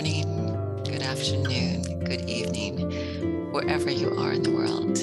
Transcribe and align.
morning, 0.00 0.82
good 0.84 1.02
afternoon, 1.02 1.82
good 2.04 2.22
evening, 2.22 3.52
wherever 3.52 3.90
you 3.90 4.08
are 4.18 4.32
in 4.32 4.42
the 4.42 4.50
world. 4.50 4.96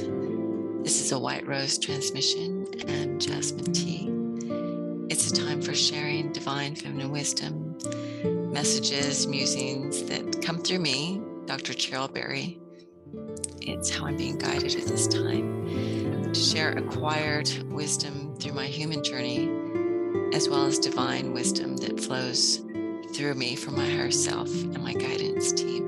This 0.84 1.00
is 1.00 1.12
a 1.12 1.20
White 1.20 1.46
Rose 1.46 1.78
transmission 1.78 2.66
and 2.88 3.22
Jasmine 3.22 3.74
Tea. 3.74 4.10
It's 5.12 5.30
a 5.30 5.36
time 5.36 5.62
for 5.62 5.76
sharing 5.76 6.32
divine 6.32 6.76
feminine 6.76 7.12
wisdom, 7.12 7.78
messages, 8.52 9.28
musings 9.28 10.02
that 10.06 10.42
come 10.42 10.58
through 10.58 10.80
me, 10.80 11.22
Dr. 11.46 11.74
Cheryl 11.74 12.12
Berry. 12.12 12.58
It's 13.62 13.96
how 13.96 14.08
I'm 14.08 14.18
being 14.18 14.40
guided 14.40 14.74
at 14.74 14.88
this 14.88 15.06
time 15.06 16.34
to 16.34 16.40
share 16.40 16.72
acquired 16.72 17.52
wisdom 17.70 18.36
through 18.38 18.54
my 18.54 18.66
human 18.66 19.04
journey, 19.04 19.48
as 20.36 20.50
well 20.50 20.66
as 20.66 20.80
divine 20.80 21.34
wisdom 21.34 21.78
that 21.78 22.00
flows 22.00 22.64
through 23.14 23.36
me 23.36 23.56
from 23.56 23.76
my 23.76 23.86
higher 23.86 24.12
self 24.12 24.50
and 24.50 24.84
my 24.84 24.94
guidance 24.94 25.52
team. 25.52 25.88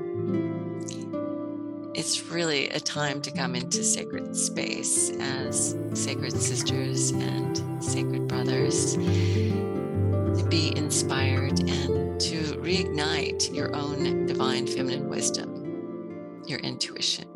It's 1.94 2.22
really 2.30 2.68
a 2.70 2.80
time 2.80 3.20
to 3.22 3.30
come 3.30 3.54
into 3.54 3.84
sacred 3.84 4.34
space 4.34 5.10
as 5.20 5.76
sacred 5.92 6.32
sisters 6.32 7.10
and 7.10 7.82
sacred 7.82 8.26
brothers, 8.28 8.94
to 8.94 10.46
be 10.48 10.76
inspired 10.76 11.60
and 11.60 12.20
to 12.20 12.38
reignite 12.62 13.54
your 13.54 13.74
own 13.74 14.26
divine 14.26 14.66
feminine 14.66 15.08
wisdom, 15.08 16.42
your 16.46 16.60
intuition, 16.60 17.28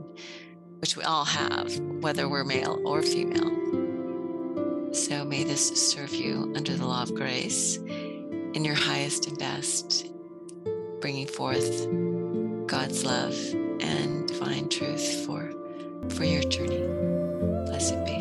which 0.79 0.97
we 0.97 1.03
all 1.03 1.25
have, 1.25 1.79
whether 2.01 2.29
we're 2.29 2.45
male 2.45 2.81
or 2.85 3.03
female. 3.03 3.51
So 4.95 5.25
may 5.25 5.43
this 5.43 5.93
serve 5.93 6.15
you 6.15 6.53
under 6.55 6.77
the 6.77 6.87
law 6.87 7.03
of 7.03 7.15
grace 7.15 7.79
in 8.55 8.65
your 8.65 8.75
highest 8.75 9.27
and 9.27 9.39
best, 9.39 10.07
bringing 11.01 11.27
forth 11.27 11.87
God's 12.67 13.05
love 13.05 13.37
and 13.81 14.27
divine 14.27 14.69
truth 14.69 15.27
for, 15.27 15.53
for 16.09 16.25
your 16.25 16.43
journey. 16.45 16.83
Blessed 17.67 18.05
be. 18.07 18.15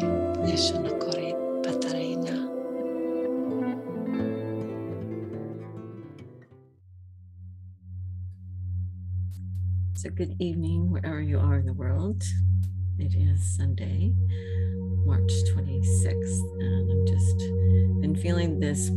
So, 10.04 10.10
good 10.10 10.36
evening, 10.38 10.92
wherever 10.92 11.22
you 11.22 11.40
are 11.40 11.56
in 11.60 11.66
the 11.66 11.72
world. 11.72 12.24
It 13.00 13.16
is 13.16 13.56
Sunday, 13.56 14.14
March 15.06 15.32
26th, 15.54 16.62
and 16.62 16.92
I've 16.92 17.14
just 17.14 17.38
been 18.02 18.16
feeling 18.16 18.60
this 18.60 18.90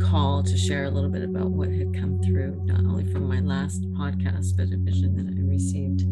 call 0.00 0.42
to 0.42 0.56
share 0.56 0.84
a 0.84 0.90
little 0.90 1.10
bit 1.10 1.22
about 1.22 1.50
what 1.50 1.68
had 1.68 1.94
come 1.94 2.20
through, 2.22 2.60
not 2.64 2.80
only 2.80 3.04
from 3.12 3.28
my 3.28 3.40
last 3.40 3.82
podcast, 3.92 4.56
but 4.56 4.72
a 4.72 4.76
vision 4.76 5.16
that 5.16 5.26
I 5.26 5.40
received 5.46 6.02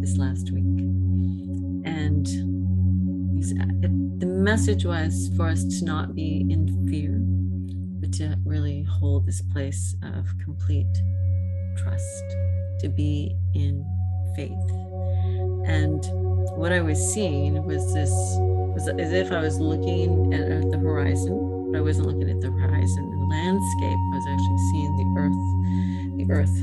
this 0.00 0.16
last 0.16 0.52
week. 0.52 0.64
And 1.84 2.26
uh, 3.60 3.88
the 4.18 4.26
message 4.26 4.84
was 4.84 5.30
for 5.36 5.48
us 5.48 5.64
to 5.64 5.84
not 5.84 6.14
be 6.14 6.46
in 6.48 6.86
fear, 6.88 7.18
but 8.00 8.12
to 8.18 8.38
really 8.44 8.84
hold 8.84 9.26
this 9.26 9.42
place 9.42 9.96
of 10.02 10.26
complete 10.44 10.94
trust, 11.76 12.24
to 12.80 12.88
be 12.88 13.36
in 13.54 13.84
faith. 14.36 14.70
And 15.66 16.04
what 16.56 16.72
I 16.72 16.80
was 16.80 16.98
seeing 17.12 17.64
was 17.64 17.92
this 17.94 18.10
was 18.74 18.88
as 18.88 19.12
if 19.12 19.30
I 19.32 19.40
was 19.40 19.60
looking 19.60 20.32
at, 20.32 20.70
the 20.70 20.78
horizon, 20.78 21.70
but 21.70 21.78
I 21.78 21.80
wasn't 21.80 22.06
looking 22.06 22.30
at 22.30 22.40
the 22.40 22.50
horizon 22.50 23.28
landscape. 23.28 23.98
I 23.98 24.16
was 24.16 24.26
actually 24.28 24.58
seeing 24.70 24.96
the 24.96 25.20
earth, 25.20 26.16
the 26.18 26.32
earth 26.32 26.58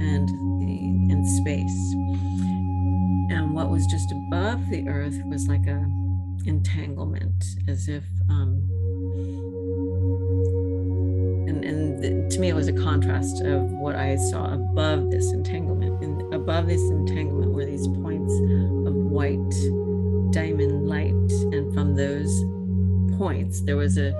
and 0.00 0.28
the 0.60 1.12
in 1.12 1.24
space. 1.26 1.92
And 3.32 3.54
what 3.54 3.70
was 3.70 3.86
just 3.86 4.12
above 4.12 4.68
the 4.70 4.88
earth 4.88 5.20
was 5.24 5.48
like 5.48 5.66
a 5.66 5.84
entanglement, 6.46 7.44
as 7.68 7.88
if 7.88 8.04
um, 8.28 8.62
and, 11.48 11.64
and 11.64 12.02
the, 12.02 12.34
to 12.34 12.40
me 12.40 12.48
it 12.48 12.54
was 12.54 12.68
a 12.68 12.72
contrast 12.72 13.42
of 13.42 13.70
what 13.72 13.96
I 13.96 14.16
saw 14.16 14.54
above 14.54 15.10
this 15.10 15.32
entanglement. 15.32 15.81
Above 16.42 16.66
this 16.66 16.82
entanglement 16.90 17.52
were 17.52 17.64
these 17.64 17.86
points 17.86 18.34
of 18.84 18.94
white 18.96 19.38
diamond 20.32 20.88
light. 20.88 21.12
And 21.54 21.72
from 21.72 21.94
those 21.94 22.32
points, 23.16 23.60
there 23.60 23.76
was 23.76 23.96
a 23.96 24.10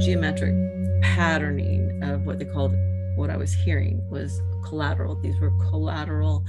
geometric 0.00 0.54
patterning 1.02 2.00
of 2.04 2.24
what 2.24 2.38
they 2.38 2.44
called 2.44 2.72
what 3.16 3.30
I 3.30 3.36
was 3.36 3.52
hearing 3.52 4.00
was 4.08 4.40
collateral. 4.64 5.16
These 5.16 5.40
were 5.40 5.50
collateral 5.70 6.44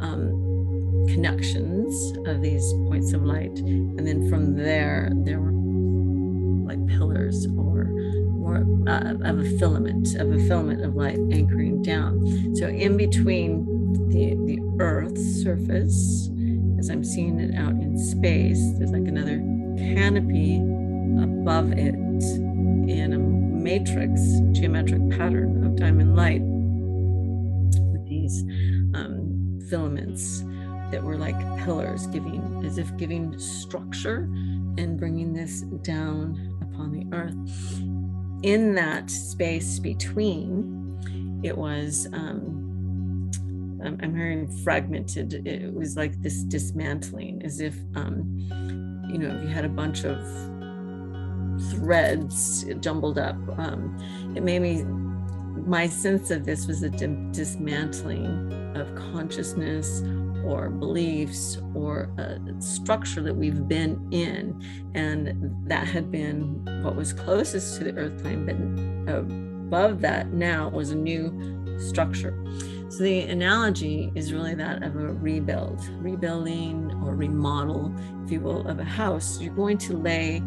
um, 0.00 1.06
connections 1.08 2.18
of 2.26 2.42
these 2.42 2.72
points 2.88 3.12
of 3.12 3.22
light. 3.22 3.56
And 3.58 4.04
then 4.04 4.28
from 4.28 4.56
there, 4.56 5.12
there 5.14 5.38
were 5.38 5.52
like 6.66 6.84
pillars 6.88 7.46
or 7.56 7.84
more 8.42 8.66
uh, 8.88 9.14
of 9.22 9.38
a 9.38 9.58
filament, 9.60 10.16
of 10.16 10.32
a 10.32 10.38
filament 10.48 10.84
of 10.84 10.96
light 10.96 11.20
anchoring 11.30 11.82
down. 11.82 12.56
So 12.56 12.66
in 12.66 12.96
between 12.96 13.71
the, 14.08 14.34
the 14.46 14.58
Earth's 14.80 15.42
surface, 15.42 16.30
as 16.78 16.90
I'm 16.90 17.04
seeing 17.04 17.38
it 17.38 17.54
out 17.54 17.72
in 17.72 17.98
space, 17.98 18.60
there's 18.78 18.90
like 18.90 19.06
another 19.06 19.38
canopy 19.78 20.56
above 21.22 21.72
it 21.72 21.94
in 21.94 23.12
a 23.12 23.18
matrix 23.18 24.20
geometric 24.52 25.10
pattern 25.10 25.64
of 25.64 25.76
diamond 25.76 26.16
light. 26.16 26.42
With 27.92 28.06
these 28.08 28.42
um, 28.94 29.60
filaments 29.68 30.44
that 30.90 31.02
were 31.02 31.16
like 31.16 31.38
pillars 31.64 32.06
giving 32.08 32.62
as 32.66 32.78
if 32.78 32.94
giving 32.96 33.38
structure 33.38 34.28
and 34.78 34.98
bringing 34.98 35.32
this 35.32 35.62
down 35.82 36.58
upon 36.60 36.92
the 36.92 37.16
earth. 37.16 37.82
In 38.42 38.74
that 38.74 39.10
space 39.10 39.78
between 39.78 41.40
it 41.42 41.56
was 41.56 42.08
um, 42.12 42.61
I'm 43.84 44.16
hearing 44.16 44.50
fragmented. 44.62 45.46
It 45.46 45.72
was 45.74 45.96
like 45.96 46.20
this 46.22 46.42
dismantling, 46.42 47.42
as 47.44 47.60
if, 47.60 47.76
um, 47.94 48.38
you 49.10 49.18
know, 49.18 49.34
if 49.34 49.42
you 49.42 49.48
had 49.48 49.64
a 49.64 49.68
bunch 49.68 50.04
of 50.04 50.18
threads 51.70 52.64
jumbled 52.80 53.18
up. 53.18 53.36
Um, 53.58 53.96
it 54.36 54.42
made 54.42 54.60
me, 54.60 54.84
my 55.66 55.86
sense 55.88 56.30
of 56.30 56.44
this 56.44 56.66
was 56.66 56.82
a 56.82 56.90
dismantling 56.90 58.52
of 58.76 58.94
consciousness 58.94 60.02
or 60.44 60.70
beliefs 60.70 61.58
or 61.74 62.10
a 62.18 62.38
structure 62.60 63.22
that 63.22 63.34
we've 63.34 63.68
been 63.68 64.08
in. 64.10 64.60
And 64.94 65.54
that 65.68 65.86
had 65.86 66.10
been 66.10 66.64
what 66.82 66.96
was 66.96 67.12
closest 67.12 67.78
to 67.78 67.84
the 67.84 67.96
earth 67.96 68.20
plane, 68.22 68.44
but 69.04 69.14
above 69.14 70.00
that 70.00 70.32
now 70.32 70.68
was 70.68 70.90
a 70.90 70.96
new 70.96 71.78
structure. 71.78 72.36
So 72.92 73.04
the 73.04 73.20
analogy 73.22 74.12
is 74.14 74.34
really 74.34 74.54
that 74.56 74.82
of 74.82 74.96
a 74.96 75.14
rebuild, 75.14 75.82
rebuilding 75.92 76.92
or 77.02 77.14
remodel, 77.14 77.90
if 78.22 78.30
you 78.30 78.40
will, 78.40 78.68
of 78.68 78.80
a 78.80 78.84
house. 78.84 79.40
You're 79.40 79.54
going 79.54 79.78
to 79.78 79.96
lay 79.96 80.40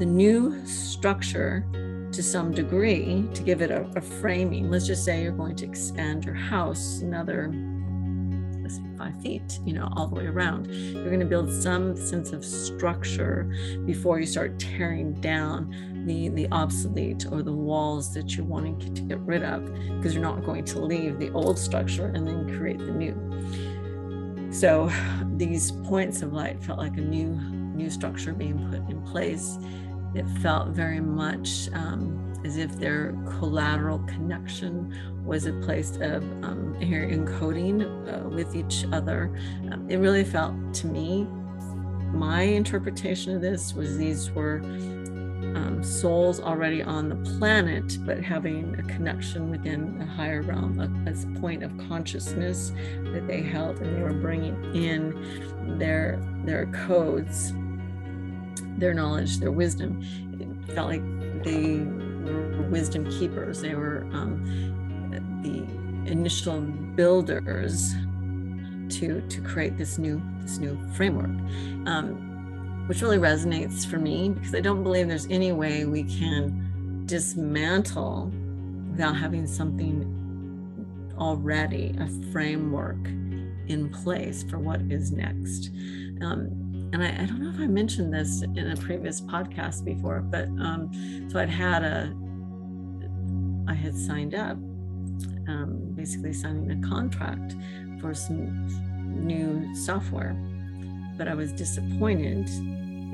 the 0.00 0.04
new 0.04 0.66
structure 0.66 1.64
to 2.10 2.20
some 2.20 2.50
degree 2.50 3.28
to 3.32 3.42
give 3.44 3.62
it 3.62 3.70
a, 3.70 3.82
a, 3.94 4.00
framing. 4.00 4.72
Let's 4.72 4.88
just 4.88 5.04
say 5.04 5.22
you're 5.22 5.30
going 5.30 5.54
to 5.54 5.66
expand 5.66 6.24
your 6.24 6.34
house 6.34 7.00
another, 7.00 7.52
say 8.66 8.82
five 8.98 9.22
feet, 9.22 9.60
you 9.64 9.74
know, 9.74 9.88
all 9.92 10.08
the 10.08 10.16
way 10.16 10.26
around. 10.26 10.66
You're 10.66 11.04
going 11.04 11.20
to 11.20 11.26
build 11.26 11.52
some 11.52 11.96
sense 11.96 12.32
of 12.32 12.44
structure 12.44 13.44
before 13.86 14.18
you 14.18 14.26
start 14.26 14.58
tearing 14.58 15.12
down 15.20 15.93
the, 16.04 16.28
the 16.30 16.48
obsolete 16.52 17.26
or 17.30 17.42
the 17.42 17.52
walls 17.52 18.12
that 18.14 18.36
you're 18.36 18.46
wanting 18.46 18.78
to 18.78 19.02
get 19.02 19.18
rid 19.20 19.42
of 19.42 19.64
because 19.96 20.14
you're 20.14 20.22
not 20.22 20.44
going 20.44 20.64
to 20.64 20.80
leave 20.80 21.18
the 21.18 21.30
old 21.32 21.58
structure 21.58 22.06
and 22.06 22.26
then 22.26 22.56
create 22.58 22.78
the 22.78 22.92
new. 22.92 23.14
So 24.52 24.90
these 25.36 25.72
points 25.72 26.22
of 26.22 26.32
light 26.32 26.62
felt 26.62 26.78
like 26.78 26.96
a 26.96 27.00
new 27.00 27.40
new 27.74 27.90
structure 27.90 28.32
being 28.32 28.70
put 28.70 28.88
in 28.88 29.02
place 29.02 29.58
it 30.14 30.28
felt 30.40 30.68
very 30.68 31.00
much 31.00 31.68
um, 31.72 32.32
as 32.44 32.56
if 32.56 32.78
their 32.78 33.12
collateral 33.38 33.98
connection 34.00 34.94
was 35.24 35.46
a 35.46 35.52
place 35.54 35.96
of 35.96 36.22
um, 36.44 36.76
here 36.80 37.08
encoding 37.08 37.82
uh, 37.82 38.28
with 38.28 38.54
each 38.54 38.84
other. 38.92 39.34
Um, 39.72 39.90
it 39.90 39.96
really 39.96 40.24
felt 40.24 40.54
to 40.74 40.86
me, 40.86 41.26
my 42.12 42.42
interpretation 42.42 43.34
of 43.34 43.42
this 43.42 43.74
was 43.74 43.98
these 43.98 44.30
were 44.30 44.60
um, 45.54 45.82
souls 45.82 46.40
already 46.40 46.82
on 46.82 47.08
the 47.08 47.16
planet, 47.38 47.98
but 48.04 48.22
having 48.22 48.74
a 48.78 48.82
connection 48.82 49.50
within 49.50 50.00
a 50.00 50.06
higher 50.06 50.42
realm, 50.42 50.80
a, 50.80 51.10
a 51.10 51.40
point 51.40 51.62
of 51.62 51.76
consciousness 51.88 52.72
that 53.12 53.26
they 53.26 53.42
held, 53.42 53.78
and 53.78 53.96
they 53.96 54.02
were 54.02 54.12
bringing 54.12 54.74
in 54.74 55.78
their 55.78 56.18
their 56.44 56.66
codes 56.66 57.52
their 58.76 58.94
knowledge, 58.94 59.38
their 59.38 59.52
wisdom. 59.52 60.02
It 60.40 60.74
felt 60.74 60.88
like 60.88 61.02
they 61.44 61.78
were 61.78 62.62
wisdom 62.70 63.08
keepers. 63.10 63.60
They 63.60 63.74
were 63.74 64.06
um, 64.12 64.42
the 65.42 66.10
initial 66.10 66.60
builders 66.60 67.94
to 68.90 69.22
to 69.28 69.40
create 69.40 69.78
this 69.78 69.96
new 69.98 70.20
this 70.40 70.58
new 70.58 70.78
framework 70.92 71.30
um, 71.86 72.33
which 72.86 73.02
really 73.02 73.18
resonates 73.18 73.86
for 73.86 73.98
me 73.98 74.28
because 74.28 74.54
i 74.54 74.60
don't 74.60 74.82
believe 74.82 75.08
there's 75.08 75.26
any 75.26 75.52
way 75.52 75.84
we 75.84 76.04
can 76.04 77.02
dismantle 77.06 78.30
without 78.90 79.16
having 79.16 79.46
something 79.46 80.10
already 81.18 81.94
a 81.98 82.08
framework 82.32 83.06
in 83.66 83.88
place 83.90 84.42
for 84.42 84.58
what 84.58 84.80
is 84.90 85.12
next. 85.12 85.70
Um, 86.22 86.90
and 86.92 87.02
I, 87.02 87.22
I, 87.22 87.26
don't 87.26 87.42
know 87.42 87.50
if 87.50 87.58
I 87.58 87.66
mentioned 87.66 88.12
this 88.12 88.42
in 88.42 88.70
a 88.70 88.76
previous 88.76 89.20
podcast 89.20 89.84
before, 89.84 90.20
but 90.20 90.44
um, 90.60 90.90
so 91.28 91.40
I'd 91.40 91.48
had 91.48 91.82
a, 91.82 92.14
I 93.66 93.74
had 93.74 93.96
signed 93.96 94.34
up, 94.34 94.56
um, 95.48 95.92
basically 95.94 96.32
signing 96.32 96.70
a 96.70 96.88
contract 96.88 97.56
for 98.00 98.14
some 98.14 98.68
new 99.26 99.74
software, 99.74 100.36
but 101.16 101.28
I 101.28 101.34
was 101.34 101.52
disappointed 101.52 102.46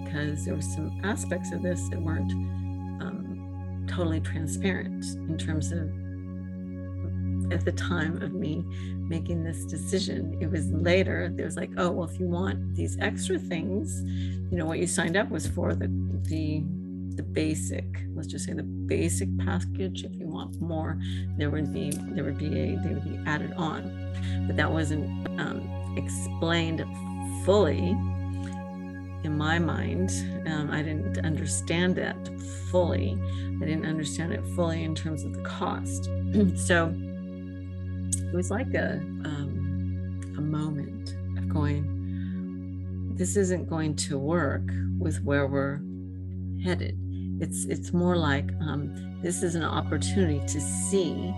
because 0.04 0.44
there 0.44 0.54
were 0.54 0.62
some 0.62 1.00
aspects 1.04 1.52
of 1.52 1.62
this 1.62 1.88
that 1.88 2.00
weren't 2.00 2.32
um, 3.02 3.86
totally 3.88 4.20
transparent 4.20 5.04
in 5.28 5.38
terms 5.38 5.72
of 5.72 5.90
at 7.52 7.64
the 7.64 7.72
time 7.72 8.22
of 8.22 8.32
me 8.32 8.64
making 9.08 9.42
this 9.42 9.64
decision. 9.64 10.38
It 10.40 10.50
was 10.50 10.70
later, 10.70 11.30
there 11.34 11.46
was 11.46 11.56
like, 11.56 11.70
oh, 11.76 11.90
well, 11.90 12.08
if 12.08 12.18
you 12.20 12.26
want 12.26 12.76
these 12.76 12.96
extra 13.00 13.38
things, 13.38 14.02
you 14.50 14.56
know, 14.58 14.66
what 14.66 14.78
you 14.78 14.86
signed 14.86 15.16
up 15.16 15.30
was 15.30 15.46
for 15.46 15.74
the 15.74 15.88
the 16.22 16.64
the 17.16 17.22
basic, 17.24 17.84
let's 18.14 18.28
just 18.28 18.46
say 18.46 18.52
the 18.52 18.62
basic 18.62 19.28
package. 19.38 20.04
If 20.04 20.14
you 20.14 20.26
want 20.26 20.60
more, 20.60 20.98
there 21.36 21.50
would 21.50 21.72
be 21.72 21.90
there 21.90 22.24
would 22.24 22.38
be 22.38 22.46
a 22.46 22.76
they 22.76 22.94
would 22.94 23.04
be 23.04 23.18
added 23.26 23.52
on. 23.54 23.82
But 24.46 24.56
that 24.56 24.70
wasn't 24.70 25.26
um, 25.40 25.94
explained 25.96 26.84
fully 27.44 27.96
in 29.22 29.36
my 29.36 29.58
mind. 29.58 30.10
Um, 30.46 30.70
I 30.70 30.82
didn't 30.82 31.18
understand 31.24 31.98
it 31.98 32.16
fully. 32.70 33.18
I 33.60 33.64
didn't 33.64 33.86
understand 33.86 34.32
it 34.32 34.44
fully 34.54 34.84
in 34.84 34.94
terms 34.94 35.24
of 35.24 35.34
the 35.34 35.42
cost. 35.42 36.04
so 36.56 36.94
it 38.32 38.34
was 38.34 38.50
like 38.50 38.72
a 38.74 38.94
um, 39.24 40.34
a 40.38 40.40
moment 40.40 41.16
of 41.36 41.48
going 41.48 41.96
this 43.16 43.36
isn't 43.36 43.68
going 43.68 43.94
to 43.94 44.18
work 44.18 44.62
with 44.98 45.22
where 45.24 45.46
we're 45.46 45.80
headed 46.64 46.96
it's 47.40 47.64
it's 47.64 47.92
more 47.92 48.16
like 48.16 48.50
um, 48.60 49.18
this 49.22 49.42
is 49.42 49.54
an 49.54 49.64
opportunity 49.64 50.40
to 50.46 50.60
see 50.60 51.34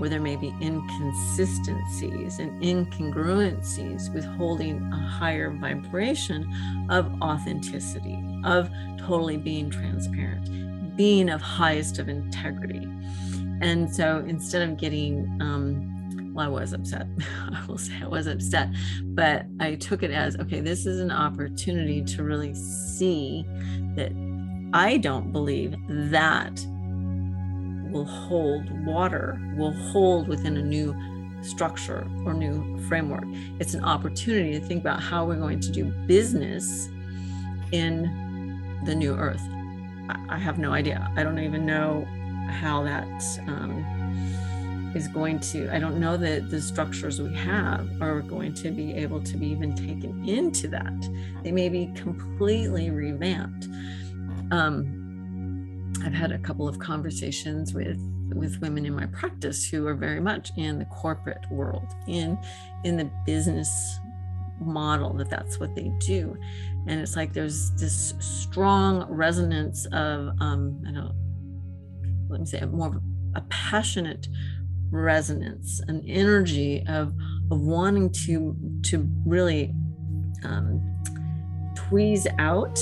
where 0.00 0.10
there 0.10 0.20
may 0.20 0.36
be 0.36 0.52
inconsistencies 0.60 2.38
and 2.38 2.62
incongruencies 2.62 4.12
with 4.12 4.24
holding 4.24 4.82
a 4.92 4.96
higher 4.96 5.50
vibration 5.50 6.50
of 6.90 7.06
authenticity 7.22 8.18
of 8.44 8.70
totally 8.98 9.36
being 9.36 9.70
transparent 9.70 10.96
being 10.96 11.30
of 11.30 11.40
highest 11.40 11.98
of 11.98 12.08
integrity 12.08 12.88
and 13.60 13.94
so 13.94 14.24
instead 14.26 14.68
of 14.68 14.76
getting 14.76 15.26
um, 15.40 15.86
well, 16.32 16.46
I 16.46 16.48
was 16.48 16.72
upset. 16.72 17.06
I 17.52 17.64
will 17.66 17.78
say 17.78 17.94
I 18.00 18.06
was 18.06 18.26
upset, 18.26 18.68
but 19.02 19.46
I 19.58 19.74
took 19.74 20.02
it 20.02 20.10
as 20.10 20.36
okay, 20.36 20.60
this 20.60 20.86
is 20.86 21.00
an 21.00 21.10
opportunity 21.10 22.02
to 22.04 22.22
really 22.22 22.54
see 22.54 23.44
that 23.96 24.12
I 24.72 24.98
don't 24.98 25.32
believe 25.32 25.74
that 25.88 26.64
will 27.90 28.04
hold 28.04 28.70
water, 28.84 29.40
will 29.56 29.72
hold 29.72 30.28
within 30.28 30.56
a 30.56 30.62
new 30.62 30.94
structure 31.42 32.06
or 32.24 32.34
new 32.34 32.78
framework. 32.88 33.24
It's 33.58 33.74
an 33.74 33.84
opportunity 33.84 34.58
to 34.58 34.64
think 34.64 34.82
about 34.82 35.00
how 35.00 35.24
we're 35.24 35.36
going 35.36 35.60
to 35.60 35.70
do 35.70 35.84
business 36.06 36.88
in 37.72 38.80
the 38.84 38.94
new 38.94 39.14
earth. 39.14 39.42
I 40.28 40.38
have 40.38 40.58
no 40.58 40.72
idea. 40.72 41.08
I 41.16 41.22
don't 41.22 41.38
even 41.38 41.64
know 41.64 42.06
how 42.50 42.82
that 42.82 43.06
um, 43.46 43.84
is 44.94 45.06
going 45.06 45.38
to 45.38 45.72
i 45.74 45.78
don't 45.78 46.00
know 46.00 46.16
that 46.16 46.50
the 46.50 46.60
structures 46.60 47.20
we 47.20 47.32
have 47.32 47.88
are 48.02 48.20
going 48.20 48.52
to 48.52 48.70
be 48.70 48.92
able 48.94 49.22
to 49.22 49.36
be 49.36 49.46
even 49.46 49.74
taken 49.74 50.28
into 50.28 50.66
that 50.66 50.92
they 51.44 51.52
may 51.52 51.68
be 51.68 51.92
completely 51.94 52.90
revamped 52.90 53.68
um, 54.50 54.99
i've 56.04 56.12
had 56.12 56.32
a 56.32 56.38
couple 56.38 56.68
of 56.68 56.78
conversations 56.78 57.74
with 57.74 57.98
with 58.34 58.60
women 58.60 58.86
in 58.86 58.94
my 58.94 59.06
practice 59.06 59.68
who 59.68 59.86
are 59.86 59.94
very 59.94 60.20
much 60.20 60.50
in 60.56 60.78
the 60.78 60.84
corporate 60.86 61.44
world 61.50 61.86
in 62.06 62.38
in 62.84 62.96
the 62.96 63.10
business 63.26 63.98
model 64.60 65.14
that 65.14 65.30
that's 65.30 65.58
what 65.58 65.74
they 65.74 65.90
do. 66.00 66.36
And 66.86 67.00
it's 67.00 67.16
like 67.16 67.32
there's 67.32 67.70
this 67.72 68.12
strong 68.18 69.06
resonance 69.08 69.86
of 69.86 70.30
um 70.40 70.82
i 70.86 70.92
don't 70.92 71.14
let 72.28 72.40
me 72.40 72.46
say 72.46 72.60
more 72.66 73.00
a 73.34 73.40
passionate 73.42 74.28
resonance, 74.90 75.80
an 75.88 76.04
energy 76.06 76.84
of 76.88 77.14
of 77.50 77.60
wanting 77.60 78.10
to 78.10 78.56
to 78.82 79.08
really 79.26 79.74
um, 80.44 80.80
tweeze 81.74 82.26
out 82.38 82.78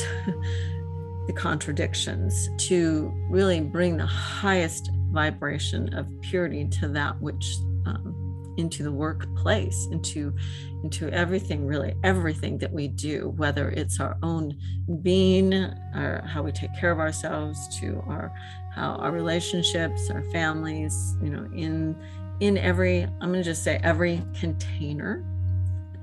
the 1.28 1.32
contradictions, 1.34 2.48
to 2.56 3.12
really 3.28 3.60
bring 3.60 3.98
the 3.98 4.06
highest 4.06 4.90
vibration 5.12 5.94
of 5.94 6.06
purity 6.22 6.66
to 6.66 6.88
that 6.88 7.20
which 7.20 7.58
um, 7.86 8.54
into 8.56 8.82
the 8.82 8.90
workplace, 8.90 9.86
into 9.92 10.34
into 10.82 11.10
everything, 11.10 11.66
really 11.66 11.94
everything 12.02 12.56
that 12.58 12.72
we 12.72 12.88
do, 12.88 13.34
whether 13.36 13.69
it's 13.70 14.00
our 14.00 14.16
own 14.22 14.56
being, 15.02 15.52
or 15.52 16.25
how 16.26 16.42
we 16.42 16.50
take 16.50 16.75
care 16.80 16.90
of 16.90 16.98
ourselves, 16.98 17.58
to 17.78 18.02
our 18.08 18.32
how 18.75 18.94
our 18.96 19.12
relationships, 19.12 20.10
our 20.10 20.22
families, 20.30 21.14
you 21.22 21.28
know, 21.28 21.46
in 21.54 21.94
in 22.40 22.56
every 22.56 23.02
I'm 23.02 23.32
going 23.32 23.34
to 23.34 23.42
just 23.42 23.62
say 23.62 23.78
every 23.82 24.22
container, 24.38 25.22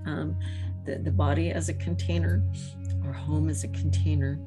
um, 0.05 0.37
the 0.85 0.99
the 0.99 1.11
body 1.11 1.49
as 1.49 1.67
a 1.69 1.73
container, 1.73 2.43
our 3.05 3.13
home 3.13 3.49
as 3.49 3.63
a 3.63 3.69
container, 3.69 4.39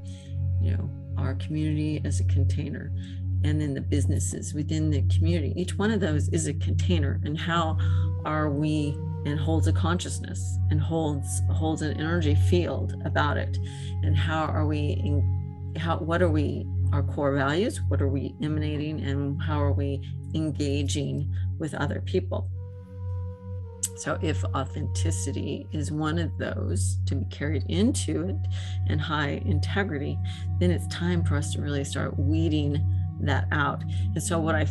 you 0.61 0.73
know, 0.73 0.91
our 1.17 1.35
community 1.35 2.01
as 2.05 2.21
a 2.21 2.25
container, 2.25 2.93
and 3.45 3.61
then 3.61 3.75
the 3.75 3.81
businesses 3.81 4.55
within 4.55 4.91
the 4.91 5.03
community. 5.03 5.53
Each 5.57 5.77
one 5.77 5.91
of 5.91 6.01
those 6.01 6.29
is 6.31 6.47
a 6.47 6.55
container, 6.55 7.21
and 7.25 7.39
how 7.39 7.79
are 8.25 8.51
we 8.51 8.97
and 9.27 9.39
holds 9.39 9.67
a 9.67 9.73
consciousness 9.73 10.59
and 10.71 10.81
holds 10.81 11.43
holds 11.51 11.83
an 11.83 11.99
energy 11.99 12.35
field 12.35 12.95
about 13.05 13.37
it, 13.37 13.57
and 14.03 14.17
how 14.17 14.45
are 14.45 14.67
we 14.67 15.01
in, 15.05 15.75
how 15.77 15.99
what 15.99 16.23
are 16.23 16.31
we 16.31 16.67
our 16.93 17.03
core 17.03 17.35
values? 17.35 17.81
What 17.89 18.01
are 18.01 18.09
we 18.09 18.35
emanating, 18.43 19.01
and 19.01 19.41
how 19.43 19.63
are 19.63 19.73
we 19.73 20.01
engaging 20.35 21.33
with 21.59 21.75
other 21.75 22.01
people? 22.01 22.51
So, 23.99 24.17
if 24.23 24.45
authenticity 24.55 25.67
is 25.73 25.91
one 25.91 26.19
of 26.19 26.37
those 26.39 26.99
to 27.07 27.17
be 27.17 27.25
carried 27.27 27.65
into 27.69 28.29
it 28.29 28.37
and 28.89 29.01
high 29.01 29.43
integrity, 29.45 30.17
then 30.61 30.71
it's 30.71 30.87
time 30.87 31.25
for 31.25 31.37
us 31.37 31.53
to 31.55 31.61
really 31.61 31.83
start 31.83 32.17
weeding 32.17 32.79
that 33.21 33.49
out. 33.51 33.83
And 34.15 34.23
so, 34.23 34.39
what 34.39 34.55
I 34.55 34.67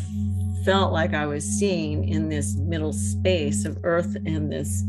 felt 0.64 0.94
like 0.94 1.14
I 1.14 1.26
was 1.26 1.44
seeing 1.44 2.08
in 2.08 2.30
this 2.30 2.56
middle 2.56 2.94
space 2.94 3.66
of 3.66 3.78
Earth 3.84 4.16
and 4.26 4.50
this 4.52 4.84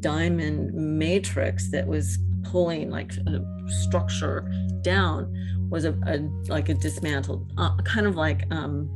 diamond 0.00 0.74
matrix 0.74 1.70
that 1.70 1.86
was 1.86 2.18
pulling 2.42 2.90
like 2.90 3.12
a 3.26 3.40
structure 3.84 4.50
down 4.82 5.32
was 5.70 5.86
a, 5.86 5.92
a 6.06 6.18
like 6.48 6.68
a 6.68 6.74
dismantled, 6.74 7.50
uh, 7.56 7.76
kind 7.78 8.06
of 8.06 8.16
like 8.16 8.44
um, 8.50 8.90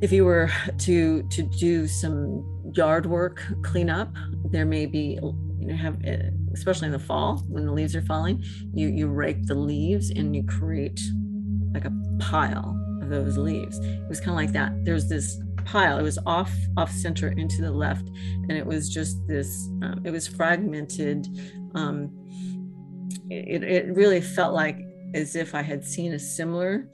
if 0.00 0.10
you 0.10 0.24
were 0.24 0.50
to 0.78 1.22
to 1.24 1.42
do 1.42 1.86
some 1.86 2.51
yard 2.74 3.06
work 3.06 3.42
cleanup, 3.62 4.14
there 4.50 4.66
may 4.66 4.86
be 4.86 5.18
you 5.22 5.66
know 5.66 5.76
have 5.76 5.96
eh, 6.04 6.30
especially 6.52 6.86
in 6.86 6.92
the 6.92 6.98
fall 6.98 7.38
when 7.48 7.66
the 7.66 7.72
leaves 7.72 7.94
are 7.96 8.02
falling, 8.02 8.42
you 8.74 8.88
you 8.88 9.08
rake 9.08 9.46
the 9.46 9.54
leaves 9.54 10.10
and 10.10 10.34
you 10.34 10.44
create 10.44 11.00
like 11.74 11.84
a 11.84 11.92
pile 12.18 12.78
of 13.02 13.08
those 13.08 13.38
leaves. 13.38 13.78
It 13.78 14.08
was 14.08 14.20
kind 14.20 14.30
of 14.30 14.36
like 14.36 14.52
that. 14.52 14.72
There's 14.84 15.08
this 15.08 15.40
pile. 15.64 15.98
It 15.98 16.02
was 16.02 16.18
off 16.26 16.52
off 16.76 16.90
center 16.90 17.28
into 17.28 17.62
the 17.62 17.70
left, 17.70 18.06
and 18.48 18.52
it 18.52 18.66
was 18.66 18.88
just 18.88 19.16
this. 19.26 19.68
Um, 19.82 20.02
it 20.04 20.10
was 20.10 20.26
fragmented. 20.26 21.26
Um, 21.74 22.10
it, 23.30 23.62
it 23.62 23.94
really 23.94 24.20
felt 24.20 24.54
like 24.54 24.78
as 25.14 25.36
if 25.36 25.54
I 25.54 25.62
had 25.62 25.84
seen 25.84 26.12
a 26.12 26.18
similar 26.18 26.88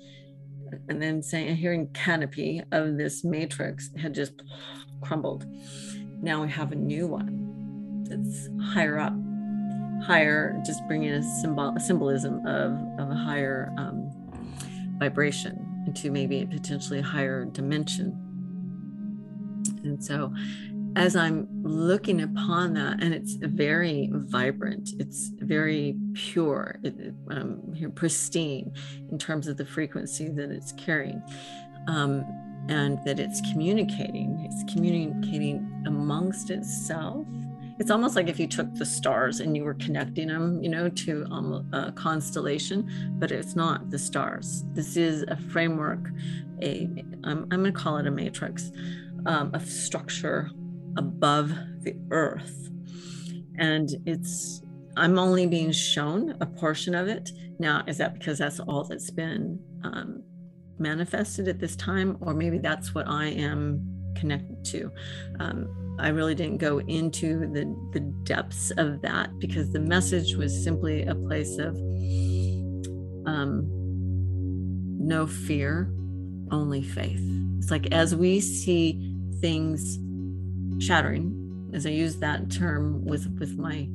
and 0.88 1.00
then 1.00 1.22
saying 1.22 1.48
a 1.48 1.54
hearing 1.54 1.88
canopy 1.94 2.62
of 2.72 2.96
this 2.96 3.24
matrix 3.24 3.90
had 3.96 4.14
just 4.14 4.32
crumbled. 5.00 5.46
Now 6.20 6.42
we 6.42 6.50
have 6.50 6.72
a 6.72 6.76
new 6.76 7.06
one 7.06 8.04
that's 8.08 8.48
higher 8.72 8.98
up 8.98 9.14
higher 10.04 10.60
just 10.64 10.86
bringing 10.86 11.10
a 11.10 11.22
symbol 11.40 11.74
a 11.76 11.80
symbolism 11.80 12.46
of, 12.46 12.72
of 13.00 13.10
a 13.10 13.14
higher 13.14 13.72
um, 13.76 14.10
vibration 14.98 15.64
into 15.86 16.10
maybe 16.10 16.42
a 16.42 16.46
potentially 16.46 17.00
higher 17.00 17.44
dimension. 17.44 18.16
And 19.82 20.02
so 20.02 20.32
as 20.96 21.14
I'm 21.16 21.46
looking 21.62 22.22
upon 22.22 22.74
that, 22.74 23.02
and 23.02 23.14
it's 23.14 23.34
very 23.34 24.10
vibrant, 24.12 24.90
it's 24.98 25.30
very 25.38 25.96
pure, 26.14 26.78
it, 26.82 27.14
um, 27.30 27.74
pristine 27.94 28.72
in 29.10 29.18
terms 29.18 29.46
of 29.46 29.56
the 29.56 29.64
frequency 29.64 30.28
that 30.28 30.50
it's 30.50 30.72
carrying, 30.72 31.22
um, 31.86 32.24
and 32.68 33.02
that 33.04 33.18
it's 33.18 33.40
communicating. 33.52 34.48
It's 34.50 34.72
communicating 34.72 35.82
amongst 35.86 36.50
itself. 36.50 37.26
It's 37.78 37.90
almost 37.90 38.16
like 38.16 38.28
if 38.28 38.40
you 38.40 38.48
took 38.48 38.74
the 38.74 38.84
stars 38.84 39.38
and 39.40 39.56
you 39.56 39.62
were 39.62 39.74
connecting 39.74 40.28
them, 40.28 40.60
you 40.62 40.68
know, 40.68 40.88
to 40.88 41.26
um, 41.30 41.68
a 41.72 41.92
constellation, 41.92 43.16
but 43.18 43.30
it's 43.30 43.54
not 43.54 43.90
the 43.90 43.98
stars. 43.98 44.64
This 44.72 44.96
is 44.96 45.24
a 45.28 45.36
framework, 45.36 46.10
a 46.60 46.88
I'm, 47.22 47.46
I'm 47.50 47.62
going 47.62 47.64
to 47.64 47.72
call 47.72 47.98
it 47.98 48.06
a 48.06 48.10
matrix 48.10 48.72
um, 49.26 49.52
of 49.54 49.64
structure 49.68 50.50
above 50.96 51.52
the 51.82 51.94
earth. 52.10 52.68
And 53.58 53.90
it's, 54.06 54.62
I'm 54.96 55.18
only 55.18 55.46
being 55.46 55.70
shown 55.70 56.36
a 56.40 56.46
portion 56.46 56.94
of 56.94 57.06
it. 57.06 57.30
Now, 57.60 57.84
is 57.86 57.98
that 57.98 58.14
because 58.14 58.38
that's 58.38 58.58
all 58.60 58.84
that's 58.84 59.10
been 59.10 59.60
um, 59.84 60.22
manifested 60.78 61.48
at 61.48 61.58
this 61.58 61.76
time? 61.76 62.16
Or 62.20 62.34
maybe 62.34 62.58
that's 62.58 62.94
what 62.94 63.06
I 63.08 63.26
am 63.26 63.82
connected 64.16 64.64
to? 64.66 64.90
Um, 65.40 65.96
I 65.98 66.08
really 66.08 66.34
didn't 66.34 66.58
go 66.58 66.80
into 66.80 67.40
the, 67.40 67.74
the 67.92 68.00
depths 68.24 68.70
of 68.72 69.02
that 69.02 69.38
because 69.38 69.72
the 69.72 69.80
message 69.80 70.34
was 70.36 70.52
simply 70.62 71.04
a 71.04 71.14
place 71.14 71.58
of 71.58 71.76
um, 73.26 73.66
no 74.98 75.26
fear, 75.26 75.92
only 76.50 76.82
faith. 76.82 77.20
It's 77.58 77.70
like 77.70 77.92
as 77.92 78.14
we 78.14 78.40
see 78.40 79.14
things 79.40 79.98
shattering, 80.84 81.70
as 81.74 81.84
I 81.84 81.90
use 81.90 82.16
that 82.16 82.50
term 82.50 83.04
with 83.04 83.28
with 83.38 83.58
my 83.58 83.88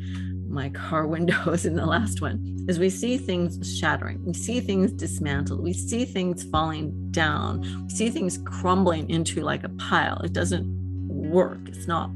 my 0.54 0.70
car 0.70 1.08
windows 1.16 1.66
in 1.66 1.76
the 1.76 1.86
last 1.86 2.22
one, 2.22 2.66
is 2.68 2.80
we 2.80 2.90
see 2.90 3.18
things 3.18 3.78
shattering, 3.78 4.24
we 4.26 4.34
see 4.34 4.60
things 4.60 4.92
dismantled, 4.92 5.62
we 5.62 5.74
see 5.74 6.06
things 6.06 6.44
falling 6.44 7.12
down, 7.12 7.62
we 7.84 7.90
see 7.90 8.10
things 8.10 8.40
crumbling 8.46 9.10
into 9.10 9.42
like 9.42 9.64
a 9.64 9.70
pile. 9.70 10.20
It 10.24 10.34
doesn't 10.34 10.84
work. 11.08 11.60
It's 11.68 11.88
not 11.88 12.12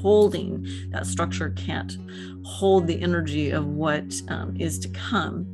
holding 0.00 0.66
that 0.90 1.06
structure 1.06 1.50
can't 1.50 1.96
hold 2.44 2.86
the 2.86 3.00
energy 3.00 3.50
of 3.50 3.66
what 3.66 4.14
um, 4.28 4.56
is 4.58 4.78
to 4.80 4.88
come. 4.88 5.46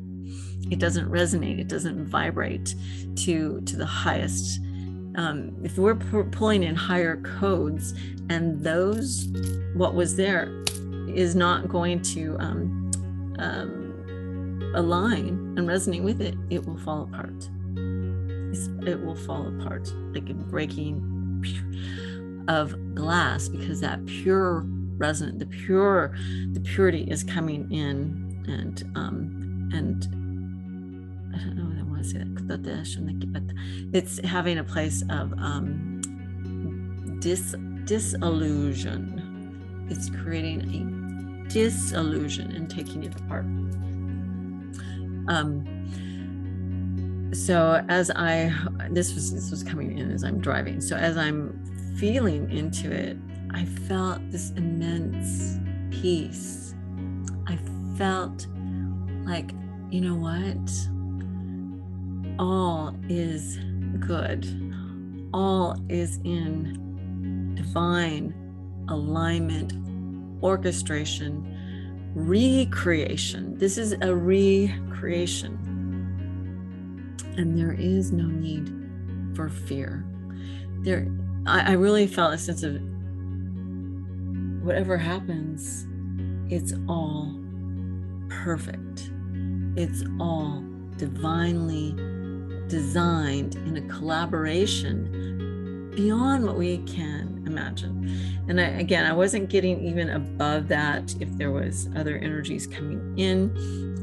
It 0.71 0.79
doesn't 0.79 1.11
resonate. 1.11 1.59
It 1.59 1.69
doesn't 1.69 2.07
vibrate 2.07 2.75
to 3.17 3.61
to 3.61 3.77
the 3.77 3.87
highest 3.87 4.61
um, 5.17 5.55
if 5.63 5.77
we're 5.77 5.95
p- 5.95 6.23
pulling 6.31 6.63
in 6.63 6.75
higher 6.75 7.17
codes 7.19 7.95
and 8.31 8.63
those 8.63 9.29
what 9.75 9.95
was 9.95 10.17
there 10.17 10.65
is 11.15 11.35
not 11.35 11.69
going 11.69 12.03
to 12.03 12.37
um, 12.39 12.91
um, 13.39 14.73
align 14.75 15.55
and 15.57 15.69
resonate 15.69 16.03
with 16.03 16.21
it 16.21 16.35
it 16.51 16.67
will 16.67 16.79
fall 16.79 17.03
apart 17.03 17.49
it 18.87 19.03
will 19.03 19.17
fall 19.17 19.49
apart 19.49 19.93
like 20.15 20.29
a 20.29 20.35
breaking 20.35 21.09
of 22.49 22.75
glass 22.95 23.49
because 23.49 23.81
that 23.81 24.05
pure 24.07 24.63
resonant 24.97 25.39
the 25.39 25.47
pure 25.47 26.15
the 26.53 26.61
purity 26.61 27.05
is 27.05 27.25
coming 27.25 27.71
in 27.73 28.45
and 28.49 28.85
um 28.95 29.71
and 29.73 30.05
i 31.35 31.39
don't 31.39 31.57
know 31.57 31.65
what 31.65 31.79
I 31.79 31.83
want 31.83 32.03
to 32.03 32.09
say 32.09 32.25
that 32.47 33.55
it's 33.93 34.19
having 34.27 34.59
a 34.59 34.65
place 34.65 35.03
of 35.11 35.33
um, 35.35 36.01
dis 37.21 37.55
disillusion. 37.85 39.87
It's 39.91 40.09
creating 40.11 40.63
a 40.63 41.02
disillusion 41.49 42.53
and 42.53 42.71
taking 42.71 43.05
it 43.05 43.15
apart. 43.21 43.45
Um, 45.29 45.65
so 47.33 47.85
as 47.89 48.11
I 48.11 48.53
this 48.91 49.15
was 49.15 49.33
this 49.33 49.51
was 49.51 49.63
coming 49.63 49.99
in 49.99 50.11
as 50.11 50.25
I'm 50.25 50.39
driving. 50.39 50.81
So 50.81 50.97
as 50.97 51.17
I'm 51.17 51.65
feeling 51.97 52.51
into 52.51 52.91
it, 52.91 53.17
I 53.53 53.65
felt 53.65 54.21
this 54.31 54.51
immense 54.53 55.59
peace. 55.91 56.75
I 57.47 57.59
felt 57.97 58.47
like, 59.25 59.53
you 59.91 60.01
know 60.01 60.15
what? 60.15 60.59
all 62.39 62.95
is 63.09 63.59
good, 64.01 64.47
all 65.33 65.77
is 65.89 66.19
in 66.25 67.55
divine 67.55 68.35
alignment, 68.89 69.75
orchestration, 70.43 72.11
recreation. 72.15 73.57
This 73.59 73.79
is 73.79 73.95
a 74.01 74.15
recreation. 74.15 75.59
And 77.37 77.59
there 77.59 77.73
is 77.73 78.13
no 78.13 78.27
need 78.27 78.71
for 79.35 79.49
fear. 79.49 80.05
There, 80.81 81.09
I, 81.47 81.71
I 81.71 81.73
really 81.73 82.07
felt 82.07 82.35
a 82.35 82.39
sense 82.39 82.63
of 82.63 82.81
whatever 84.63 84.97
happens, 84.97 85.87
it's 86.49 86.73
all 86.89 87.35
perfect. 88.29 89.11
It's 89.77 90.05
all 90.21 90.63
divinely 90.97 91.95
designed 92.69 93.57
in 93.57 93.77
a 93.77 93.83
collaboration 93.83 95.91
beyond 95.95 96.45
what 96.45 96.57
we 96.57 96.79
can 96.79 97.32
imagine. 97.47 98.45
And 98.49 98.61
I, 98.61 98.65
again, 98.65 99.05
I 99.05 99.13
wasn't 99.13 99.49
getting 99.49 99.85
even 99.87 100.11
above 100.11 100.69
that 100.69 101.15
if 101.21 101.31
there 101.37 101.51
was 101.51 101.89
other 101.97 102.19
energies 102.19 102.67
coming 102.67 103.19
in 103.19 103.51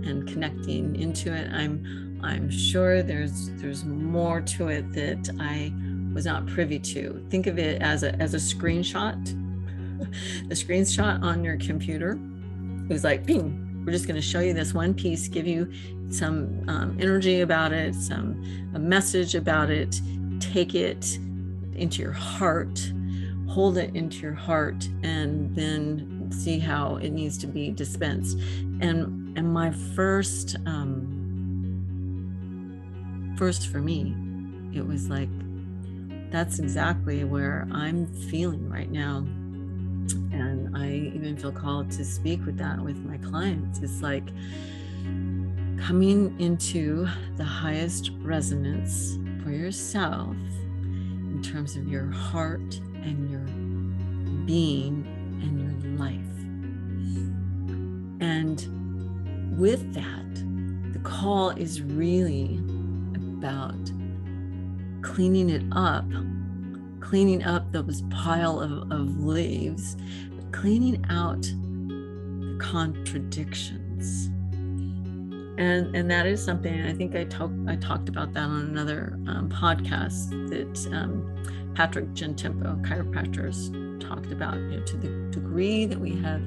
and 0.06 0.28
connecting 0.28 0.96
into 0.96 1.34
it. 1.34 1.52
I'm 1.52 2.20
I'm 2.22 2.50
sure 2.50 3.02
there's 3.02 3.50
there's 3.62 3.86
more 3.86 4.42
to 4.42 4.68
it 4.68 4.92
that 4.94 5.36
I 5.40 5.74
was 6.14 6.26
not 6.26 6.48
privy 6.48 6.80
to. 6.80 7.26
Think 7.30 7.48
of 7.48 7.58
it 7.60 7.82
as 7.82 8.04
a 8.04 8.16
as 8.16 8.34
a 8.34 8.38
screenshot. 8.38 9.24
the 10.48 10.56
screenshot 10.56 11.22
on 11.22 11.44
your 11.44 11.58
computer. 11.58 12.20
It 12.90 12.94
was 12.94 13.04
like 13.04 13.26
ping, 13.26 13.70
we're 13.86 13.94
just 13.94 14.08
going 14.08 14.16
to 14.16 14.22
show 14.22 14.40
you 14.40 14.54
this 14.54 14.74
one 14.74 14.94
piece, 14.94 15.28
give 15.28 15.48
you 15.48 15.72
some 16.10 16.64
um, 16.68 16.98
energy 17.00 17.42
about 17.42 17.72
it, 17.72 17.96
some 17.96 18.44
a 18.74 18.80
message 18.80 19.36
about 19.36 19.70
it. 19.70 20.00
Take 20.40 20.76
it 20.76 21.18
into 21.76 22.02
your 22.02 22.12
heart, 22.12 22.92
hold 23.50 23.78
it 23.78 23.96
into 23.96 24.20
your 24.20 24.34
heart, 24.34 24.88
and 25.04 25.54
then 25.56 26.30
see 26.32 26.60
how 26.60 26.96
it 26.98 27.10
needs 27.10 27.38
to 27.40 27.48
be 27.48 27.72
dispensed. 27.72 28.38
And 28.82 29.38
and 29.38 29.52
my 29.54 29.72
first 29.72 30.56
um, 30.66 31.16
first 33.38 33.68
for 33.68 33.80
me, 33.80 34.16
it 34.74 34.86
was 34.86 35.10
like 35.10 35.30
that's 36.32 36.60
exactly 36.60 37.24
where 37.24 37.68
I'm 37.72 38.08
feeling 38.30 38.70
right 38.70 38.92
now 38.92 39.26
and 40.32 40.76
I 40.76 40.92
even 41.16 41.38
feel 41.38 41.52
called 41.52 41.92
to 41.92 42.06
speak 42.06 42.46
with 42.46 42.58
that 42.58 42.80
with 42.80 42.98
my 42.98 43.18
clients. 43.18 43.80
It's 43.80 44.02
like 44.02 44.28
coming 45.78 46.36
into 46.40 47.08
the 47.38 47.44
highest 47.44 48.12
resonance 48.22 49.18
for 49.44 49.52
yourself 49.52 50.36
in 50.74 51.42
terms 51.44 51.76
of 51.76 51.88
your 51.88 52.08
heart 52.12 52.80
and 53.04 53.30
your 53.30 53.46
being 54.46 55.06
and 55.42 55.60
your 55.60 55.98
life. 55.98 56.16
And 58.22 59.58
with 59.58 59.94
that, 59.94 60.94
the 60.94 61.00
call 61.00 61.52
is 61.52 61.82
really 61.82 62.60
about 63.16 63.92
cleaning 65.02 65.50
it 65.50 65.64
up 65.72 66.06
cleaning 67.10 67.44
up 67.44 67.72
those 67.72 68.04
pile 68.12 68.60
of, 68.60 68.92
of 68.92 69.26
leaves, 69.26 69.98
cleaning 70.52 71.04
out 71.10 71.42
the 71.42 72.56
contradictions. 72.62 74.30
And, 75.60 75.94
and 75.94 76.10
that 76.10 76.26
is 76.26 76.44
something 76.44 76.86
I 76.86 76.94
think 76.94 77.18
I 77.18 77.26
talked 77.26 77.54
I 77.68 77.76
talked 77.76 78.08
about 78.08 78.34
that 78.34 78.44
on 78.44 78.62
another 78.62 79.20
um, 79.28 79.50
podcast 79.50 80.30
that 80.50 80.96
um, 80.96 81.74
Patrick 81.76 82.08
Gentempo, 82.14 82.82
chiropractors, 82.86 84.00
talked 84.00 84.32
about. 84.32 84.56
You 84.56 84.80
know, 84.80 84.86
to 84.86 84.98
the 84.98 85.10
degree 85.32 85.86
that 85.86 86.00
we 86.00 86.16
have 86.22 86.42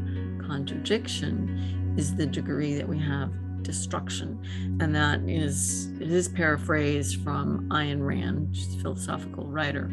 contradiction, 0.46 1.94
is 1.98 2.14
the 2.16 2.24
degree 2.24 2.74
that 2.74 2.88
we 2.88 2.98
have 3.00 3.30
destruction. 3.62 4.40
And 4.80 4.94
that 4.94 5.20
is 5.28 5.92
his 5.98 6.28
paraphrase 6.28 7.14
from 7.14 7.68
Ayn 7.68 8.04
Rand, 8.04 8.56
a 8.56 8.80
philosophical 8.80 9.46
writer. 9.46 9.90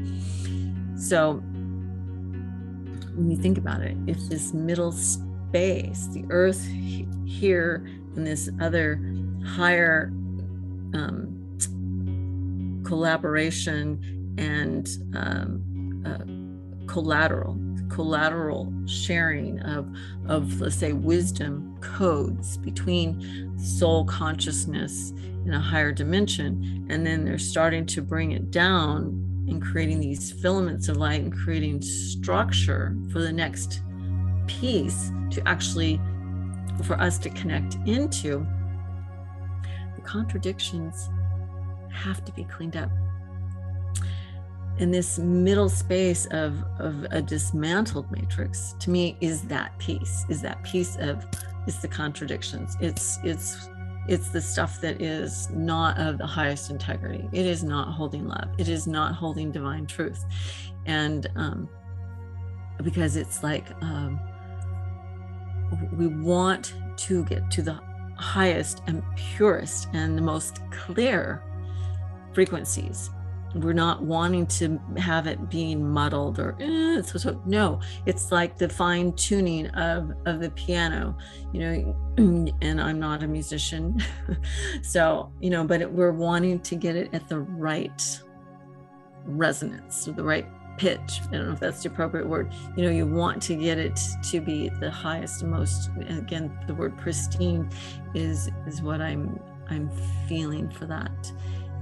So 0.95 1.41
when 3.15 3.29
you 3.29 3.38
think 3.38 3.57
about 3.57 3.81
it, 3.81 3.97
if 4.07 4.17
this 4.29 4.53
middle 4.53 4.93
space, 4.93 6.07
the 6.07 6.25
earth 6.29 6.65
here 7.25 7.85
and 8.15 8.25
this 8.25 8.49
other 8.59 8.99
higher 9.46 10.12
um, 10.93 11.36
collaboration 12.86 14.36
and 14.38 14.89
um, 15.15 16.03
uh, 16.05 16.91
collateral 16.91 17.58
collateral 17.89 18.72
sharing 18.86 19.60
of 19.62 19.89
of 20.27 20.62
let's 20.62 20.75
say 20.75 20.93
wisdom 20.93 21.77
codes 21.81 22.58
between 22.58 23.58
soul 23.58 24.05
consciousness 24.05 25.12
in 25.46 25.53
a 25.53 25.60
higher 25.60 25.91
dimension. 25.91 26.86
And 26.89 27.05
then 27.05 27.25
they're 27.25 27.38
starting 27.38 27.86
to 27.88 28.01
bring 28.01 28.31
it 28.31 28.51
down 28.51 29.25
and 29.48 29.62
creating 29.62 30.00
these 30.00 30.31
filaments 30.31 30.88
of 30.89 30.98
light 30.98 31.22
and 31.22 31.34
creating 31.34 31.81
structure 31.81 32.96
for 33.12 33.19
the 33.19 33.31
next 33.31 33.81
piece 34.48 35.12
to 35.31 35.41
actually 35.48 36.00
for 36.84 37.00
us 37.01 37.17
to 37.19 37.29
connect 37.31 37.75
into 37.88 38.46
contradictions 40.09 41.09
have 41.91 42.23
to 42.25 42.31
be 42.33 42.43
cleaned 42.45 42.75
up. 42.75 42.89
In 44.79 44.91
this 44.91 45.19
middle 45.19 45.69
space 45.69 46.25
of, 46.31 46.63
of 46.79 47.05
a 47.11 47.21
dismantled 47.21 48.09
matrix 48.11 48.75
to 48.79 48.89
me 48.89 49.17
is 49.21 49.41
that 49.43 49.77
piece 49.77 50.25
is 50.29 50.41
that 50.41 50.63
piece 50.63 50.95
of 50.97 51.25
it's 51.67 51.77
the 51.77 51.87
contradictions. 51.87 52.77
It's 52.79 53.19
it's 53.23 53.69
it's 54.07 54.29
the 54.29 54.41
stuff 54.41 54.81
that 54.81 55.01
is 55.01 55.49
not 55.51 55.99
of 55.99 56.17
the 56.17 56.25
highest 56.25 56.71
integrity. 56.71 57.29
It 57.31 57.45
is 57.45 57.63
not 57.63 57.93
holding 57.93 58.27
love. 58.27 58.49
It 58.57 58.69
is 58.69 58.87
not 58.87 59.13
holding 59.13 59.51
divine 59.51 59.85
truth. 59.85 60.25
And 60.85 61.29
um 61.35 61.69
because 62.81 63.15
it's 63.17 63.43
like 63.43 63.65
um 63.83 64.19
we 65.93 66.07
want 66.07 66.73
to 66.97 67.23
get 67.25 67.51
to 67.51 67.61
the 67.61 67.88
highest 68.19 68.81
and 68.88 69.01
purest 69.15 69.88
and 69.93 70.17
the 70.17 70.21
most 70.21 70.59
clear 70.71 71.43
frequencies. 72.33 73.09
We're 73.55 73.73
not 73.73 74.03
wanting 74.03 74.45
to 74.47 74.79
have 74.97 75.25
it 75.25 75.49
being 75.49 75.89
muddled 75.89 76.38
or 76.38 76.55
eh, 76.59 77.01
so, 77.01 77.17
so 77.17 77.41
no. 77.47 77.79
It's 78.05 78.31
like 78.31 78.57
the 78.57 78.69
fine 78.69 79.13
tuning 79.13 79.67
of 79.69 80.11
of 80.27 80.39
the 80.39 80.51
piano 80.51 81.17
you 81.53 81.59
know 81.59 81.95
and 82.61 82.81
i'm 82.81 82.99
not 82.99 83.23
a 83.23 83.27
musician 83.27 83.97
so 84.81 85.31
you 85.39 85.49
know 85.49 85.63
but 85.63 85.81
it, 85.81 85.91
we're 85.91 86.11
wanting 86.11 86.59
to 86.59 86.75
get 86.75 86.95
it 86.95 87.09
at 87.13 87.27
the 87.27 87.39
right 87.39 88.21
resonance 89.25 90.05
the 90.05 90.23
right 90.23 90.47
pitch 90.79 91.19
i 91.27 91.31
don't 91.31 91.48
know 91.48 91.53
if 91.53 91.59
that's 91.59 91.83
the 91.83 91.89
appropriate 91.89 92.27
word 92.27 92.51
you 92.77 92.83
know 92.83 92.89
you 92.89 93.05
want 93.05 93.41
to 93.41 93.55
get 93.55 93.77
it 93.77 94.00
to 94.24 94.39
be 94.39 94.69
the 94.79 94.89
highest 94.89 95.43
most 95.43 95.89
again 96.07 96.51
the 96.67 96.74
word 96.74 96.98
pristine 96.98 97.69
is 98.15 98.50
is 98.65 98.81
what 98.81 99.01
i'm 99.01 99.39
i'm 99.69 99.89
feeling 100.27 100.69
for 100.69 100.86
that 100.86 101.31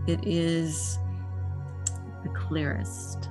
it 0.08 0.26
is 0.26 0.98
the 2.24 2.30
clearest, 2.30 3.30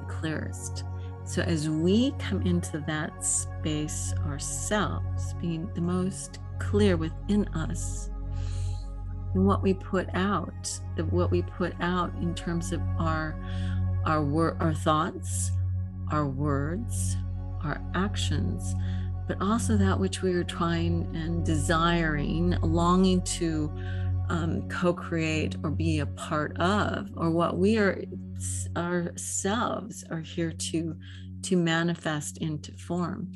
the 0.00 0.06
clearest. 0.08 0.84
So 1.24 1.42
as 1.42 1.68
we 1.68 2.12
come 2.18 2.42
into 2.42 2.78
that 2.86 3.24
space 3.24 4.12
ourselves, 4.26 5.34
being 5.40 5.70
the 5.74 5.80
most 5.80 6.38
clear 6.58 6.96
within 6.96 7.48
us, 7.48 8.10
and 9.34 9.46
what 9.46 9.62
we 9.62 9.74
put 9.74 10.08
out, 10.14 10.80
the, 10.96 11.04
what 11.06 11.30
we 11.30 11.42
put 11.42 11.74
out 11.80 12.14
in 12.20 12.34
terms 12.34 12.72
of 12.72 12.80
our 12.98 13.34
our 14.06 14.22
wor- 14.22 14.56
our 14.60 14.74
thoughts, 14.74 15.50
our 16.10 16.26
words, 16.26 17.16
our 17.62 17.80
actions, 17.94 18.74
but 19.26 19.40
also 19.40 19.76
that 19.76 19.98
which 19.98 20.22
we 20.22 20.34
are 20.34 20.44
trying 20.44 21.10
and 21.14 21.44
desiring, 21.44 22.56
longing 22.62 23.22
to 23.22 23.72
um, 24.28 24.68
co-create 24.68 25.56
or 25.62 25.70
be 25.70 25.98
a 25.98 26.06
part 26.06 26.58
of 26.58 27.10
or 27.16 27.30
what 27.30 27.58
we 27.58 27.78
are 27.78 28.02
ourselves 28.76 30.04
are 30.10 30.20
here 30.20 30.50
to 30.50 30.96
to 31.42 31.56
manifest 31.56 32.38
into 32.38 32.72
form. 32.72 33.30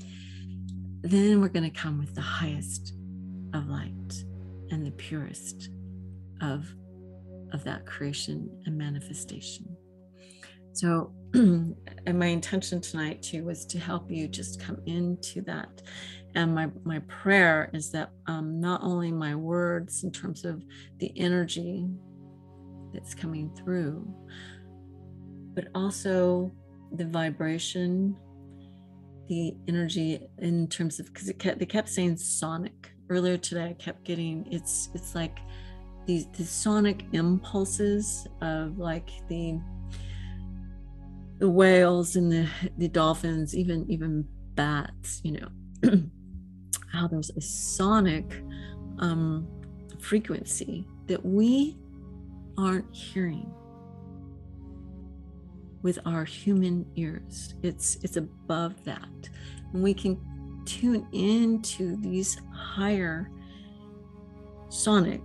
Then 1.02 1.40
we're 1.40 1.48
going 1.48 1.70
to 1.70 1.78
come 1.78 1.98
with 1.98 2.14
the 2.14 2.22
highest 2.22 2.94
of 3.54 3.68
light 3.68 4.24
and 4.70 4.84
the 4.84 4.92
purest 4.92 5.70
of 6.40 6.74
of 7.52 7.64
that 7.64 7.86
creation 7.86 8.50
and 8.66 8.76
manifestation 8.76 9.77
so 10.78 11.12
and 11.34 11.74
my 12.18 12.26
intention 12.26 12.80
tonight 12.80 13.20
too 13.20 13.44
was 13.44 13.66
to 13.66 13.80
help 13.80 14.08
you 14.08 14.28
just 14.28 14.60
come 14.60 14.80
into 14.86 15.42
that. 15.42 15.82
And 16.36 16.54
my 16.54 16.70
my 16.84 17.00
prayer 17.00 17.68
is 17.74 17.90
that 17.90 18.10
um, 18.28 18.60
not 18.60 18.82
only 18.84 19.10
my 19.10 19.34
words 19.34 20.04
in 20.04 20.12
terms 20.12 20.44
of 20.44 20.62
the 20.98 21.12
energy 21.16 21.88
that's 22.92 23.12
coming 23.12 23.50
through 23.56 24.06
but 25.54 25.66
also 25.74 26.52
the 26.92 27.04
vibration 27.04 28.16
the 29.28 29.54
energy 29.66 30.20
in 30.38 30.68
terms 30.68 31.00
of 31.00 31.06
because 31.12 31.28
it 31.28 31.38
kept 31.38 31.58
they 31.58 31.66
kept 31.66 31.88
saying 31.88 32.16
sonic. 32.16 32.92
Earlier 33.10 33.38
today 33.38 33.64
i 33.70 33.72
kept 33.72 34.04
getting 34.04 34.46
it's 34.50 34.90
it's 34.94 35.14
like 35.14 35.38
these 36.06 36.26
the 36.36 36.44
sonic 36.44 37.04
impulses 37.12 38.26
of 38.42 38.78
like 38.78 39.10
the 39.28 39.58
the 41.38 41.48
whales 41.48 42.16
and 42.16 42.30
the 42.30 42.48
the 42.78 42.88
dolphins 42.88 43.56
even 43.56 43.88
even 43.88 44.26
bats 44.54 45.20
you 45.22 45.32
know 45.32 45.48
how 46.92 47.06
there's 47.06 47.30
a 47.30 47.40
sonic 47.40 48.42
um, 48.98 49.46
frequency 50.00 50.86
that 51.06 51.24
we 51.24 51.76
aren't 52.56 52.92
hearing 52.94 53.52
with 55.82 55.98
our 56.04 56.24
human 56.24 56.84
ears. 56.96 57.54
It's 57.62 57.98
it's 58.02 58.16
above 58.16 58.84
that, 58.84 59.28
and 59.72 59.82
we 59.82 59.94
can 59.94 60.18
tune 60.64 61.06
into 61.12 61.96
these 61.96 62.38
higher 62.52 63.30
sonic 64.68 65.22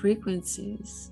frequencies 0.00 1.11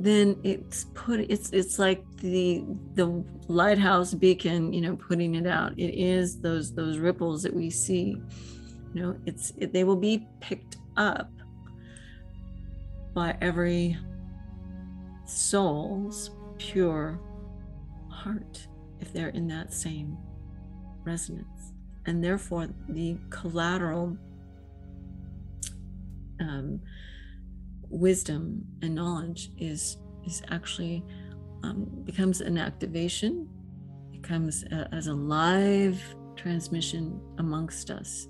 then 0.00 0.34
it's 0.42 0.86
put 0.94 1.20
it's 1.20 1.50
it's 1.50 1.78
like 1.78 2.02
the 2.16 2.64
the 2.94 3.22
lighthouse 3.48 4.14
beacon 4.14 4.72
you 4.72 4.80
know 4.80 4.96
putting 4.96 5.34
it 5.34 5.46
out. 5.46 5.78
It 5.78 5.94
is 5.94 6.40
those 6.40 6.72
those 6.74 6.96
ripples 6.96 7.42
that 7.42 7.54
we 7.54 7.68
see. 7.68 8.16
You 8.94 9.02
know 9.02 9.16
it's 9.26 9.52
it, 9.58 9.74
they 9.74 9.84
will 9.84 9.96
be 9.96 10.26
picked 10.40 10.78
up 10.96 11.30
by 13.12 13.36
every 13.42 13.98
soul's 15.26 16.30
pure 16.56 17.20
heart 18.08 18.66
if 19.00 19.12
they're 19.12 19.28
in 19.28 19.46
that 19.48 19.74
same 19.74 20.16
resonance. 21.04 21.74
And 22.06 22.24
therefore 22.24 22.68
the 22.88 23.18
collateral 23.28 24.16
um, 26.40 26.80
wisdom 27.90 28.64
and 28.82 28.94
knowledge 28.94 29.50
is 29.58 29.98
is 30.24 30.42
actually 30.50 31.04
um, 31.62 31.86
becomes 32.04 32.40
an 32.40 32.58
activation. 32.58 33.48
Becomes 34.12 34.64
a, 34.64 34.88
as 34.92 35.06
a 35.06 35.14
live 35.14 36.00
transmission 36.36 37.20
amongst 37.38 37.90
us. 37.90 38.28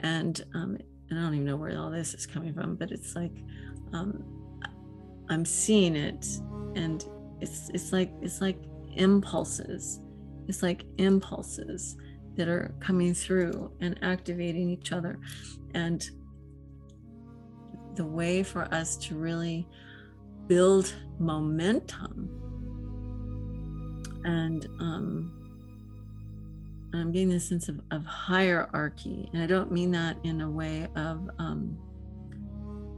And 0.00 0.42
um, 0.54 0.78
and 1.08 1.18
i 1.18 1.22
don't 1.22 1.34
even 1.34 1.46
know 1.46 1.56
where 1.56 1.78
all 1.78 1.88
this 1.88 2.14
is 2.14 2.26
coming 2.26 2.52
from 2.52 2.74
but 2.74 2.90
it's 2.90 3.14
like 3.14 3.44
um, 3.92 4.24
i'm 5.30 5.44
seeing 5.44 5.94
it 5.94 6.26
and 6.74 7.06
it's 7.40 7.70
it's 7.72 7.92
like 7.92 8.10
it's 8.22 8.40
like 8.40 8.58
impulses. 8.96 10.00
It's 10.48 10.62
like 10.62 10.84
impulses 10.98 11.96
that 12.36 12.48
are 12.48 12.74
coming 12.80 13.14
through 13.14 13.72
and 13.80 13.98
activating 14.02 14.70
each 14.70 14.92
other. 14.92 15.18
And 15.74 16.08
the 17.96 18.04
way 18.04 18.42
for 18.42 18.72
us 18.72 18.96
to 18.96 19.16
really 19.16 19.66
build 20.46 20.94
momentum. 21.18 22.30
And 24.24 24.66
um, 24.80 25.32
I'm 26.94 27.12
getting 27.12 27.28
this 27.28 27.48
sense 27.48 27.68
of, 27.68 27.80
of 27.90 28.04
hierarchy, 28.04 29.28
and 29.32 29.42
I 29.42 29.46
don't 29.46 29.70
mean 29.70 29.90
that 29.92 30.16
in 30.24 30.40
a 30.40 30.50
way 30.50 30.88
of 30.96 31.28
um, 31.38 31.78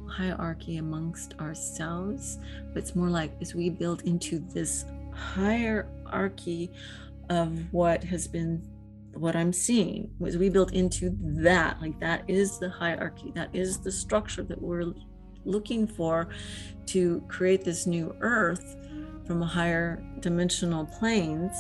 hierarchy 0.09 0.79
amongst 0.79 1.35
ourselves, 1.39 2.39
but 2.73 2.83
it's 2.83 2.95
more 2.95 3.11
like 3.11 3.33
as 3.41 3.55
we 3.55 3.71
build 3.71 4.03
into 4.03 4.39
this 4.39 4.85
hierarchy 5.13 6.71
of 7.31 7.73
what 7.73 8.03
has 8.05 8.27
been 8.27 8.63
what 9.21 9.37
I'm 9.37 9.53
seeing 9.53 10.11
was 10.19 10.37
we 10.37 10.49
built 10.49 10.73
into 10.73 11.17
that. 11.21 11.81
Like 11.81 11.99
that 12.01 12.25
is 12.29 12.59
the 12.59 12.69
hierarchy, 12.69 13.33
that 13.35 13.51
is 13.53 13.79
the 13.79 13.93
structure 13.93 14.43
that 14.45 14.61
we're 14.61 14.93
looking 15.45 15.87
for 15.87 16.29
to 16.87 17.23
create 17.29 17.65
this 17.65 17.87
new 17.87 18.15
earth 18.21 18.77
from 19.27 19.43
a 19.43 19.47
higher 19.47 20.03
dimensional 20.21 20.87
planes. 20.87 21.55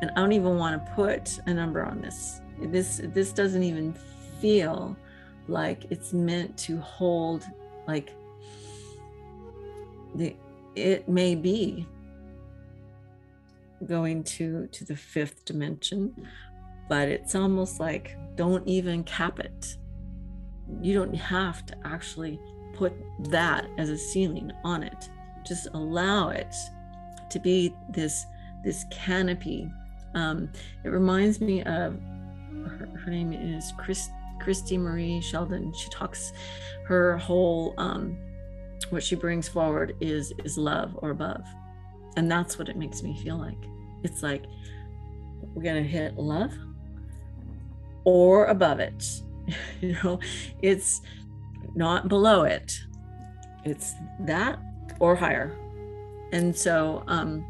And 0.00 0.10
I 0.12 0.14
don't 0.14 0.32
even 0.32 0.56
want 0.56 0.84
to 0.84 0.92
put 0.92 1.38
a 1.46 1.54
number 1.54 1.84
on 1.84 2.00
this. 2.00 2.40
This 2.62 3.00
this 3.14 3.32
doesn't 3.32 3.62
even 3.62 3.94
feel 4.40 4.96
like 5.48 5.86
it's 5.90 6.12
meant 6.12 6.56
to 6.58 6.78
hold 6.80 7.44
like 7.86 8.12
the 10.14 10.36
it 10.74 11.08
may 11.08 11.34
be 11.34 11.86
going 13.86 14.22
to 14.22 14.66
to 14.68 14.84
the 14.84 14.96
fifth 14.96 15.44
dimension 15.44 16.14
but 16.90 17.08
it's 17.08 17.34
almost 17.34 17.80
like 17.80 18.16
don't 18.34 18.66
even 18.66 19.02
cap 19.04 19.38
it 19.40 19.76
you 20.82 20.92
don't 20.92 21.14
have 21.14 21.64
to 21.64 21.74
actually 21.84 22.38
put 22.74 22.92
that 23.30 23.66
as 23.78 23.88
a 23.88 23.96
ceiling 23.96 24.52
on 24.64 24.82
it 24.82 25.08
just 25.46 25.68
allow 25.72 26.28
it 26.28 26.54
to 27.30 27.38
be 27.38 27.72
this 27.90 28.26
this 28.64 28.84
canopy 28.90 29.70
um, 30.14 30.50
it 30.84 30.88
reminds 30.88 31.40
me 31.40 31.62
of 31.62 31.98
her, 32.66 32.88
her 33.04 33.10
name 33.10 33.32
is 33.32 33.72
Chris, 33.78 34.08
Christie 34.40 34.76
Marie 34.76 35.20
Sheldon. 35.20 35.72
She 35.72 35.88
talks 35.88 36.32
her 36.86 37.16
whole 37.16 37.74
um, 37.78 38.18
what 38.88 39.04
she 39.04 39.14
brings 39.14 39.48
forward 39.48 39.94
is 40.00 40.32
is 40.44 40.58
love 40.58 40.98
or 41.00 41.10
above, 41.10 41.46
and 42.16 42.28
that's 42.28 42.58
what 42.58 42.68
it 42.68 42.76
makes 42.76 43.04
me 43.04 43.16
feel 43.22 43.38
like. 43.38 43.58
It's 44.02 44.22
like 44.22 44.46
we're 45.54 45.62
gonna 45.62 45.82
hit 45.82 46.16
love 46.16 46.52
or 48.04 48.46
above 48.46 48.80
it. 48.80 49.04
you 49.80 49.96
know, 50.02 50.18
it's 50.62 51.02
not 51.74 52.08
below 52.08 52.42
it. 52.44 52.80
It's 53.64 53.94
that 54.20 54.58
or 54.98 55.14
higher. 55.14 55.56
And 56.32 56.56
so 56.56 57.04
um 57.06 57.44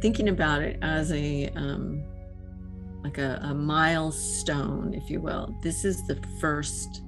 thinking 0.00 0.28
about 0.28 0.62
it 0.62 0.78
as 0.82 1.12
a 1.12 1.48
um, 1.50 2.02
like 3.02 3.18
a, 3.18 3.38
a 3.42 3.54
milestone, 3.54 4.94
if 4.94 5.10
you 5.10 5.20
will. 5.20 5.54
This 5.62 5.84
is 5.84 6.06
the 6.06 6.20
first 6.40 7.02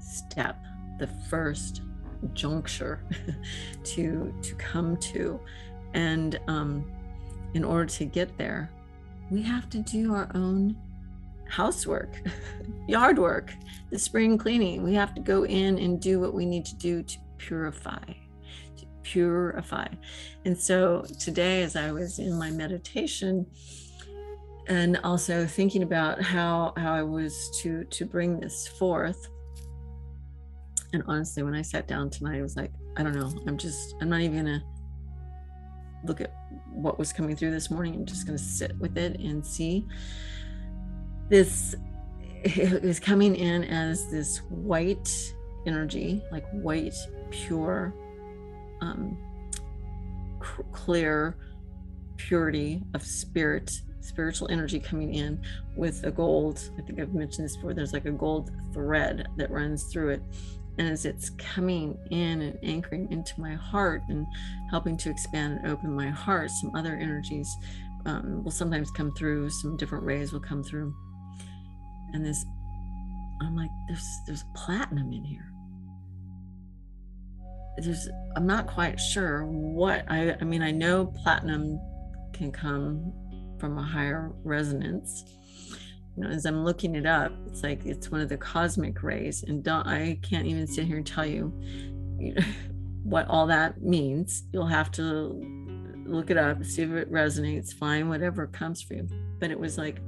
step, 0.00 0.58
the 0.98 1.06
first 1.06 1.82
juncture 2.34 3.04
to 3.84 4.34
to 4.42 4.54
come 4.56 4.96
to, 4.98 5.40
and 5.94 6.38
um, 6.48 6.90
in 7.54 7.64
order 7.64 7.86
to 7.86 8.04
get 8.04 8.36
there, 8.38 8.70
we 9.32 9.42
have 9.42 9.70
to 9.70 9.78
do 9.78 10.14
our 10.14 10.30
own 10.34 10.76
housework, 11.48 12.20
yard 12.88 13.18
work, 13.18 13.52
the 13.90 13.98
spring 13.98 14.36
cleaning. 14.36 14.82
We 14.82 14.94
have 14.94 15.14
to 15.14 15.20
go 15.20 15.44
in 15.44 15.78
and 15.78 16.00
do 16.00 16.20
what 16.20 16.34
we 16.34 16.46
need 16.46 16.64
to 16.66 16.76
do 16.76 17.02
to 17.02 17.18
purify 17.38 18.04
to 18.76 18.86
purify. 19.02 19.86
And 20.44 20.56
so 20.56 21.04
today, 21.18 21.62
as 21.62 21.76
I 21.76 21.92
was 21.92 22.18
in 22.18 22.38
my 22.38 22.50
meditation, 22.50 23.46
and 24.68 24.98
also 25.02 25.44
thinking 25.44 25.82
about 25.82 26.22
how 26.22 26.72
how 26.76 26.94
I 26.94 27.02
was 27.02 27.50
to 27.62 27.84
to 27.84 28.04
bring 28.04 28.38
this 28.38 28.68
forth. 28.68 29.28
And 30.92 31.02
honestly, 31.06 31.42
when 31.42 31.54
I 31.54 31.62
sat 31.62 31.88
down 31.88 32.10
tonight, 32.10 32.38
I 32.38 32.42
was 32.42 32.56
like, 32.56 32.70
I 32.96 33.02
don't 33.02 33.14
know. 33.14 33.32
I'm 33.46 33.56
just 33.56 33.94
I'm 34.00 34.08
not 34.08 34.20
even 34.20 34.44
gonna 34.44 34.62
look 36.04 36.20
at 36.20 36.32
what 36.72 36.98
was 36.98 37.12
coming 37.12 37.36
through 37.36 37.50
this 37.50 37.70
morning. 37.70 37.94
I'm 37.94 38.06
just 38.06 38.26
gonna 38.26 38.38
sit 38.38 38.76
with 38.78 38.96
it 38.96 39.18
and 39.20 39.44
see. 39.44 39.86
This 41.28 41.74
was 42.82 42.98
coming 42.98 43.36
in 43.36 43.64
as 43.64 44.10
this 44.10 44.38
white 44.48 45.08
energy, 45.66 46.22
like 46.30 46.48
white, 46.50 46.96
pure 47.30 47.94
um, 48.82 49.16
clear 50.72 51.36
purity 52.16 52.82
of 52.94 53.02
spirit 53.02 53.80
spiritual 54.00 54.48
energy 54.50 54.80
coming 54.80 55.14
in 55.14 55.40
with 55.76 56.04
a 56.04 56.10
gold 56.10 56.70
i 56.78 56.82
think 56.82 57.00
i've 57.00 57.14
mentioned 57.14 57.44
this 57.44 57.56
before 57.56 57.72
there's 57.72 57.92
like 57.92 58.04
a 58.04 58.10
gold 58.10 58.50
thread 58.72 59.26
that 59.36 59.50
runs 59.50 59.84
through 59.84 60.08
it 60.10 60.22
as 60.78 61.04
it's 61.04 61.30
coming 61.30 61.98
in 62.10 62.40
and 62.42 62.58
anchoring 62.62 63.10
into 63.10 63.40
my 63.40 63.54
heart 63.54 64.02
and 64.08 64.26
helping 64.70 64.96
to 64.96 65.10
expand 65.10 65.58
and 65.58 65.70
open 65.70 65.94
my 65.94 66.08
heart 66.08 66.50
some 66.50 66.74
other 66.74 66.96
energies 66.96 67.48
um, 68.06 68.42
will 68.42 68.50
sometimes 68.50 68.90
come 68.90 69.12
through 69.14 69.50
some 69.50 69.76
different 69.76 70.04
rays 70.04 70.32
will 70.32 70.40
come 70.40 70.62
through. 70.62 70.94
And 72.12 72.24
this 72.24 72.44
i'm 73.40 73.56
like 73.56 73.70
there's 73.88 74.20
there's 74.26 74.44
platinum 74.54 75.12
in 75.12 75.24
here. 75.24 75.48
There's 77.78 78.08
i'm 78.36 78.46
not 78.46 78.66
quite 78.66 79.00
sure 79.00 79.44
what 79.46 80.04
i 80.08 80.36
i 80.40 80.44
mean 80.44 80.62
i 80.62 80.70
know 80.70 81.06
platinum 81.06 81.80
can 82.32 82.52
come 82.52 83.12
from 83.58 83.78
a 83.78 83.82
higher 83.82 84.32
resonance 84.44 85.24
you 86.16 86.22
know 86.22 86.30
as 86.30 86.44
i'm 86.44 86.64
looking 86.64 86.94
it 86.94 87.06
up 87.06 87.32
it's 87.46 87.62
like 87.62 87.84
it's 87.84 88.10
one 88.10 88.20
of 88.20 88.28
the 88.28 88.36
cosmic 88.36 89.02
rays 89.02 89.42
and 89.44 89.62
don't 89.62 89.86
i 89.86 90.18
can't 90.22 90.46
even 90.46 90.66
sit 90.66 90.86
here 90.86 90.96
and 90.96 91.06
tell 91.06 91.26
you, 91.26 91.52
you 92.18 92.34
know, 92.34 92.42
what 93.02 93.26
all 93.28 93.46
that 93.46 93.82
means 93.82 94.44
you'll 94.52 94.66
have 94.66 94.90
to 94.90 95.40
look 96.06 96.30
it 96.30 96.36
up 96.36 96.64
see 96.64 96.82
if 96.82 96.90
it 96.90 97.10
resonates 97.10 97.74
find 97.74 98.08
whatever 98.08 98.46
comes 98.46 98.80
for 98.80 98.94
you 98.94 99.08
but 99.40 99.50
it 99.50 99.58
was 99.58 99.76
like 99.76 100.00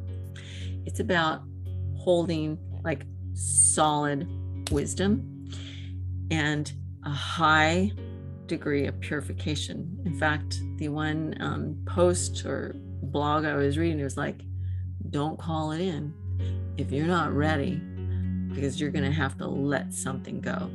it's 0.87 1.01
about 1.01 1.43
holding 1.97 2.59
like 2.85 3.05
solid 3.35 4.29
wisdom 4.71 5.49
and 6.31 6.73
a 7.05 7.11
high 7.11 7.93
degree 8.47 8.87
of 8.87 8.99
purification. 9.01 9.99
In 10.05 10.15
fact, 10.15 10.61
the 10.77 10.89
one 10.89 11.37
um, 11.41 11.77
post 11.87 12.45
or 12.45 12.75
blog 13.03 13.45
I 13.45 13.55
was 13.55 13.79
reading, 13.79 14.03
was 14.03 14.17
like, 14.17 14.43
don't 15.15 15.39
call 15.39 15.71
it 15.71 15.81
in 15.81 16.13
if 16.77 16.91
you're 16.91 17.07
not 17.07 17.33
ready, 17.33 17.81
because 18.49 18.81
you're 18.81 18.91
going 18.91 19.05
to 19.05 19.13
have 19.13 19.39
to 19.39 19.47
let 19.47 19.95
something 19.95 20.41
go. 20.41 20.69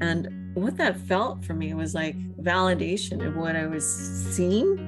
And 0.00 0.54
what 0.54 0.78
that 0.78 0.96
felt 0.96 1.44
for 1.44 1.52
me 1.52 1.74
was 1.74 1.94
like 1.94 2.16
validation 2.36 3.22
of 3.26 3.36
what 3.36 3.54
I 3.54 3.66
was 3.66 3.84
seeing 3.86 4.78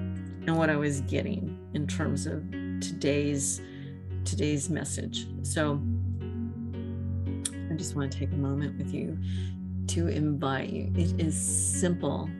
and 0.47 0.57
what 0.57 0.71
I 0.71 0.77
was 0.77 1.03
getting 1.03 1.59
in 1.75 1.87
terms 1.87 2.25
of 2.25 2.43
today's 2.81 3.61
today's 4.25 4.71
message. 4.71 5.27
So 5.43 5.79
I 7.71 7.75
just 7.75 7.95
want 7.95 8.11
to 8.11 8.19
take 8.19 8.33
a 8.33 8.37
moment 8.37 8.79
with 8.79 8.95
you 8.95 9.19
to 9.89 10.09
invite 10.09 10.71
you. 10.71 10.91
It 10.97 11.21
is 11.21 11.39
simple 11.39 12.31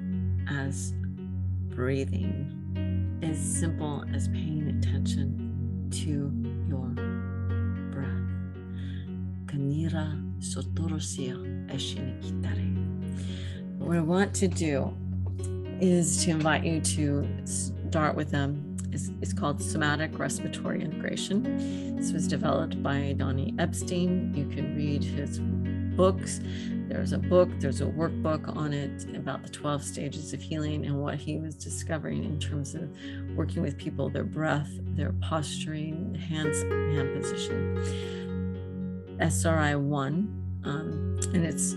as 0.49 0.95
breathing, 1.69 3.21
as 3.23 3.39
simple 3.39 4.07
as 4.15 4.29
paying 4.29 4.69
attention 4.79 5.44
to 6.03 6.33
your 6.69 6.87
breath. 7.93 8.09
Kanira 9.47 10.21
sotorosia 10.41 11.37
eshinikitare. 11.69 12.75
What 13.79 13.97
I 13.97 14.01
want 14.01 14.35
to 14.35 14.49
do 14.49 14.93
is 15.81 16.25
to 16.25 16.31
invite 16.31 16.65
you 16.65 16.81
to 16.81 17.29
start 17.45 18.17
with 18.17 18.31
them. 18.31 18.77
It's, 18.93 19.11
it's 19.21 19.33
called 19.33 19.61
somatic 19.63 20.19
respiratory 20.19 20.83
integration. 20.83 21.97
This 21.97 22.13
was 22.13 22.27
developed 22.27 22.83
by 22.83 23.15
Donnie 23.17 23.55
Epstein. 23.59 24.33
You 24.35 24.47
can 24.47 24.77
read 24.77 25.05
his 25.05 25.41
books. 25.97 26.41
There's 26.89 27.13
a 27.13 27.19
book, 27.19 27.49
there's 27.61 27.81
a 27.81 27.87
workbook 27.87 28.55
on 28.57 28.73
it 28.73 29.07
about 29.17 29.43
the 29.43 29.49
12 29.49 29.83
stages 29.83 30.33
of 30.33 30.43
healing 30.43 30.85
and 30.85 31.01
what 31.01 31.17
he 31.17 31.39
was 31.39 31.55
discovering 31.55 32.25
in 32.25 32.39
terms 32.39 32.75
of 32.75 32.91
working 33.35 33.63
with 33.63 33.79
people, 33.79 34.11
their 34.11 34.25
breath, 34.25 34.71
their 34.97 35.13
posturing, 35.21 36.15
hands, 36.15 36.63
hand 36.63 37.15
position. 37.15 37.77
SRI1, 39.21 40.27
um, 40.65 41.19
and 41.33 41.45
it's 41.45 41.77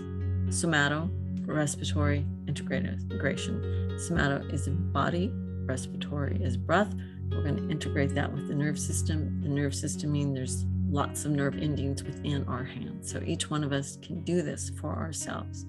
somato 0.50 1.10
respiratory 1.54 2.26
integration. 2.46 3.96
Somato 3.98 4.52
is 4.52 4.68
body, 4.68 5.30
respiratory 5.64 6.38
is 6.42 6.56
breath. 6.56 6.94
We're 7.30 7.42
going 7.42 7.56
to 7.56 7.70
integrate 7.70 8.14
that 8.14 8.32
with 8.32 8.48
the 8.48 8.54
nerve 8.54 8.78
system. 8.78 9.40
The 9.42 9.48
nerve 9.48 9.74
system 9.74 10.12
means 10.12 10.34
there's 10.34 10.64
lots 10.90 11.24
of 11.24 11.32
nerve 11.32 11.56
endings 11.56 12.02
within 12.02 12.46
our 12.48 12.64
hands. 12.64 13.10
So 13.10 13.22
each 13.24 13.50
one 13.50 13.64
of 13.64 13.72
us 13.72 13.98
can 14.02 14.22
do 14.22 14.42
this 14.42 14.70
for 14.70 14.94
ourselves. 14.94 15.66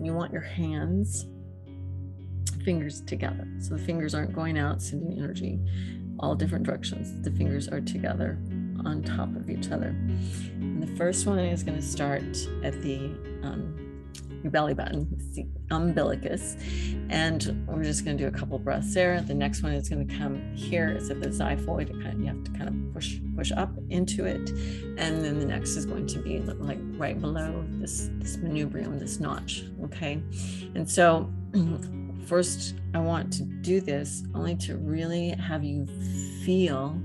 You 0.00 0.12
want 0.14 0.32
your 0.32 0.42
hands, 0.42 1.26
fingers 2.64 3.00
together. 3.00 3.48
So 3.60 3.76
the 3.76 3.82
fingers 3.82 4.14
aren't 4.14 4.32
going 4.32 4.58
out, 4.58 4.82
sending 4.82 5.18
energy 5.18 5.60
all 6.20 6.34
different 6.34 6.64
directions. 6.64 7.20
The 7.22 7.30
fingers 7.30 7.68
are 7.68 7.80
together 7.80 8.38
on 8.84 9.02
top 9.02 9.34
of 9.36 9.48
each 9.50 9.70
other. 9.70 9.88
And 9.88 10.82
the 10.82 10.96
first 10.96 11.26
one 11.26 11.38
is 11.38 11.62
going 11.62 11.76
to 11.78 11.82
start 11.82 12.22
at 12.64 12.80
the 12.82 13.06
um, 13.42 13.87
your 14.42 14.50
belly 14.50 14.74
button, 14.74 15.08
the 15.34 15.46
umbilicus. 15.70 16.56
And 17.10 17.64
we're 17.66 17.84
just 17.84 18.04
going 18.04 18.16
to 18.16 18.24
do 18.24 18.28
a 18.28 18.38
couple 18.38 18.58
breaths 18.58 18.94
there. 18.94 19.20
The 19.20 19.34
next 19.34 19.62
one 19.62 19.72
is 19.72 19.88
going 19.88 20.06
to 20.06 20.16
come 20.16 20.54
here. 20.54 20.88
It's 20.88 21.10
at 21.10 21.20
the 21.20 21.28
xiphoid. 21.28 21.88
You 22.20 22.26
have 22.26 22.44
to 22.44 22.50
kind 22.52 22.68
of 22.68 22.94
push 22.94 23.18
push 23.36 23.52
up 23.52 23.70
into 23.90 24.24
it. 24.24 24.50
And 24.98 25.24
then 25.24 25.38
the 25.38 25.46
next 25.46 25.76
is 25.76 25.86
going 25.86 26.06
to 26.08 26.18
be 26.20 26.40
like 26.40 26.78
right 26.96 27.20
below 27.20 27.64
this, 27.72 28.10
this 28.14 28.36
manubrium, 28.38 28.98
this 28.98 29.20
notch. 29.20 29.64
Okay. 29.84 30.22
And 30.74 30.88
so 30.88 31.30
first 32.26 32.74
I 32.94 32.98
want 32.98 33.32
to 33.34 33.42
do 33.42 33.80
this 33.80 34.24
only 34.34 34.56
to 34.56 34.76
really 34.76 35.30
have 35.30 35.64
you 35.64 35.86
feel 36.44 37.00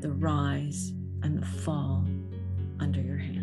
the 0.00 0.10
rise 0.10 0.92
and 1.22 1.40
the 1.40 1.46
fall 1.46 2.04
under 2.80 3.00
your 3.00 3.18
hands 3.18 3.41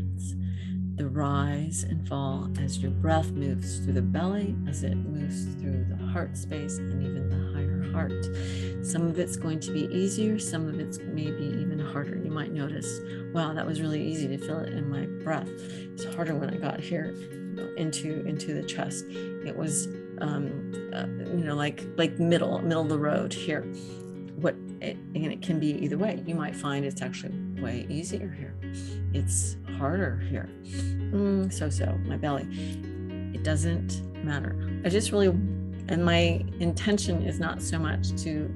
the 0.99 1.07
rise 1.07 1.83
and 1.83 2.05
fall 2.09 2.49
as 2.59 2.79
your 2.79 2.91
breath 2.91 3.31
moves 3.31 3.79
through 3.79 3.93
the 3.93 4.01
belly, 4.01 4.53
as 4.67 4.83
it 4.83 4.95
moves 4.95 5.45
through 5.55 5.85
the 5.85 5.95
heart 6.07 6.35
space, 6.35 6.77
and 6.77 7.01
even 7.01 7.29
the 7.29 7.53
higher 7.53 7.89
heart. 7.93 8.85
Some 8.85 9.07
of 9.07 9.17
it's 9.17 9.37
going 9.37 9.61
to 9.61 9.71
be 9.71 9.85
easier, 9.95 10.37
some 10.37 10.67
of 10.67 10.77
it's 10.77 10.99
maybe 10.99 11.55
even 11.61 11.79
harder. 11.79 12.17
You 12.17 12.31
might 12.31 12.51
notice, 12.51 12.99
wow, 13.33 13.53
that 13.53 13.65
was 13.65 13.79
really 13.79 14.05
easy 14.05 14.27
to 14.27 14.37
feel 14.37 14.59
it 14.59 14.73
in 14.73 14.89
my 14.89 15.05
breath. 15.23 15.47
It's 15.47 16.03
harder 16.15 16.35
when 16.35 16.49
I 16.49 16.57
got 16.57 16.81
here 16.81 17.15
into 17.77 18.25
into 18.25 18.53
the 18.53 18.63
chest. 18.63 19.05
It 19.07 19.55
was 19.55 19.87
um, 20.19 20.73
uh, 20.93 21.05
you 21.33 21.45
know 21.45 21.55
like 21.55 21.81
like 21.95 22.19
middle 22.19 22.59
middle 22.59 22.83
of 22.83 22.89
the 22.89 22.99
road 22.99 23.31
here. 23.31 23.61
What 24.35 24.55
it, 24.81 24.97
and 25.15 25.31
it 25.31 25.41
can 25.41 25.61
be 25.61 25.71
either 25.81 25.97
way. 25.97 26.21
You 26.25 26.35
might 26.35 26.57
find 26.57 26.83
it's 26.83 27.01
actually 27.01 27.37
way 27.61 27.85
easier 27.89 28.29
here. 28.37 28.53
It's 29.13 29.55
harder 29.79 30.17
here. 30.29 30.49
Mm, 31.11 31.51
so 31.51 31.69
so 31.69 31.97
my 32.05 32.17
belly. 32.17 32.45
It 33.33 33.43
doesn't 33.43 34.01
matter. 34.23 34.55
I 34.83 34.89
just 34.89 35.11
really 35.11 35.29
and 35.87 36.05
my 36.05 36.45
intention 36.59 37.23
is 37.23 37.39
not 37.39 37.61
so 37.61 37.79
much 37.79 38.15
to 38.23 38.47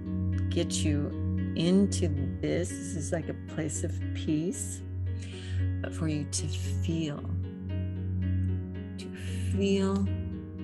get 0.50 0.84
you 0.84 1.08
into 1.56 2.10
this. 2.42 2.70
This 2.70 2.96
is 2.96 3.12
like 3.12 3.30
a 3.30 3.34
place 3.56 3.84
of 3.84 4.00
peace, 4.14 4.82
but 5.82 5.94
for 5.94 6.08
you 6.08 6.26
to 6.26 6.48
feel, 6.48 7.24
to 8.98 9.08
feel 9.52 10.06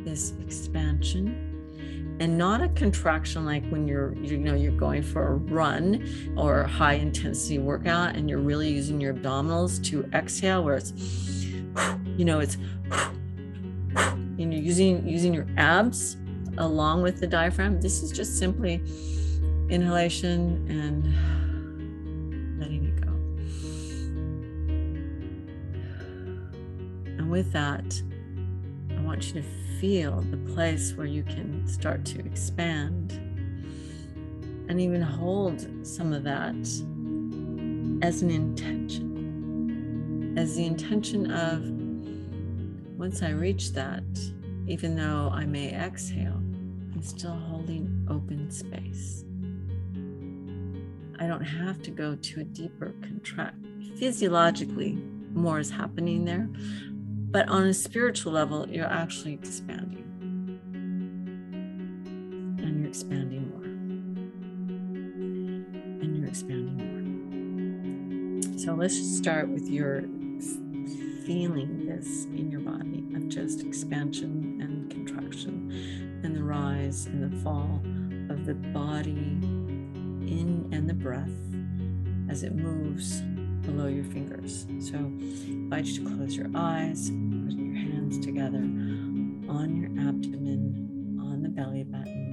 this 0.04 0.34
expansion 0.45 1.49
and 2.19 2.38
not 2.38 2.62
a 2.62 2.69
contraction 2.69 3.45
like 3.45 3.65
when 3.69 3.88
you're 3.88 4.13
you 4.15 4.38
know 4.38 4.55
you're 4.55 4.71
going 4.71 5.01
for 5.01 5.27
a 5.27 5.36
run 5.36 6.08
or 6.38 6.62
a 6.62 6.67
high 6.67 6.95
intensity 6.95 7.58
workout 7.60 8.15
and 8.15 8.29
you're 8.29 8.39
really 8.39 8.69
using 8.69 8.99
your 8.99 9.13
abdominals 9.13 9.84
to 9.84 10.03
exhale 10.13 10.63
where 10.63 10.75
it's 10.75 10.93
you 12.17 12.25
know 12.25 12.39
it's 12.39 12.58
and 13.95 14.53
you're 14.53 14.63
using 14.63 15.08
using 15.08 15.34
your 15.34 15.47
abs 15.58 16.17
along 16.60 17.01
with 17.01 17.19
the 17.19 17.27
diaphragm. 17.27 17.82
This 17.82 18.03
is 18.03 18.12
just 18.12 18.38
simply 18.38 18.82
inhalation 19.69 20.65
and 20.69 21.05
letting 22.60 22.86
it 22.86 23.01
go. 23.01 23.12
And 27.17 27.29
with 27.29 27.51
that 27.53 28.01
i 28.97 29.01
want 29.01 29.27
you 29.27 29.41
to 29.41 29.47
feel 29.80 30.22
the 30.30 30.38
place 30.54 30.94
where 30.94 31.08
you 31.08 31.24
can 31.24 31.65
start 31.65 32.04
to 32.04 32.20
expand 32.20 33.13
and 34.68 34.82
even 34.82 35.02
hold 35.02 35.65
some 35.86 36.13
of 36.13 36.24
that 36.24 36.56
as 38.06 38.22
an 38.22 38.30
intention, 38.30 40.36
as 40.38 40.58
the 40.58 40.65
intention 40.65 41.32
of 41.32 41.63
once 42.98 43.24
I 43.24 43.30
reach 43.30 43.72
that, 43.74 44.04
even 44.68 44.96
though 44.96 45.32
I 45.34 45.46
may 45.46 45.74
exhale, 45.74 46.42
I'm 46.94 47.02
still 47.02 47.36
holding 47.36 48.06
open 48.10 48.52
space. 48.52 49.24
I 51.20 51.28
don't 51.28 51.42
have 51.42 51.82
to 51.84 51.92
go 51.92 52.15
to 52.15 52.42
a 52.42 52.44
deeper 52.44 52.94
contract. 53.02 53.56
Physiologically, 53.98 55.02
more 55.34 55.60
is 55.60 55.72
happening 55.72 56.26
there, 56.26 56.50
but 57.32 57.48
on 57.48 57.68
a 57.68 57.74
spiritual 57.74 58.32
level, 58.32 58.68
you're 58.70 58.86
actually 58.86 59.34
expanding. 59.34 60.06
And 62.58 62.80
you're 62.80 62.89
expanding 62.89 63.50
more. 63.50 63.65
And 66.02 66.18
you're 66.18 66.28
expanding 66.28 66.78
more. 68.42 68.58
So 68.58 68.74
let's 68.74 68.98
just 68.98 69.18
start 69.18 69.48
with 69.48 69.70
your 69.70 70.02
feeling 71.26 71.86
this 71.86 72.26
in 72.26 72.50
your 72.50 72.62
body 72.62 73.06
of 73.15 73.28
just 73.28 73.62
expansion 73.62 74.60
and 74.62 74.89
contraction 74.89 76.20
and 76.24 76.36
the 76.36 76.44
rise 76.44 77.06
and 77.06 77.32
the 77.32 77.38
fall 77.44 77.80
of 78.34 78.48
the 78.48 78.56
body 78.56 79.12
in 79.12 80.68
and 80.72 80.89
the 80.89 80.94
breath 80.96 81.30
as 82.30 82.42
it 82.42 82.56
moves 82.56 83.22
below 83.69 83.88
your 83.88 84.03
fingers. 84.05 84.65
So 84.79 84.95
I 84.95 84.99
invite 84.99 85.86
you 85.86 86.03
to 86.03 86.15
close 86.15 86.36
your 86.36 86.47
eyes, 86.55 87.10
put 87.10 87.58
your 87.58 87.75
hands 87.75 88.17
together 88.19 88.58
on 88.58 89.75
your 89.75 89.91
abdomen, 90.08 91.19
on 91.21 91.43
the 91.43 91.49
belly 91.49 91.84
button. 91.84 92.29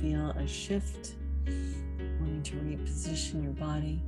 Feel 0.00 0.30
a 0.30 0.46
shift, 0.46 1.14
wanting 2.20 2.42
to 2.42 2.56
reposition 2.56 3.42
your 3.42 3.52
body. 3.52 4.02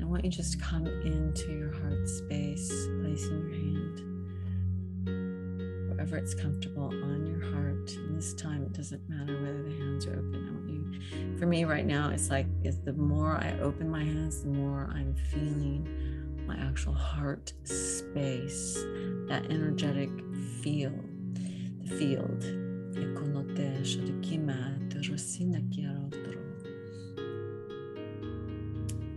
I 0.00 0.04
want 0.04 0.24
you 0.24 0.30
just 0.30 0.60
come 0.60 0.86
into 0.86 1.52
your 1.52 1.72
heart 1.72 2.08
space, 2.08 2.68
placing 3.02 3.40
your 3.40 3.50
hand 3.50 4.04
wherever 5.90 6.16
it's 6.16 6.34
comfortable 6.34 6.86
on 6.86 7.26
your 7.26 7.40
heart. 7.52 7.90
And 7.96 8.16
this 8.16 8.32
time, 8.34 8.62
it 8.62 8.72
doesn't 8.72 9.08
matter 9.08 9.40
whether 9.42 9.64
the 9.64 9.70
hands 9.70 10.06
are 10.06 10.12
open. 10.12 10.46
I 10.48 10.52
want 10.52 10.68
you, 10.70 11.38
for 11.38 11.46
me 11.46 11.64
right 11.64 11.84
now, 11.84 12.10
it's 12.10 12.30
like 12.30 12.46
it's 12.62 12.78
the 12.78 12.92
more 12.92 13.32
I 13.32 13.58
open 13.60 13.90
my 13.90 14.04
hands, 14.04 14.42
the 14.42 14.50
more 14.50 14.88
I'm 14.94 15.16
feeling 15.30 15.88
my 16.46 16.56
actual 16.56 16.94
heart 16.94 17.52
space, 17.64 18.74
that 19.26 19.46
energetic 19.50 20.10
field, 20.62 21.02
the 21.82 21.96
field. 21.96 22.67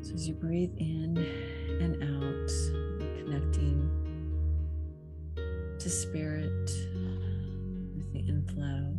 So 0.01 0.13
as 0.13 0.27
you 0.27 0.33
breathe 0.33 0.73
in 0.77 1.17
and 1.79 1.95
out, 2.03 2.51
connecting 3.17 3.89
to 5.79 5.89
spirit 5.89 6.69
with 7.95 8.11
the 8.13 8.19
inflow. 8.19 8.93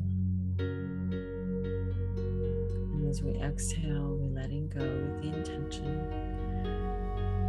And 2.88 3.08
as 3.08 3.22
we 3.22 3.32
exhale, 3.42 4.16
we're 4.16 4.40
letting 4.40 4.68
go 4.68 4.80
with 4.80 5.22
the 5.22 5.28
intention 5.36 6.22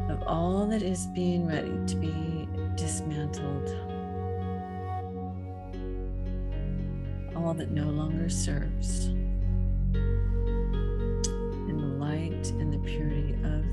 of 0.10 0.22
all 0.28 0.68
that 0.68 0.82
is 0.84 1.08
being 1.16 1.46
ready 1.48 1.74
to 1.88 1.96
be 1.96 2.48
dismantled. 2.76 3.93
That 7.56 7.70
no 7.70 7.92
longer 7.92 8.30
serves. 8.30 9.06
In 11.70 11.78
the 11.78 12.04
light 12.04 12.52
and 12.60 12.74
the 12.74 12.80
purity 12.80 13.36
of 13.44 13.63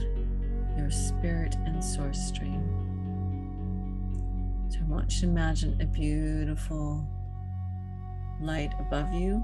your 0.78 0.90
spirit 0.90 1.56
and 1.64 1.82
source 1.82 2.18
stream. 2.28 2.62
So 4.68 4.80
I 4.80 4.84
want 4.84 5.10
you 5.14 5.20
to 5.20 5.26
imagine 5.28 5.80
a 5.80 5.86
beautiful 5.86 7.08
light 8.42 8.74
above 8.78 9.14
you, 9.14 9.42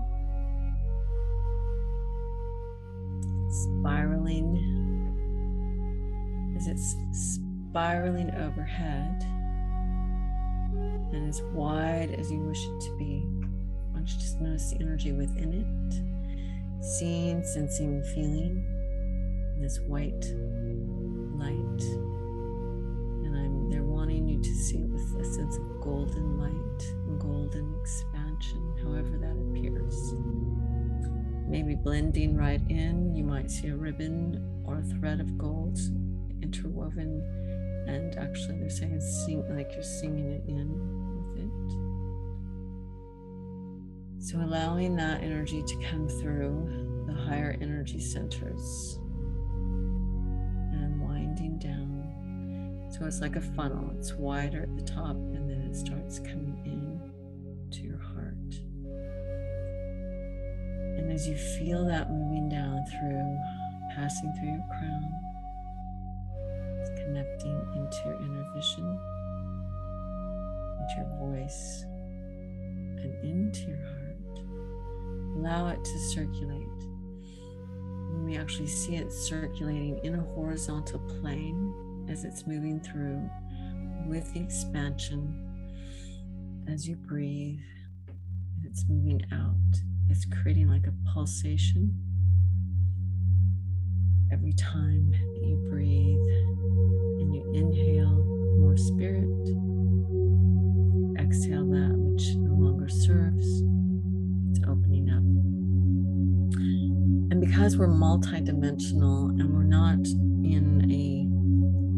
spiraling 3.48 4.58
as 6.58 6.66
it's 6.68 6.94
spiraling 7.10 8.30
overhead 8.34 9.24
and 11.12 11.26
as 11.26 11.40
wide 11.54 12.10
as 12.18 12.30
you 12.30 12.40
wish 12.40 12.62
it 12.62 12.80
to 12.82 12.96
be. 12.98 13.35
Why 14.06 14.12
just 14.12 14.40
notice 14.40 14.70
the 14.70 14.82
energy 14.82 15.10
within 15.10 15.52
it, 15.52 16.84
seeing, 16.84 17.42
sensing, 17.42 18.04
feeling 18.04 18.64
this 19.58 19.80
white 19.80 20.24
light. 21.34 21.82
And 23.24 23.36
I'm 23.36 23.68
there 23.68 23.82
wanting 23.82 24.28
you 24.28 24.40
to 24.40 24.54
see 24.54 24.76
it 24.76 24.88
with 24.90 25.20
a 25.20 25.24
sense 25.24 25.56
of 25.56 25.80
golden 25.80 26.38
light 26.38 27.18
golden 27.18 27.74
expansion, 27.80 28.76
however 28.80 29.18
that 29.18 29.36
appears. 29.50 30.14
Maybe 31.48 31.74
blending 31.74 32.36
right 32.36 32.62
in, 32.68 33.12
you 33.16 33.24
might 33.24 33.50
see 33.50 33.68
a 33.68 33.76
ribbon 33.76 34.62
or 34.64 34.78
a 34.78 34.82
thread 34.82 35.20
of 35.20 35.36
gold 35.36 35.80
interwoven 36.42 37.24
and 37.88 38.16
actually 38.18 38.60
they're 38.60 38.70
saying 38.70 39.00
sing 39.00 39.42
like 39.56 39.72
you're 39.72 39.82
singing 39.82 40.30
it 40.30 40.44
in 40.46 41.05
so 44.26 44.38
allowing 44.38 44.96
that 44.96 45.22
energy 45.22 45.62
to 45.62 45.76
come 45.88 46.08
through 46.08 47.04
the 47.06 47.14
higher 47.14 47.56
energy 47.60 48.00
centers 48.00 48.98
and 50.72 51.00
winding 51.00 51.60
down. 51.60 52.90
So 52.90 53.06
it's 53.06 53.20
like 53.20 53.36
a 53.36 53.40
funnel. 53.40 53.92
It's 53.96 54.14
wider 54.14 54.64
at 54.64 54.74
the 54.74 54.82
top 54.82 55.14
and 55.14 55.48
then 55.48 55.60
it 55.60 55.76
starts 55.76 56.18
coming 56.18 56.60
in 56.64 57.00
to 57.70 57.82
your 57.82 57.98
heart. 57.98 58.34
And 60.98 61.12
as 61.12 61.28
you 61.28 61.36
feel 61.36 61.84
that 61.86 62.10
moving 62.10 62.48
down 62.48 62.84
through 62.86 63.38
passing 63.94 64.34
through 64.34 64.48
your 64.48 64.66
crown 64.68 65.12
connecting 66.96 67.60
into 67.76 67.96
your 68.06 68.20
inner 68.22 68.44
vision, 68.56 68.98
into 70.80 70.94
your 70.96 71.06
voice, 71.20 71.84
and 72.98 73.14
into 73.22 73.68
your 73.68 73.78
heart. 73.78 74.05
Allow 75.36 75.68
it 75.68 75.84
to 75.84 75.98
circulate. 75.98 76.66
You 76.80 78.22
may 78.24 78.38
actually 78.38 78.68
see 78.68 78.96
it 78.96 79.12
circulating 79.12 80.00
in 80.02 80.14
a 80.14 80.22
horizontal 80.34 80.98
plane 80.98 82.06
as 82.08 82.24
it's 82.24 82.46
moving 82.46 82.80
through 82.80 83.28
with 84.08 84.32
the 84.32 84.40
expansion. 84.40 85.42
As 86.68 86.88
you 86.88 86.96
breathe, 86.96 87.60
it's 88.64 88.84
moving 88.88 89.22
out. 89.32 89.80
It's 90.08 90.24
creating 90.24 90.68
like 90.68 90.86
a 90.86 90.94
pulsation 91.12 91.94
every 94.32 94.52
time 94.54 95.10
that 95.10 95.46
you 95.46 95.56
breathe 95.70 96.18
and 97.20 97.34
you 97.34 97.52
inhale 97.54 98.24
more 98.58 98.76
spirit, 98.76 99.28
exhale 101.18 101.66
that 101.66 101.94
which 101.94 102.34
no 102.36 102.54
longer 102.54 102.88
serves. 102.88 103.62
It's 104.50 104.60
opening. 104.66 104.95
And 107.30 107.40
because 107.40 107.76
we're 107.76 107.88
multidimensional 107.88 109.30
and 109.40 109.52
we're 109.52 109.64
not 109.64 109.98
in 110.44 110.88
a 110.90 111.26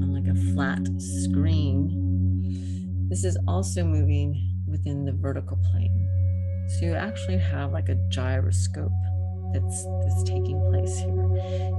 like 0.07 0.27
a 0.27 0.35
flat 0.55 0.81
screen, 0.99 3.07
this 3.09 3.25
is 3.25 3.37
also 3.47 3.85
moving 3.85 4.35
within 4.67 5.05
the 5.05 5.13
vertical 5.13 5.59
plane. 5.71 6.09
So 6.79 6.87
you 6.87 6.95
actually 6.95 7.39
have 7.39 7.73
like 7.73 7.89
a 7.89 7.95
gyroscope 8.09 8.93
that's 9.53 9.85
that's 10.03 10.23
taking 10.25 10.61
place 10.71 10.99
here. 10.99 11.29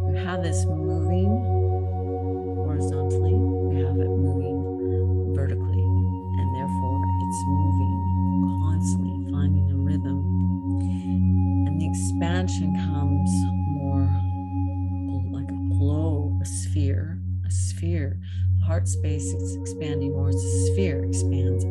You 0.10 0.16
have 0.24 0.44
this 0.44 0.66
moving 0.66 1.28
horizontally, 2.66 3.34
we 3.34 3.82
have 3.82 3.98
it 3.98 4.10
moving 4.10 5.34
vertically, 5.36 5.82
and 5.82 6.56
therefore 6.56 7.02
it's 7.22 7.44
moving 7.48 8.62
constantly, 8.64 9.32
finding 9.32 9.72
a 9.72 9.76
rhythm. 9.76 10.29
The 12.20 12.26
expansion 12.26 12.76
comes 12.76 13.32
more 13.70 14.10
like 15.32 15.50
a 15.50 15.78
glow, 15.78 16.38
a 16.42 16.46
sphere, 16.46 17.18
a 17.48 17.50
sphere. 17.52 18.20
The 18.60 18.66
heart 18.66 18.90
space 18.90 19.24
is 19.24 19.56
expanding 19.56 20.12
more 20.12 20.28
as 20.28 20.36
a 20.36 20.66
sphere 20.74 21.06
expands 21.06 21.64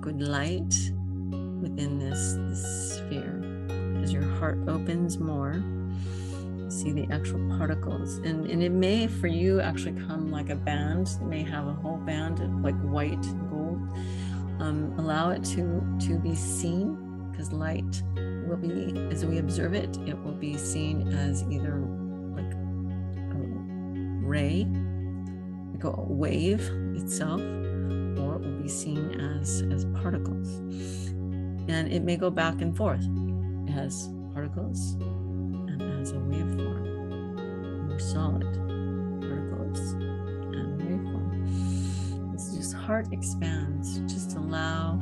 liquid 0.00 0.22
light 0.22 0.74
within 1.60 1.98
this, 1.98 2.34
this 2.48 2.96
sphere. 2.96 3.42
As 4.02 4.14
your 4.14 4.22
heart 4.22 4.58
opens 4.66 5.18
more, 5.18 5.62
see 6.70 6.90
the 6.90 7.06
actual 7.10 7.38
particles, 7.58 8.16
and 8.18 8.46
and 8.46 8.62
it 8.62 8.72
may 8.72 9.06
for 9.06 9.26
you 9.26 9.60
actually 9.60 10.00
come 10.06 10.30
like 10.30 10.48
a 10.48 10.54
band. 10.56 11.10
It 11.20 11.26
may 11.26 11.42
have 11.42 11.66
a 11.66 11.74
whole 11.74 11.98
band 11.98 12.40
of 12.40 12.50
like 12.62 12.80
white 12.80 13.20
gold. 13.50 13.78
Um, 14.58 14.94
allow 14.96 15.30
it 15.30 15.44
to 15.56 15.82
to 16.06 16.18
be 16.18 16.34
seen 16.34 16.96
because 17.30 17.52
light 17.52 18.02
will 18.48 18.56
be 18.56 18.98
as 19.10 19.26
we 19.26 19.36
observe 19.36 19.74
it 19.74 19.98
it 20.06 20.18
will 20.24 20.32
be 20.32 20.56
seen 20.56 21.12
as 21.12 21.44
either 21.50 21.76
like 22.34 22.52
a 22.54 23.40
ray, 24.26 24.66
like 25.74 25.84
a 25.84 26.00
wave 26.00 26.62
itself, 26.96 27.42
or 28.20 28.36
it 28.36 28.42
will 28.42 28.62
be 28.62 28.68
seen 28.68 29.20
as, 29.20 29.62
as 29.72 29.84
particles. 30.00 30.56
And 31.68 31.92
it 31.92 32.02
may 32.02 32.16
go 32.16 32.30
back 32.30 32.60
and 32.60 32.76
forth 32.76 33.04
as 33.76 34.08
particles 34.34 34.94
and 34.94 35.82
as 36.00 36.12
a 36.12 36.16
waveform, 36.16 37.88
more 37.88 37.98
solid 37.98 38.42
particles 39.20 39.92
and 39.92 40.80
waveform. 40.80 42.34
As 42.34 42.56
just 42.56 42.74
heart 42.74 43.12
expands, 43.12 43.98
just 44.12 44.36
allow 44.36 44.98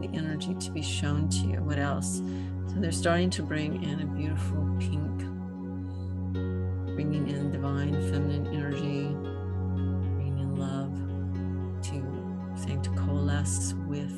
the 0.00 0.08
energy 0.14 0.54
to 0.54 0.70
be 0.70 0.82
shown 0.82 1.28
to 1.28 1.46
you. 1.46 1.62
What 1.62 1.78
else? 1.78 2.22
So 2.68 2.74
they're 2.76 2.92
starting 2.92 3.30
to 3.30 3.42
bring 3.42 3.82
in 3.82 4.00
a 4.00 4.06
beautiful 4.06 4.68
pink 4.78 5.10
bringing 7.00 7.28
in 7.28 7.50
divine 7.50 7.94
feminine 8.10 8.46
energy, 8.48 9.08
coalesce 13.40 13.74
with 13.86 14.12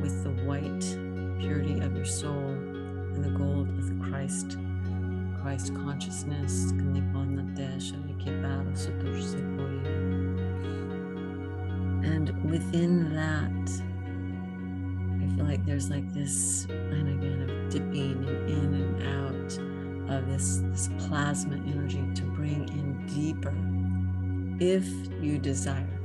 with 0.00 0.24
the 0.24 0.30
white 0.44 0.84
purity 1.38 1.78
of 1.80 1.94
your 1.94 2.04
soul 2.04 2.48
and 3.14 3.24
the 3.24 3.30
gold 3.30 3.68
of 3.68 3.88
the 3.88 4.04
Christ 4.04 4.56
Christ 5.42 5.74
consciousness. 5.74 6.72
And 12.04 12.50
within 12.50 13.14
that, 13.14 13.82
I 15.22 15.36
feel 15.36 15.44
like 15.44 15.64
there's 15.64 15.90
like 15.90 16.12
this 16.12 16.66
and 16.70 17.08
again 17.08 17.48
of 17.48 17.70
dipping 17.70 18.24
in 18.48 18.74
and 18.74 19.02
out 19.02 20.16
of 20.16 20.26
this 20.26 20.60
this 20.64 20.88
plasma 21.06 21.56
energy 21.66 22.04
to 22.14 22.22
bring 22.22 22.68
in 22.68 23.06
deeper 23.06 23.54
if 24.60 24.86
you 25.22 25.38
desire 25.38 25.97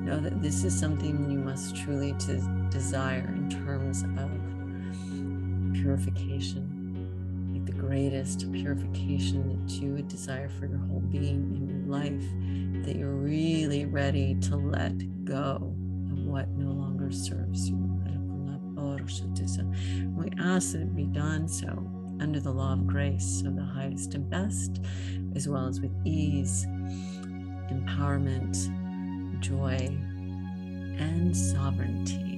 know 0.00 0.20
that 0.20 0.42
this 0.42 0.64
is 0.64 0.78
something 0.78 1.30
you 1.30 1.38
must 1.38 1.76
truly 1.76 2.12
to 2.14 2.40
desire 2.70 3.32
in 3.36 3.48
terms 3.50 4.02
of 4.18 4.30
purification. 5.80 6.76
Like 7.52 7.66
the 7.66 7.72
greatest 7.72 8.50
purification 8.52 9.64
that 9.66 9.72
you 9.74 9.92
would 9.92 10.08
desire 10.08 10.48
for 10.48 10.66
your 10.66 10.78
whole 10.78 11.00
being 11.00 11.54
in 11.54 11.68
your 11.68 11.86
life 11.86 12.24
that 12.84 12.96
you're 12.96 13.14
really 13.14 13.84
ready 13.86 14.34
to 14.42 14.56
let 14.56 15.24
go 15.24 15.74
of 16.12 16.18
what 16.24 16.48
no 16.50 16.70
longer 16.72 17.10
serves 17.10 17.68
you. 17.68 17.90
We 20.16 20.30
ask 20.38 20.72
that 20.72 20.82
it 20.82 20.94
be 20.94 21.04
done 21.04 21.48
so 21.48 21.90
under 22.20 22.38
the 22.38 22.50
law 22.50 22.74
of 22.74 22.86
grace 22.86 23.42
of 23.46 23.56
the 23.56 23.64
highest 23.64 24.14
and 24.14 24.28
best, 24.28 24.80
as 25.34 25.48
well 25.48 25.66
as 25.66 25.80
with 25.80 25.90
ease, 26.04 26.66
empowerment, 27.70 28.68
joy, 29.40 29.88
and 30.98 31.36
sovereignty. 31.36 32.30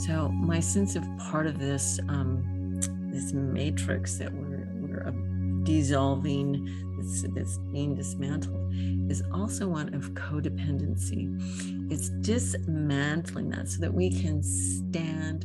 So 0.00 0.28
my 0.28 0.60
sense 0.60 0.96
of 0.96 1.04
part 1.18 1.46
of 1.46 1.58
this 1.58 2.00
um, 2.08 2.80
this 3.12 3.34
matrix 3.34 4.16
that 4.16 4.32
we're 4.32 4.66
we're 4.76 5.06
uh, 5.06 5.12
dissolving, 5.62 6.66
that's, 6.96 7.22
that's 7.34 7.58
being 7.70 7.94
dismantled, 7.94 8.72
is 9.10 9.22
also 9.32 9.68
one 9.68 9.92
of 9.92 10.12
codependency. 10.14 11.28
It's 11.92 12.08
dismantling 12.22 13.50
that 13.50 13.68
so 13.68 13.82
that 13.82 13.92
we 13.92 14.10
can 14.10 14.42
stand 14.42 15.42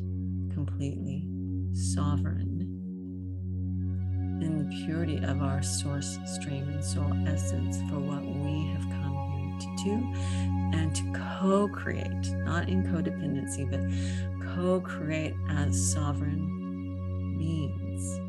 completely 0.54 1.28
sovereign 1.74 2.62
in 4.42 4.58
the 4.58 4.86
purity 4.86 5.18
of 5.18 5.42
our 5.42 5.62
source 5.62 6.18
stream 6.26 6.70
and 6.70 6.84
soul 6.84 7.12
essence 7.28 7.80
for 7.90 8.00
what 8.00 8.24
we 8.24 8.68
have 8.74 8.84
come 8.84 9.05
to 9.60 9.84
do 9.84 9.94
and 10.74 10.96
to 10.96 11.04
co 11.40 11.68
create, 11.68 12.32
not 12.46 12.70
in 12.70 12.84
codependency, 12.84 13.70
but 13.70 13.82
co 14.56 14.80
create 14.82 15.34
as 15.50 15.92
sovereign 15.92 17.36
beings, 17.38 18.20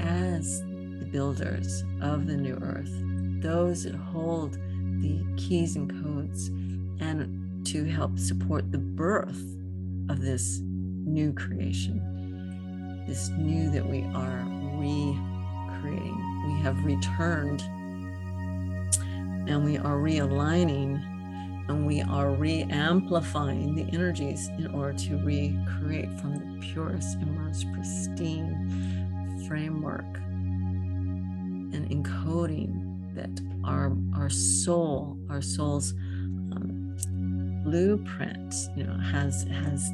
as 0.00 0.62
the 1.00 1.06
builders 1.10 1.84
of 2.00 2.26
the 2.26 2.36
new 2.36 2.58
earth, 2.62 2.92
those 3.42 3.84
that 3.84 3.94
hold 3.94 4.58
the 5.00 5.24
keys 5.36 5.76
and 5.76 5.90
codes, 6.02 6.48
and 7.00 7.66
to 7.66 7.84
help 7.84 8.18
support 8.18 8.70
the 8.72 8.78
birth 8.78 9.56
of 10.08 10.20
this 10.20 10.60
new 10.62 11.32
creation, 11.32 13.04
this 13.06 13.28
new 13.30 13.70
that 13.70 13.86
we 13.86 14.04
are 14.14 14.44
recreating. 14.76 16.44
We 16.46 16.62
have 16.62 16.82
returned 16.84 17.62
and 19.48 19.64
we 19.64 19.78
are 19.78 19.96
realigning 19.96 21.02
and 21.68 21.86
we 21.86 22.02
are 22.02 22.30
re 22.30 22.62
amplifying 22.70 23.74
the 23.74 23.84
energies 23.92 24.48
in 24.58 24.66
order 24.68 24.96
to 24.96 25.16
recreate 25.18 26.12
from 26.20 26.34
the 26.34 26.66
purest 26.66 27.16
and 27.16 27.38
most 27.38 27.70
pristine 27.72 29.44
framework 29.48 30.04
and 31.74 31.88
encoding 31.90 33.14
that 33.14 33.40
our, 33.64 33.92
our 34.16 34.30
soul, 34.30 35.18
our 35.28 35.42
soul's 35.42 35.92
um, 36.52 36.96
blueprint, 37.64 38.54
you 38.76 38.84
know, 38.84 38.98
has, 38.98 39.44
has 39.44 39.90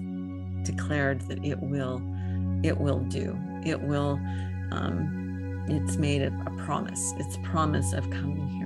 declared 0.62 1.20
that 1.22 1.44
it 1.44 1.60
will 1.60 2.02
it 2.62 2.78
will 2.80 3.00
do. 3.00 3.38
It 3.64 3.80
will 3.82 4.18
um, 4.72 5.66
it's 5.68 5.96
made 5.96 6.22
a, 6.22 6.28
a 6.46 6.64
promise. 6.64 7.12
It's 7.18 7.36
a 7.36 7.40
promise 7.40 7.92
of 7.92 8.08
coming 8.10 8.48
here 8.48 8.63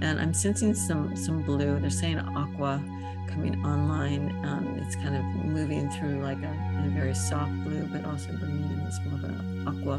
and 0.00 0.20
i'm 0.20 0.32
sensing 0.32 0.74
some 0.74 1.16
some 1.16 1.42
blue. 1.42 1.78
They're 1.80 1.90
saying 1.90 2.18
aqua 2.18 2.82
coming 3.28 3.64
online 3.64 4.30
um, 4.44 4.78
it's 4.82 4.94
kind 4.96 5.14
of 5.16 5.22
moving 5.44 5.90
through 5.90 6.22
like 6.22 6.42
a, 6.42 6.84
a, 6.86 6.90
very 6.90 7.14
soft 7.14 7.52
blue 7.64 7.86
but 7.92 8.04
also 8.04 8.32
bringing 8.38 8.64
in 8.64 8.84
this 8.84 8.98
more 9.06 9.18
of 9.18 9.24
an 9.24 9.68
aqua 9.68 9.98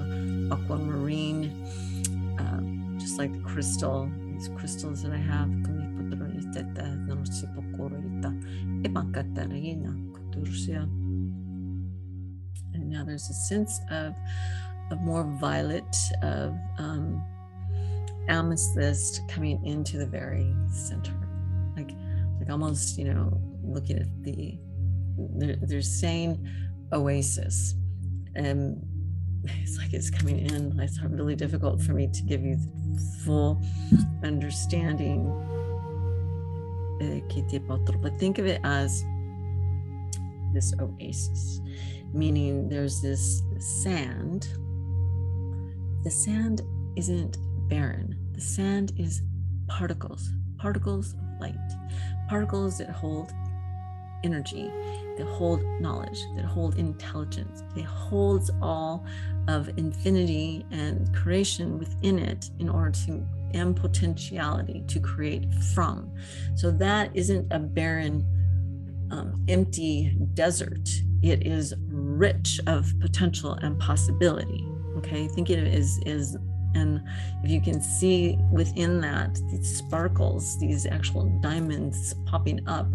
aquamarine 0.56 1.52
uh, 2.40 3.00
just 3.00 3.20
like 3.20 3.32
the 3.32 3.40
crystal 3.40 4.10
these 4.34 4.50
crystals 4.56 5.04
that 5.04 5.12
i 5.12 5.18
have. 5.18 5.50
And 12.74 12.90
now 12.90 13.04
there's 13.04 13.30
a 13.30 13.34
sense 13.34 13.80
of 13.92 14.16
of 14.92 15.02
more 15.02 15.24
violet 15.40 15.96
of 16.22 16.56
um, 16.78 17.24
amethyst 18.28 19.28
coming 19.28 19.64
into 19.66 19.98
the 19.98 20.06
very 20.06 20.54
center. 20.72 21.14
Like 21.76 21.92
like 22.40 22.50
almost 22.50 22.98
you 22.98 23.06
know 23.06 23.40
looking 23.64 23.98
at 23.98 24.24
the 24.24 24.58
they're, 25.36 25.56
they're 25.62 25.82
saying 25.82 26.48
oasis. 26.94 27.76
And 28.36 28.86
it's 29.44 29.78
like 29.78 29.94
it's 29.94 30.10
coming 30.10 30.40
in. 30.40 30.80
It's 30.80 31.02
really 31.02 31.36
difficult 31.36 31.82
for 31.82 31.94
me 31.94 32.08
to 32.08 32.22
give 32.24 32.44
you 32.44 32.58
full 33.26 33.62
understanding. 34.24 35.28
But 37.00 38.20
think 38.20 38.38
of 38.40 38.46
it 38.46 38.60
as 38.64 39.04
this 40.54 40.74
oasis, 40.80 41.62
meaning 42.14 42.68
there's 42.70 43.02
this 43.02 43.42
sand. 43.60 44.48
The 46.04 46.10
sand 46.10 46.62
isn't 46.96 47.38
barren, 47.70 48.18
the 48.34 48.42
sand 48.42 48.94
is 48.98 49.22
particles, 49.68 50.30
particles 50.58 51.14
of 51.14 51.42
light, 51.42 51.56
particles 52.28 52.78
that 52.78 52.90
hold 52.90 53.32
energy, 54.24 54.72
that 55.18 55.28
hold 55.28 55.62
knowledge, 55.80 56.20
that 56.36 56.46
hold 56.46 56.78
intelligence. 56.78 57.64
It 57.76 57.86
holds 57.86 58.50
all 58.62 59.06
of 59.48 59.70
infinity 59.78 60.66
and 60.72 61.14
creation 61.16 61.78
within 61.78 62.20
it 62.20 62.50
in 62.60 62.70
order 62.70 62.92
to 63.06 63.26
and 63.54 63.76
potentiality 63.76 64.84
to 64.88 65.00
create 65.00 65.52
from. 65.74 66.12
So 66.56 66.72
that 66.72 67.10
isn't 67.16 67.52
a 67.52 67.60
barren, 67.60 68.26
um, 69.12 69.44
empty 69.48 70.16
desert. 70.34 70.88
It 71.22 71.46
is 71.46 71.74
rich 71.88 72.60
of 72.68 72.94
potential 73.00 73.54
and 73.62 73.80
possibility. 73.80 74.66
Okay, 75.00 75.28
think 75.28 75.50
of 75.50 75.60
it 75.60 75.74
as 75.74 76.00
is 76.06 76.38
and 76.76 77.02
if 77.44 77.50
you 77.50 77.62
can 77.62 77.82
see 77.82 78.38
within 78.52 79.02
that 79.02 79.40
these 79.50 79.78
sparkles, 79.78 80.60
these 80.60 80.86
actual 80.86 81.26
diamonds 81.42 82.14
popping 82.26 82.68
up, 82.68 82.88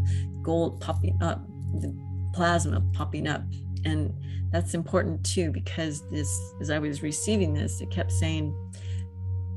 gold 0.43 0.81
popping 0.81 1.19
up, 1.21 1.45
the 1.81 1.95
plasma 2.33 2.81
popping 2.93 3.27
up. 3.27 3.43
And 3.85 4.13
that's 4.53 4.75
important 4.75 5.25
too, 5.25 5.51
because 5.51 6.09
this, 6.11 6.29
as 6.61 6.71
I 6.71 6.79
was 6.79 7.03
receiving 7.03 7.53
this, 7.53 7.81
it 7.81 7.91
kept 7.91 8.13
saying, 8.13 8.55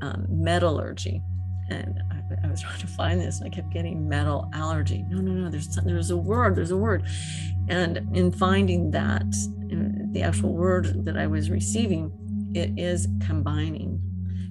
um, 0.02 0.26
metallurgy. 0.28 1.22
And 1.70 2.00
I, 2.10 2.46
I, 2.46 2.50
was 2.50 2.60
trying 2.62 2.80
to 2.80 2.86
find 2.86 3.20
this, 3.20 3.40
and 3.40 3.46
I 3.46 3.54
kept 3.54 3.70
getting 3.70 4.08
metal 4.08 4.50
allergy. 4.52 5.04
No, 5.08 5.20
no, 5.20 5.32
no. 5.32 5.50
There's 5.50 5.76
there's 5.84 6.10
a 6.10 6.16
word. 6.16 6.56
There's 6.56 6.70
a 6.70 6.76
word. 6.76 7.04
And 7.68 8.08
in 8.16 8.32
finding 8.32 8.90
that, 8.92 9.26
the 10.12 10.22
actual 10.22 10.54
word 10.54 11.04
that 11.04 11.16
I 11.16 11.26
was 11.26 11.50
receiving, 11.50 12.10
it 12.54 12.70
is 12.78 13.06
combining, 13.24 14.00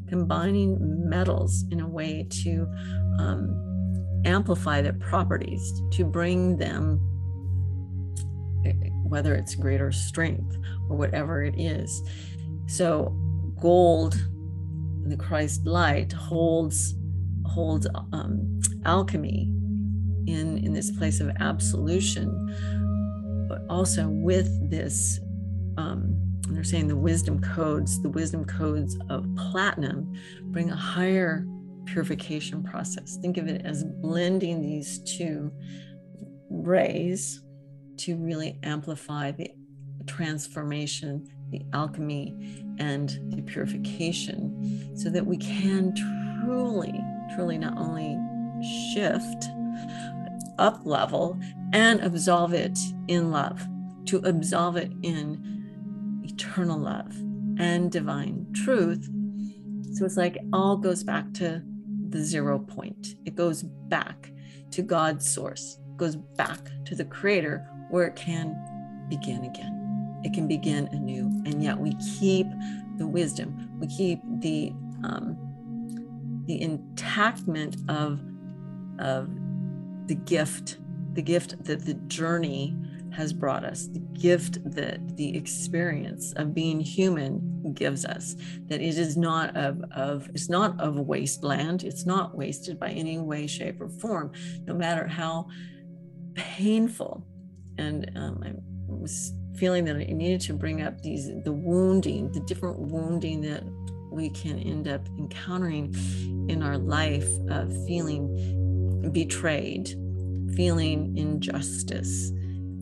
combining 0.08 0.78
metals 1.10 1.66
in 1.72 1.80
a 1.82 1.88
way 1.88 2.28
to 2.44 2.68
um, 3.20 4.22
amplify 4.26 4.82
their 4.82 4.94
properties, 4.94 5.82
to 5.92 6.04
bring 6.06 6.58
them, 6.58 7.00
eh, 8.66 8.74
whether 9.04 9.34
it's 9.36 9.56
greater 9.56 9.92
strength 9.92 10.58
or 10.90 10.98
whatever 10.98 11.44
it 11.44 11.60
is. 11.60 12.02
So 12.68 13.16
gold 13.60 14.16
the 15.10 15.18
Christ 15.18 15.66
light 15.66 16.12
holds 16.12 16.96
holds 17.46 17.88
um, 18.12 18.60
alchemy 18.86 19.50
in 20.28 20.58
in 20.58 20.74
this 20.74 20.92
place 20.92 21.20
of 21.22 21.32
absolution, 21.40 22.28
but 23.50 23.62
also 23.70 24.08
with 24.08 24.70
this. 24.70 25.20
Um, 25.78 26.27
they're 26.56 26.64
saying 26.64 26.88
the 26.88 26.96
wisdom 26.96 27.40
codes, 27.40 28.02
the 28.02 28.10
wisdom 28.10 28.46
codes 28.46 28.98
of 29.10 29.26
platinum, 29.36 30.14
bring 30.46 30.70
a 30.70 30.76
higher 30.76 31.46
purification 31.86 32.64
process. 32.64 33.18
Think 33.22 33.38
of 33.38 33.48
it 33.48 33.66
as 33.66 33.84
blending 34.02 34.62
these 34.62 35.00
two 35.00 35.52
rays 36.50 37.42
to 37.98 38.16
really 38.18 38.60
amplify 38.64 39.32
the 39.32 39.50
transformation 40.06 41.28
the 41.52 41.66
alchemy 41.74 42.36
and 42.80 43.20
the 43.32 43.42
purification 43.42 44.96
so 44.98 45.10
that 45.10 45.26
we 45.26 45.38
can 45.38 45.94
truly, 46.44 46.94
truly 47.36 47.58
not 47.58 47.78
only 47.78 48.18
shift, 48.94 49.46
up 50.58 50.86
level 50.86 51.40
and 51.74 52.00
absolve 52.02 52.54
it 52.54 52.78
in 53.08 53.32
love, 53.32 53.66
to 54.06 54.18
absolve 54.20 54.76
it 54.76 54.92
in 55.04 55.57
eternal 56.38 56.78
love 56.78 57.16
and 57.58 57.92
divine 57.92 58.46
truth. 58.54 59.10
So 59.94 60.06
it's 60.06 60.18
like 60.18 60.38
all 60.54 60.78
goes 60.78 61.04
back 61.04 61.34
to 61.36 61.64
the 62.10 62.20
zero 62.24 62.60
point. 62.60 63.16
It 63.26 63.36
goes 63.36 63.64
back 63.64 64.32
to 64.72 64.84
God's 64.84 65.28
source, 65.28 65.80
goes 65.96 66.16
back 66.16 66.60
to 66.86 66.94
the 66.94 67.06
creator 67.06 67.68
where 67.90 68.06
it 68.06 68.16
can 68.16 68.56
begin 69.10 69.46
again. 69.46 70.22
It 70.24 70.34
can 70.34 70.48
begin 70.48 70.88
anew. 70.92 71.26
And 71.46 71.64
yet 71.64 71.80
we 71.80 71.96
keep 72.20 72.46
the 72.98 73.08
wisdom, 73.08 73.70
we 73.80 73.88
keep 73.88 74.20
the 74.42 74.72
um, 75.04 75.38
the 76.46 76.62
intactment 76.62 77.78
of 77.90 78.20
of 79.00 79.30
the 80.08 80.16
gift, 80.16 80.78
the 81.14 81.22
gift 81.22 81.64
that 81.66 81.86
the 81.86 81.96
journey 81.96 82.76
has 83.18 83.34
brought 83.34 83.66
us, 83.66 83.88
the 83.88 84.00
gift 84.00 84.60
that 84.76 85.18
the 85.18 85.36
experience 85.36 86.34
of 86.34 86.54
being 86.54 86.80
human 86.80 87.74
gives 87.74 88.06
us, 88.06 88.36
that 88.68 88.80
it 88.80 88.96
is 88.96 89.18
not 89.18 89.58
of, 89.58 89.82
of 89.92 90.30
it's 90.36 90.50
not 90.50 90.80
of 90.80 91.00
wasteland, 91.00 91.84
it's 91.84 92.06
not 92.06 92.38
wasted 92.38 92.80
by 92.80 92.90
any 92.92 93.18
way, 93.18 93.48
shape, 93.48 93.82
or 93.82 93.90
form, 93.90 94.32
no 94.66 94.74
matter 94.76 95.08
how 95.08 95.48
painful. 96.36 97.26
And 97.80 98.12
um, 98.16 98.44
I 98.46 98.54
was 98.88 99.34
feeling 99.56 99.84
that 99.86 99.96
I 99.96 100.04
needed 100.04 100.42
to 100.42 100.54
bring 100.54 100.84
up 100.84 101.02
these 101.02 101.32
the 101.44 101.52
wounding, 101.52 102.32
the 102.32 102.42
different 102.42 102.78
wounding 102.78 103.42
that 103.42 103.64
we 104.12 104.30
can 104.30 104.60
end 104.60 104.88
up 104.88 105.02
encountering 105.18 105.96
in 106.50 106.62
our 106.62 106.78
life 106.78 107.28
of 107.50 107.74
feeling 107.88 109.12
betrayed, 109.12 109.90
feeling 110.56 111.18
injustice, 111.18 112.32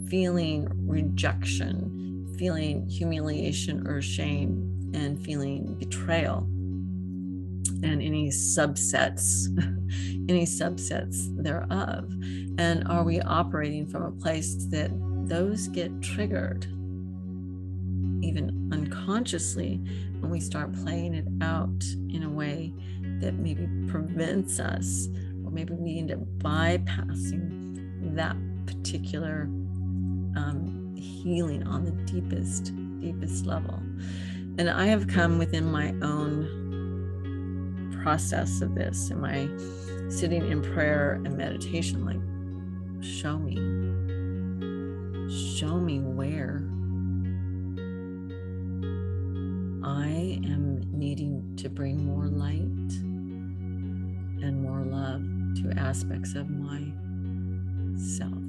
feeling 0.08 0.68
rejection, 0.88 2.34
feeling 2.38 2.88
humiliation 2.88 3.88
or 3.88 4.01
shame, 4.01 4.91
and 4.93 5.24
feeling 5.24 5.76
betrayal. 5.76 6.47
And 7.84 8.01
any 8.01 8.30
subsets, 8.30 9.47
any 10.30 10.45
subsets 10.45 11.43
thereof. 11.43 12.12
And 12.58 12.88
are 12.88 13.03
we 13.03 13.22
operating 13.22 13.86
from 13.86 14.03
a 14.03 14.12
place 14.12 14.66
that 14.70 14.91
those 15.28 15.68
get 15.68 16.01
triggered, 16.01 16.66
even 18.22 18.70
unconsciously, 18.72 19.82
when 20.20 20.32
we 20.32 20.39
start 20.39 20.74
playing 20.84 21.14
it 21.14 21.28
out 21.41 21.84
in 22.10 22.24
a 22.24 22.30
way 22.30 22.74
that 23.20 23.34
maybe 23.36 23.68
prevents 23.88 24.60
us, 24.60 25.08
or 25.43 25.51
maybe 25.51 25.74
we 25.74 25.97
end 25.97 26.12
up 26.12 26.20
bypassing 26.39 28.16
that 28.16 28.36
particular 28.66 29.47
um, 30.36 30.95
healing 30.95 31.63
on 31.67 31.86
the 31.86 31.91
deepest, 32.11 32.73
deepest 32.99 33.45
level. 33.45 33.81
And 34.57 34.69
I 34.69 34.86
have 34.86 35.07
come 35.07 35.38
within 35.38 35.71
my 35.71 35.93
own 36.01 36.63
process 38.03 38.61
of 38.61 38.75
this. 38.75 39.11
Am 39.11 39.25
I 39.25 39.49
sitting 40.09 40.45
in 40.49 40.61
prayer 40.61 41.21
and 41.25 41.36
meditation? 41.36 42.05
Like, 42.05 42.21
show 43.03 43.38
me, 43.38 43.55
show 45.57 45.79
me 45.79 45.99
where 45.99 46.61
I 49.83 50.39
am 50.45 50.83
needing 50.91 51.55
to 51.57 51.69
bring 51.69 52.05
more 52.05 52.27
light 52.27 52.93
and 54.43 54.61
more 54.61 54.83
love 54.83 55.23
to 55.61 55.73
aspects 55.79 56.36
of 56.36 56.49
myself. 56.49 58.45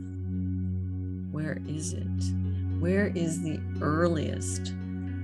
Where 1.37 1.59
is 1.69 1.93
it? 1.93 2.33
Where 2.79 3.09
is 3.09 3.43
the 3.43 3.61
earliest 3.83 4.73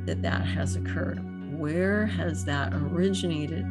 that 0.05 0.21
that 0.21 0.45
has 0.45 0.77
occurred? 0.77 1.19
Where 1.59 2.05
has 2.05 2.45
that 2.45 2.75
originated 2.75 3.65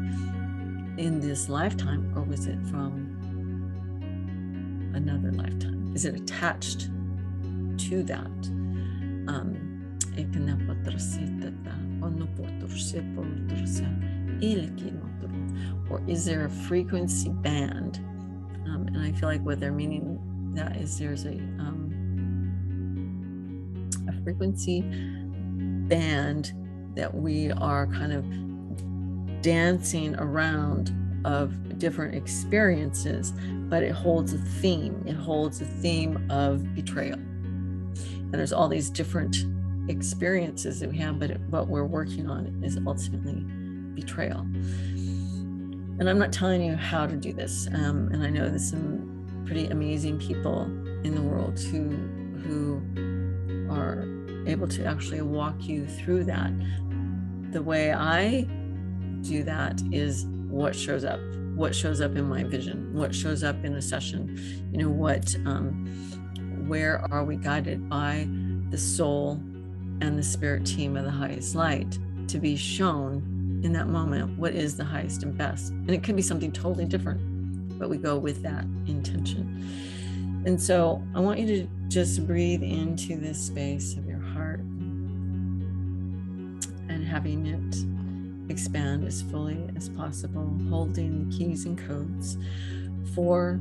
in 0.97 1.19
this 1.19 1.49
lifetime, 1.49 2.11
or 2.15 2.23
was 2.23 2.47
it 2.47 2.57
from 2.65 3.15
another 4.95 5.31
lifetime? 5.31 5.91
Is 5.93 6.05
it 6.05 6.15
attached 6.15 6.89
to 7.89 8.01
that? 8.05 8.49
Um, 9.27 9.99
or 15.91 16.01
is 16.07 16.25
there 16.25 16.45
a 16.45 16.49
frequency 16.49 17.29
band? 17.29 17.97
Um, 18.65 18.87
and 18.87 18.97
I 18.97 19.11
feel 19.11 19.29
like 19.29 19.45
what 19.45 19.59
they're 19.59 19.71
meaning 19.71 20.19
that 20.55 20.75
is 20.77 20.97
there's 20.97 21.25
a 21.25 21.33
um, 21.59 21.90
frequency 24.23 24.81
band 25.87 26.53
that 26.95 27.13
we 27.13 27.51
are 27.51 27.87
kind 27.87 28.13
of 28.13 29.41
dancing 29.41 30.15
around 30.15 30.93
of 31.25 31.77
different 31.77 32.15
experiences, 32.15 33.33
but 33.69 33.83
it 33.83 33.91
holds 33.91 34.33
a 34.33 34.37
theme. 34.37 35.03
It 35.07 35.13
holds 35.15 35.61
a 35.61 35.65
theme 35.65 36.25
of 36.29 36.75
betrayal. 36.75 37.15
And 37.17 38.33
there's 38.33 38.53
all 38.53 38.67
these 38.67 38.89
different 38.89 39.37
experiences 39.89 40.79
that 40.79 40.89
we 40.89 40.97
have, 40.99 41.19
but 41.19 41.37
what 41.49 41.67
we're 41.67 41.85
working 41.85 42.29
on 42.29 42.61
is 42.63 42.77
ultimately 42.85 43.43
betrayal. 43.93 44.39
And 45.99 46.09
I'm 46.09 46.17
not 46.17 46.31
telling 46.31 46.63
you 46.63 46.75
how 46.75 47.05
to 47.05 47.15
do 47.15 47.33
this. 47.33 47.67
Um, 47.73 48.09
and 48.11 48.23
I 48.23 48.29
know 48.29 48.49
there's 48.49 48.69
some 48.69 49.43
pretty 49.45 49.67
amazing 49.67 50.17
people 50.19 50.63
in 51.03 51.13
the 51.13 51.21
world 51.21 51.59
who 51.59 51.89
who 52.41 52.81
are 53.69 54.05
able 54.47 54.67
to 54.67 54.85
actually 54.85 55.21
walk 55.21 55.55
you 55.63 55.85
through 55.85 56.25
that. 56.25 56.51
The 57.51 57.61
way 57.61 57.93
I 57.93 58.47
do 59.21 59.43
that 59.43 59.81
is 59.91 60.25
what 60.49 60.75
shows 60.75 61.03
up, 61.03 61.19
what 61.55 61.75
shows 61.75 62.01
up 62.01 62.15
in 62.15 62.27
my 62.27 62.43
vision, 62.43 62.93
what 62.93 63.13
shows 63.13 63.43
up 63.43 63.63
in 63.63 63.75
a 63.75 63.81
session. 63.81 64.37
You 64.71 64.79
know, 64.79 64.89
what, 64.89 65.35
um, 65.45 65.85
where 66.67 66.99
are 67.11 67.23
we 67.23 67.35
guided 67.35 67.89
by 67.89 68.27
the 68.69 68.77
soul 68.77 69.39
and 70.01 70.17
the 70.17 70.23
spirit 70.23 70.65
team 70.65 70.97
of 70.97 71.05
the 71.05 71.11
highest 71.11 71.55
light 71.55 71.99
to 72.27 72.39
be 72.39 72.55
shown 72.55 73.61
in 73.63 73.73
that 73.73 73.87
moment 73.87 74.37
what 74.37 74.53
is 74.53 74.75
the 74.75 74.83
highest 74.83 75.23
and 75.23 75.37
best. 75.37 75.69
And 75.71 75.91
it 75.91 76.03
could 76.03 76.15
be 76.15 76.21
something 76.21 76.51
totally 76.51 76.85
different, 76.85 77.77
but 77.77 77.89
we 77.89 77.97
go 77.97 78.17
with 78.17 78.41
that 78.43 78.63
intention. 78.87 80.41
And 80.45 80.59
so 80.59 81.03
I 81.13 81.19
want 81.19 81.39
you 81.39 81.47
to 81.47 81.67
just 81.87 82.25
breathe 82.25 82.63
into 82.63 83.17
this 83.17 83.39
space 83.39 83.95
of 83.95 84.07
having 87.11 87.45
it 87.45 88.49
expand 88.49 89.05
as 89.05 89.21
fully 89.21 89.69
as 89.75 89.89
possible, 89.89 90.57
holding 90.69 91.29
the 91.29 91.37
keys 91.37 91.65
and 91.65 91.77
codes 91.77 92.37
for 93.13 93.59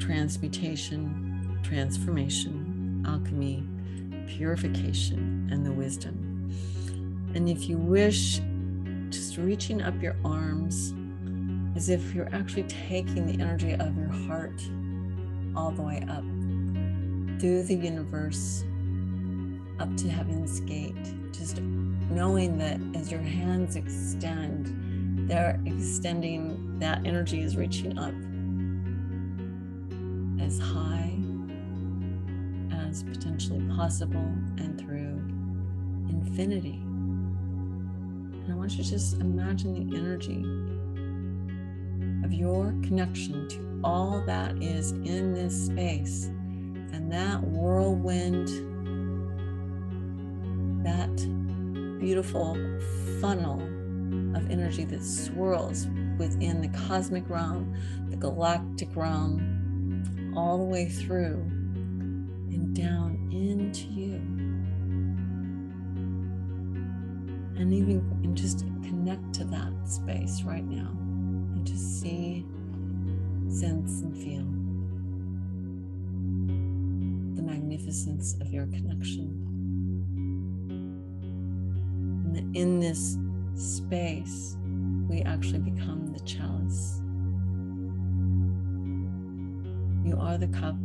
transmutation, 0.00 1.60
transformation, 1.62 3.04
alchemy, 3.06 3.62
purification, 4.26 5.48
and 5.52 5.64
the 5.64 5.70
wisdom. 5.70 6.52
And 7.34 7.48
if 7.48 7.68
you 7.68 7.78
wish, 7.78 8.40
just 9.10 9.36
reaching 9.36 9.80
up 9.80 10.00
your 10.02 10.16
arms 10.24 10.94
as 11.76 11.88
if 11.88 12.12
you're 12.12 12.32
actually 12.34 12.64
taking 12.64 13.26
the 13.26 13.40
energy 13.40 13.74
of 13.74 13.96
your 13.96 14.12
heart 14.26 14.60
all 15.54 15.70
the 15.70 15.82
way 15.82 16.04
up 16.08 16.24
through 17.40 17.62
the 17.62 17.74
universe, 17.74 18.64
up 19.78 19.96
to 19.96 20.08
heaven's 20.08 20.58
gate. 20.60 21.32
Just 21.32 21.60
knowing 22.10 22.58
that 22.58 22.80
as 22.94 23.10
your 23.10 23.20
hands 23.20 23.76
extend, 23.76 25.28
they're 25.28 25.60
extending, 25.66 26.78
that 26.78 27.04
energy 27.06 27.40
is 27.40 27.56
reaching 27.56 27.98
up 27.98 28.14
as 30.44 30.58
high 30.58 31.16
as 32.88 33.02
potentially 33.02 33.60
possible 33.76 34.32
and 34.58 34.78
through 34.78 35.20
infinity. 36.10 36.80
And 38.44 38.52
I 38.52 38.54
want 38.54 38.72
you 38.76 38.84
to 38.84 38.90
just 38.90 39.14
imagine 39.20 39.90
the 39.90 39.96
energy 39.96 40.44
of 42.24 42.32
your 42.32 42.74
connection 42.82 43.48
to 43.48 43.80
all 43.82 44.22
that 44.26 44.62
is 44.62 44.92
in 44.92 45.32
this 45.34 45.66
space 45.66 46.26
and 46.92 47.10
that 47.12 47.42
whirlwind, 47.42 48.48
beautiful 52.04 52.54
funnel 53.18 53.62
of 54.36 54.50
energy 54.50 54.84
that 54.84 55.02
swirls 55.02 55.86
within 56.18 56.60
the 56.60 56.68
cosmic 56.86 57.26
realm, 57.30 57.74
the 58.10 58.16
galactic 58.16 58.94
realm, 58.94 60.34
all 60.36 60.58
the 60.58 60.64
way 60.64 60.86
through 60.86 61.36
and 62.52 62.76
down 62.76 63.30
into 63.32 63.86
you. 63.86 64.16
And 67.58 67.72
even 67.72 68.00
and 68.22 68.36
just 68.36 68.66
connect 68.82 69.32
to 69.36 69.44
that 69.44 69.72
space 69.86 70.42
right 70.42 70.66
now 70.66 70.90
and 71.54 71.66
just 71.66 72.02
see, 72.02 72.44
sense, 73.48 74.02
and 74.02 74.14
feel. 74.14 74.44
The 77.36 77.42
magnificence 77.50 78.36
of 78.42 78.52
your 78.52 78.66
connection. 78.66 79.43
In 82.54 82.78
this 82.78 83.18
space, 83.56 84.56
we 85.08 85.22
actually 85.22 85.58
become 85.58 86.12
the 86.12 86.20
chalice. 86.20 87.00
You 90.04 90.16
are 90.20 90.38
the 90.38 90.46
cup 90.48 90.76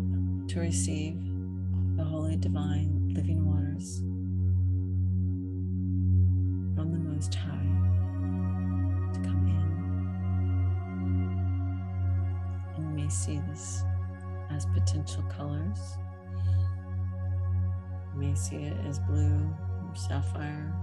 to 0.49 0.59
receive 0.59 1.15
the 1.95 2.03
holy, 2.03 2.37
divine, 2.37 3.13
living 3.13 3.45
waters 3.45 3.99
from 6.75 6.91
the 6.91 6.97
Most 6.97 7.35
High 7.35 7.67
to 9.13 9.19
come 9.19 9.47
in. 9.47 9.63
And 12.77 12.89
you 12.89 13.03
may 13.03 13.09
see 13.09 13.39
this 13.49 13.83
as 14.49 14.65
potential 14.65 15.23
colors. 15.37 15.97
You 18.15 18.21
may 18.21 18.33
see 18.33 18.55
it 18.55 18.77
as 18.87 18.97
blue 18.99 19.55
or 19.87 19.95
sapphire 19.95 20.73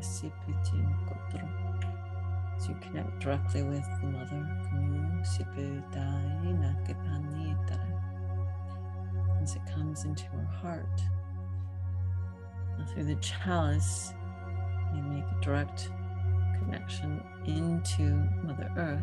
so 0.00 0.30
you 2.68 2.76
connect 2.80 3.20
directly 3.20 3.62
with 3.62 3.84
the 4.00 4.06
mother 4.06 4.48
as 9.42 9.56
it 9.56 9.62
comes 9.74 10.04
into 10.04 10.24
her 10.26 10.44
heart. 10.44 11.02
Now 12.78 12.84
through 12.86 13.04
the 13.04 13.16
chalice, 13.16 14.14
you 14.94 15.02
make 15.02 15.24
a 15.24 15.40
direct 15.42 15.90
connection 16.58 17.20
into 17.44 18.02
Mother 18.44 18.70
Earth 18.76 19.02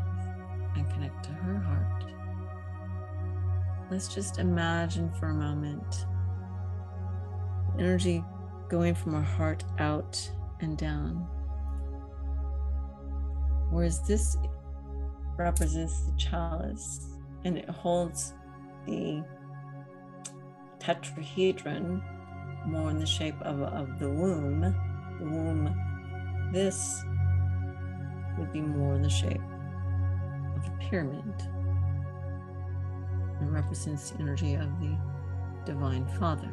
and 0.76 0.90
connect 0.92 1.24
to 1.26 1.32
her 1.32 1.60
heart. 1.60 2.06
Let's 3.92 4.14
just 4.14 4.40
imagine 4.40 5.12
for 5.14 5.30
a 5.30 5.34
moment 5.34 6.06
energy 7.78 8.24
going 8.70 8.96
from 8.96 9.16
our 9.16 9.22
heart 9.22 9.64
out 9.80 10.32
and 10.62 10.78
down. 10.78 11.28
Whereas 13.70 14.02
this 14.08 14.38
represents 15.38 16.02
the 16.02 16.12
chalice 16.18 17.08
and 17.46 17.58
it 17.58 17.70
holds 17.70 18.34
the 18.86 19.24
tetrahedron 20.80 22.02
more 22.66 22.90
in 22.90 23.00
the 23.00 23.06
shape 23.06 23.40
of, 23.42 23.62
of 23.62 24.00
the 24.00 24.10
womb. 24.10 24.62
The 25.20 25.26
womb, 25.26 26.52
this 26.52 27.04
would 28.38 28.52
be 28.52 28.62
more 28.62 28.96
in 28.96 29.02
the 29.02 29.10
shape 29.10 29.42
of 30.56 30.66
a 30.66 30.78
pyramid 30.80 31.34
and 33.40 33.54
represents 33.54 34.12
the 34.12 34.20
energy 34.20 34.56
of 34.56 34.68
the 34.80 34.98
Divine 35.66 36.08
Father. 36.20 36.50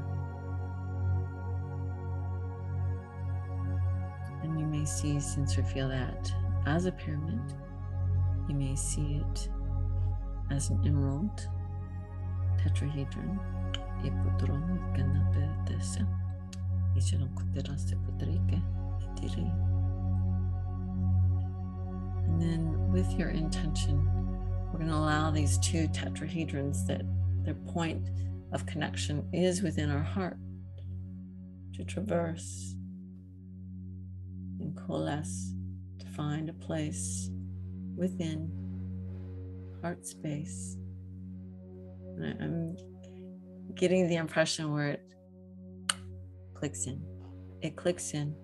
You 4.59 4.67
may 4.67 4.85
see, 4.85 5.21
sense, 5.21 5.59
or 5.59 5.63
feel 5.63 5.89
that 5.89 6.33
as 6.67 6.87
a 6.87 6.93
pyramid. 6.93 7.41
You 8.49 8.55
may 8.55 8.75
see 8.77 9.21
it 9.21 9.49
as 10.51 10.71
an 10.71 10.81
emerald 10.87 11.49
tetrahedron. 12.59 13.39
And 22.25 22.43
then 22.43 22.93
with 22.93 23.13
your 23.19 23.31
intention, 23.31 24.09
we're 24.73 24.79
going 24.79 24.91
to 24.91 24.97
allow 24.97 25.31
these 25.31 25.59
two 25.59 25.89
tetrahedrons 25.89 26.87
that 26.87 27.03
their 27.45 27.55
point 27.55 28.11
of 28.53 28.67
connection 28.67 29.27
is 29.33 29.63
within 29.63 29.91
our 29.91 30.03
heart 30.03 30.37
to 31.75 31.85
traverse 31.85 32.76
and 34.67 34.77
coalesce 34.77 35.55
to 36.01 36.07
find 36.09 36.49
a 36.49 36.53
place 36.53 37.31
within 37.97 38.51
heart 39.81 40.05
space. 40.05 40.77
And 42.17 42.43
I'm 42.43 43.75
getting 43.77 44.09
the 44.09 44.17
impression 44.17 44.73
where 44.73 44.89
it 44.89 45.03
clicks 46.55 46.87
in. 46.87 47.01
It 47.63 47.77
clicks 47.77 48.13
in 48.13 48.35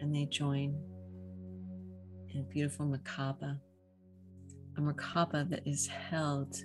and 0.00 0.14
they 0.14 0.26
join 0.26 0.78
in 2.28 2.40
a 2.40 2.42
beautiful 2.42 2.86
Merkaba. 2.86 3.58
A 4.76 4.80
Merkaba 4.80 5.48
that 5.48 5.66
is 5.66 5.86
held, 5.86 6.56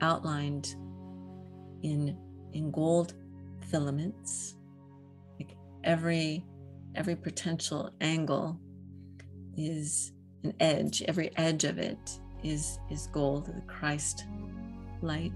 outlined 0.00 0.74
in 1.82 2.16
in 2.52 2.70
gold 2.70 3.14
filaments. 3.70 4.56
Like 5.38 5.54
every 5.84 6.44
every 6.96 7.16
potential 7.16 7.90
angle 8.00 8.58
is 9.56 10.12
an 10.42 10.54
edge. 10.60 11.02
Every 11.02 11.30
edge 11.36 11.64
of 11.64 11.78
it 11.78 12.18
is 12.42 12.78
is 12.90 13.08
gold, 13.08 13.46
the 13.46 13.60
Christ 13.66 14.24
light. 15.02 15.32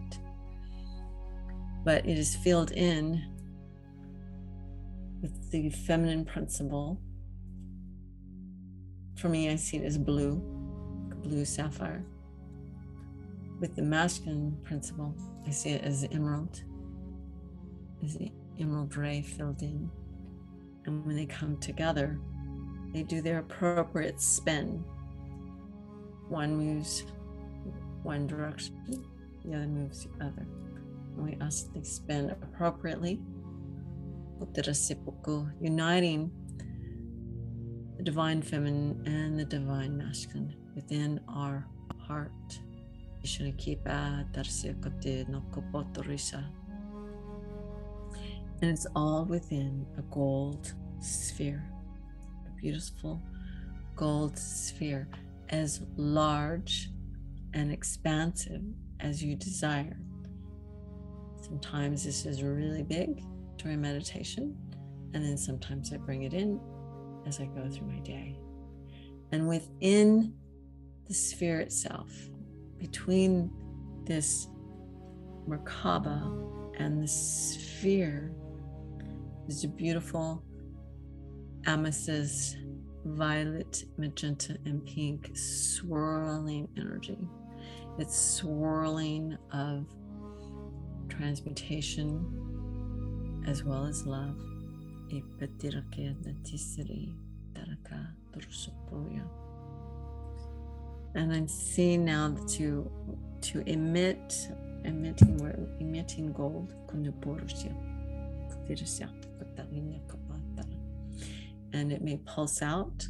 But 1.84 2.06
it 2.06 2.18
is 2.18 2.36
filled 2.36 2.72
in 2.72 3.22
with 5.22 5.50
the 5.50 5.70
feminine 5.70 6.24
principle. 6.24 7.00
For 9.16 9.28
me, 9.28 9.50
I 9.50 9.56
see 9.56 9.76
it 9.78 9.84
as 9.84 9.98
blue, 9.98 10.36
blue 11.22 11.44
sapphire. 11.44 12.04
With 13.61 13.76
the 13.76 13.82
masculine 13.82 14.56
principle, 14.62 15.14
I 15.46 15.50
see 15.50 15.70
it 15.70 15.84
as 15.84 16.06
emerald, 16.11 16.62
as 18.02 18.16
the 18.16 18.32
emerald 18.58 18.96
ray 18.96 19.20
filled 19.20 19.61
in. 19.61 19.90
And 20.87 21.05
when 21.07 21.16
they 21.16 21.26
come 21.26 21.57
together, 21.59 22.18
they 22.93 23.03
do 23.03 23.20
their 23.20 23.39
appropriate 23.39 24.20
spin. 24.20 24.85
One 26.28 26.57
moves 26.57 27.05
one 28.03 28.26
direction, 28.26 28.76
the 29.45 29.55
other 29.55 29.66
moves 29.66 30.07
the 30.07 30.24
other. 30.24 30.47
And 31.16 31.24
we 31.24 31.37
ask 31.41 31.72
they 31.72 31.83
spin 31.83 32.31
appropriately, 32.31 33.20
uniting 35.61 36.31
the 37.97 38.03
divine 38.03 38.41
feminine 38.43 39.03
and 39.07 39.39
the 39.39 39.45
divine 39.45 39.97
masculine 39.99 40.55
within 40.74 41.20
our 41.28 41.66
heart. 42.07 42.31
And 48.62 48.70
it's 48.70 48.86
all 48.94 49.24
within 49.24 49.86
a 49.96 50.02
gold 50.02 50.74
sphere, 51.00 51.64
a 52.46 52.61
beautiful 52.61 53.22
gold 53.96 54.38
sphere, 54.38 55.08
as 55.48 55.82
large 55.96 56.90
and 57.54 57.72
expansive 57.72 58.62
as 59.00 59.22
you 59.22 59.34
desire. 59.34 59.96
Sometimes 61.40 62.04
this 62.04 62.26
is 62.26 62.42
really 62.42 62.82
big 62.82 63.22
during 63.56 63.80
meditation, 63.80 64.56
and 65.14 65.24
then 65.24 65.36
sometimes 65.36 65.92
I 65.92 65.96
bring 65.96 66.22
it 66.22 66.34
in 66.34 66.61
as 67.26 67.40
I 67.40 67.46
go 67.46 67.68
through 67.68 67.88
my 67.88 67.98
day. 68.00 68.38
And 69.32 69.48
within 69.48 70.34
the 71.06 71.14
sphere 71.14 71.61
itself, 71.61 72.12
between 72.78 73.50
this 74.04 74.48
Merkaba 75.48 76.76
and 76.78 77.02
the 77.02 77.08
sphere, 77.08 78.32
is 79.51 79.64
a 79.64 79.68
beautiful 79.68 80.44
amethyst, 81.66 82.57
violet, 83.05 83.82
magenta, 83.98 84.57
and 84.64 84.86
pink 84.86 85.36
swirling 85.36 86.68
energy. 86.76 87.18
It's 87.98 88.16
swirling 88.16 89.36
of 89.53 89.86
transmutation 91.09 92.24
as 93.48 93.64
well 93.64 93.86
as 93.86 94.07
love. 94.07 94.36
And 101.16 101.32
I'm 101.32 101.48
seeing 101.48 102.05
now 102.05 102.36
to 102.51 102.88
to 103.40 103.62
emit 103.66 104.48
emitting 104.84 105.40
emitting 105.80 106.32
gold 106.32 106.72
and 111.73 111.93
it 111.93 112.03
may 112.03 112.16
pulse 112.18 112.62
out 112.62 113.07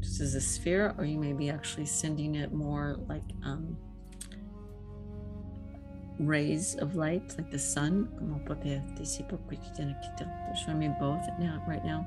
just 0.00 0.20
as 0.20 0.34
a 0.34 0.40
sphere, 0.40 0.94
or 0.98 1.04
you 1.04 1.18
may 1.18 1.32
be 1.32 1.50
actually 1.50 1.86
sending 1.86 2.36
it 2.36 2.52
more 2.52 2.98
like 3.08 3.24
um, 3.44 3.76
rays 6.20 6.76
of 6.76 6.96
light, 6.96 7.34
like 7.36 7.50
the 7.50 7.58
sun. 7.58 8.08
Show 10.64 10.74
me 10.74 10.88
both 11.00 11.26
now, 11.38 11.64
right 11.66 11.84
now. 11.84 12.06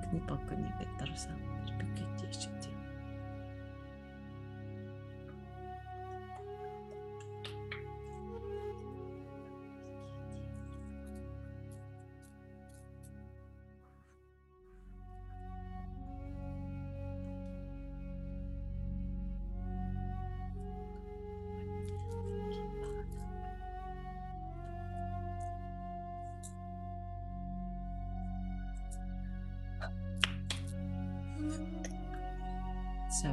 So 33.22 33.30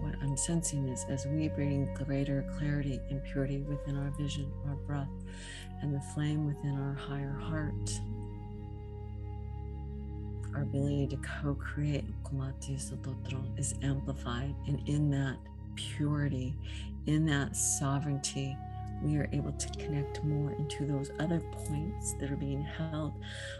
what 0.00 0.14
I'm 0.22 0.36
sensing 0.36 0.88
is 0.88 1.04
as 1.08 1.26
we 1.26 1.48
bring 1.48 1.92
greater 1.94 2.44
clarity 2.56 3.00
and 3.10 3.22
purity 3.24 3.62
within 3.62 3.96
our 3.96 4.10
vision, 4.10 4.52
our 4.68 4.76
breath, 4.76 5.08
and 5.82 5.92
the 5.92 6.00
flame 6.14 6.46
within 6.46 6.78
our 6.78 6.94
higher 6.94 7.36
heart, 7.40 8.00
our 10.54 10.62
ability 10.62 11.08
to 11.08 11.16
co 11.16 11.54
create 11.54 12.04
is 13.56 13.74
amplified. 13.82 14.54
And 14.68 14.88
in 14.88 15.10
that 15.10 15.36
purity, 15.74 16.54
in 17.06 17.26
that 17.26 17.56
sovereignty, 17.56 18.56
we 19.02 19.16
are 19.16 19.28
able 19.32 19.52
to 19.52 19.68
connect 19.70 20.22
more 20.24 20.52
into 20.52 20.86
those 20.86 21.10
other 21.18 21.40
points 21.40 22.14
that 22.20 22.30
are 22.30 22.36
being 22.36 22.62
held 22.62 23.12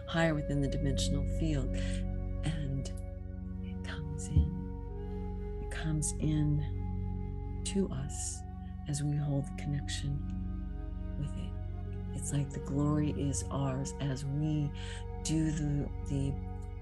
higher 0.07 0.33
within 0.33 0.61
the 0.61 0.67
dimensional 0.67 1.25
field. 1.39 1.75
Comes 5.87 6.15
in 6.19 7.61
to 7.63 7.89
us 7.89 8.41
as 8.89 9.03
we 9.03 9.15
hold 9.15 9.45
connection 9.57 10.19
with 11.17 11.29
it. 11.29 11.49
It's 12.13 12.33
like 12.33 12.49
the 12.49 12.59
glory 12.59 13.11
is 13.11 13.45
ours 13.51 13.93
as 14.01 14.25
we 14.25 14.69
do 15.23 15.49
the, 15.49 15.87
the 16.09 16.33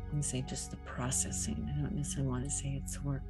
let 0.08 0.14
me 0.14 0.22
say 0.22 0.44
just 0.48 0.72
the 0.72 0.78
processing. 0.78 1.70
I 1.72 1.82
don't 1.82 1.94
necessarily 1.94 2.30
want 2.30 2.44
to 2.46 2.50
say 2.50 2.82
it's 2.84 3.04
work. 3.04 3.22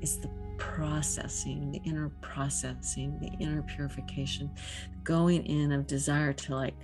It's 0.00 0.16
the 0.16 0.30
processing, 0.58 1.70
the 1.70 1.80
inner 1.88 2.10
processing, 2.20 3.16
the 3.20 3.30
inner 3.44 3.62
purification, 3.62 4.50
going 5.04 5.46
in 5.46 5.70
of 5.70 5.86
desire 5.86 6.32
to 6.32 6.56
like, 6.56 6.74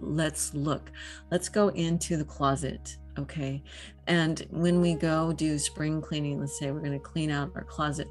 let's 0.00 0.52
look, 0.52 0.90
let's 1.30 1.48
go 1.48 1.68
into 1.68 2.18
the 2.18 2.24
closet. 2.24 2.98
Okay. 3.20 3.62
And 4.06 4.46
when 4.50 4.80
we 4.80 4.94
go 4.94 5.32
do 5.32 5.58
spring 5.58 6.00
cleaning, 6.00 6.40
let's 6.40 6.58
say 6.58 6.70
we're 6.70 6.80
going 6.80 6.92
to 6.92 6.98
clean 6.98 7.30
out 7.30 7.52
our 7.54 7.64
closet, 7.64 8.08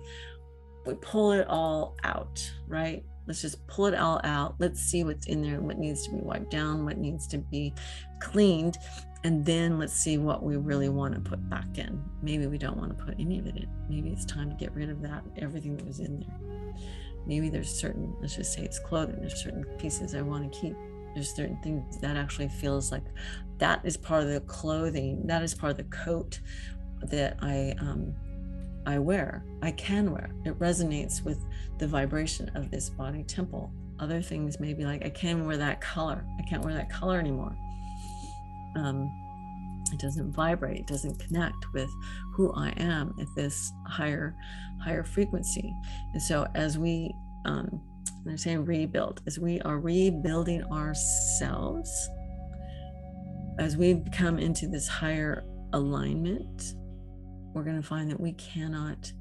we 0.86 0.94
pull 0.96 1.32
it 1.32 1.48
all 1.48 1.96
out, 2.04 2.52
right? 2.68 3.04
Let's 3.28 3.42
just 3.42 3.66
pull 3.68 3.86
it 3.86 3.94
all 3.94 4.20
out. 4.24 4.56
Let's 4.60 4.80
see 4.82 5.04
what's 5.04 5.28
in 5.28 5.42
there, 5.42 5.62
what 5.62 5.78
needs 5.78 6.04
to 6.06 6.12
be 6.12 6.18
wiped 6.18 6.50
down, 6.50 6.86
what 6.86 6.98
needs 6.98 7.28
to 7.28 7.38
be 7.38 7.74
cleaned 8.20 8.78
and 9.24 9.46
then 9.46 9.78
let's 9.78 9.94
see 9.94 10.18
what 10.18 10.44
we 10.44 10.56
really 10.56 10.90
want 10.90 11.14
to 11.14 11.20
put 11.20 11.50
back 11.50 11.78
in. 11.78 12.02
Maybe 12.22 12.48
we 12.48 12.58
don't 12.58 12.78
want 12.78 12.98
to 12.98 13.04
put 13.04 13.16
any 13.20 13.38
of 13.40 13.48
it 13.48 13.58
in. 13.58 13.68
Maybe 13.90 14.12
it's 14.12 14.24
time 14.24 14.50
to 14.50 14.56
get 14.56 14.74
rid 14.74 14.90
of 14.90 15.02
that, 15.02 15.24
everything 15.38 15.76
that 15.76 15.86
was 15.86 16.00
in 16.00 16.20
there. 16.20 16.74
Maybe 17.26 17.50
there's 17.50 17.70
certain, 17.70 18.16
let's 18.22 18.38
just 18.38 18.54
say 18.54 18.64
it's 18.64 18.80
clothing, 18.80 19.18
there's 19.20 19.42
certain 19.44 19.66
pieces 19.78 20.16
I 20.16 20.22
want 20.22 20.52
to 20.52 20.60
keep. 20.60 20.76
There's 21.14 21.34
certain 21.34 21.58
things 21.62 22.00
that 22.00 22.16
actually 22.18 22.50
feels 22.50 22.92
like 22.92 23.04
that 23.58 23.82
is 23.84 23.98
part 23.98 24.24
of 24.24 24.30
the 24.30 24.42
clothing, 24.42 25.26
that 25.28 25.44
is 25.44 25.54
part 25.54 25.72
of 25.72 25.78
the 25.78 25.84
coat 25.96 26.40
that 27.04 27.38
I 27.42 27.76
um, 27.80 28.14
I 28.86 28.98
wear, 28.98 29.44
I 29.62 29.72
can 29.72 30.12
wear. 30.12 30.32
It 30.46 30.58
resonates 30.58 31.24
with 31.24 31.44
the 31.78 31.88
vibration 31.88 32.50
of 32.56 32.72
this 32.72 32.90
body 32.90 33.24
temple. 33.24 33.72
Other 34.00 34.22
things 34.22 34.60
maybe 34.60 34.86
like 34.86 35.06
I 35.06 35.10
can't 35.10 35.46
wear 35.46 35.58
that 35.58 35.82
color. 35.82 36.26
I 36.40 36.44
can't 36.44 36.64
wear 36.64 36.74
that 36.74 36.90
color 36.90 37.20
anymore 37.20 37.56
um, 38.76 39.12
it 39.92 40.00
doesn't 40.00 40.32
vibrate 40.32 40.82
it 40.82 40.88
doesn't 40.88 41.18
connect 41.20 41.74
with 41.74 41.90
who 42.34 42.54
i 42.54 42.70
am 42.78 43.14
at 43.20 43.28
this 43.36 43.72
higher 43.88 44.36
higher 44.80 45.04
frequency 45.04 45.74
and 46.14 46.22
so 46.22 46.48
as 46.54 46.78
we 46.78 47.12
um 47.46 47.82
i'm 48.28 48.38
saying 48.38 48.66
rebuild 48.66 49.22
as 49.28 49.40
we 49.40 49.60
are 49.62 49.80
rebuilding 49.80 50.64
ourselves 50.66 52.10
as 53.60 53.76
we 53.76 54.02
come 54.12 54.40
into 54.40 54.68
this 54.68 54.88
higher 54.88 55.44
alignment 55.74 56.76
we're 57.54 57.64
going 57.64 57.82
to 57.82 57.88
find 57.88 58.10
that 58.10 58.20
we 58.20 58.34
cannot 58.34 59.12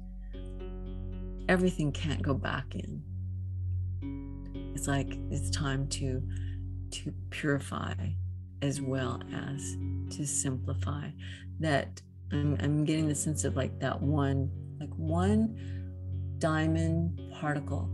everything 1.49 1.91
can't 1.91 2.21
go 2.21 2.33
back 2.33 2.75
in. 2.75 3.01
It's 4.75 4.87
like 4.87 5.17
it's 5.31 5.49
time 5.49 5.87
to 5.87 6.21
to 6.91 7.13
purify 7.31 7.93
as 8.61 8.81
well 8.81 9.21
as 9.33 9.75
to 10.11 10.25
simplify. 10.25 11.09
That 11.59 12.01
I'm, 12.31 12.55
I'm 12.61 12.85
getting 12.85 13.07
the 13.07 13.15
sense 13.15 13.43
of 13.43 13.57
like 13.57 13.77
that 13.79 13.99
one 14.01 14.49
like 14.79 14.93
one 14.95 15.57
diamond 16.37 17.19
particle 17.41 17.89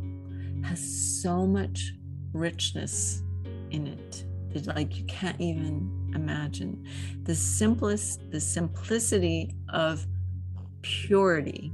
has 0.64 0.80
so 1.22 1.46
much 1.46 1.94
richness 2.34 3.24
in 3.72 3.88
it 3.88 4.24
that 4.54 4.68
like 4.76 4.98
you 4.98 5.04
can't 5.06 5.40
even 5.40 6.12
imagine 6.16 6.86
the 7.24 7.36
simplest 7.36 8.20
the 8.32 8.40
simplicity 8.40 9.54
of 9.70 10.06
purity 10.82 11.72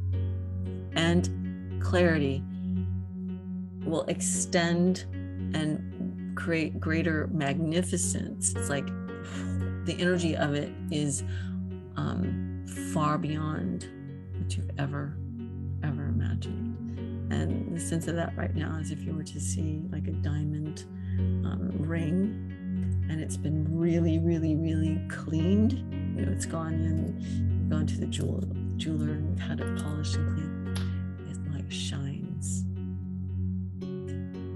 and 0.96 1.82
clarity 1.82 2.44
will 3.86 4.04
extend 4.08 5.06
and 5.54 6.36
create 6.36 6.80
greater 6.80 7.28
magnificence. 7.32 8.54
It's 8.56 8.70
like 8.70 8.88
the 9.86 9.96
energy 10.00 10.36
of 10.36 10.54
it 10.54 10.72
is 10.92 11.24
um, 11.98 12.66
far 12.94 13.18
beyond 13.18 13.88
what 14.38 14.56
you've 14.56 14.72
ever, 14.78 15.18
ever 15.84 16.06
imagined. 16.06 16.61
And 17.32 17.76
the 17.76 17.80
sense 17.80 18.08
of 18.08 18.16
that 18.16 18.36
right 18.36 18.54
now 18.54 18.78
is 18.82 18.92
if 18.92 19.04
you 19.04 19.14
were 19.14 19.24
to 19.24 19.40
see 19.40 19.82
like 19.90 20.08
a 20.08 20.12
diamond 20.12 20.84
um, 21.46 21.72
ring 21.78 22.52
and 23.10 23.22
it's 23.22 23.38
been 23.38 23.66
really, 23.78 24.20
really, 24.20 24.56
really 24.56 25.02
cleaned, 25.08 25.74
you 26.18 26.26
know, 26.26 26.32
it's 26.32 26.46
gone 26.46 26.74
in, 26.74 27.68
gone 27.70 27.88
to 27.88 27.98
the 27.98 28.06
jeweler, 28.06 28.48
jeweler 28.76 29.14
and 29.14 29.40
had 29.40 29.62
it 29.62 29.82
polished 29.82 30.16
and 30.16 30.36
cleaned, 30.36 30.80
it 31.30 31.54
like 31.54 31.72
shines 31.72 32.64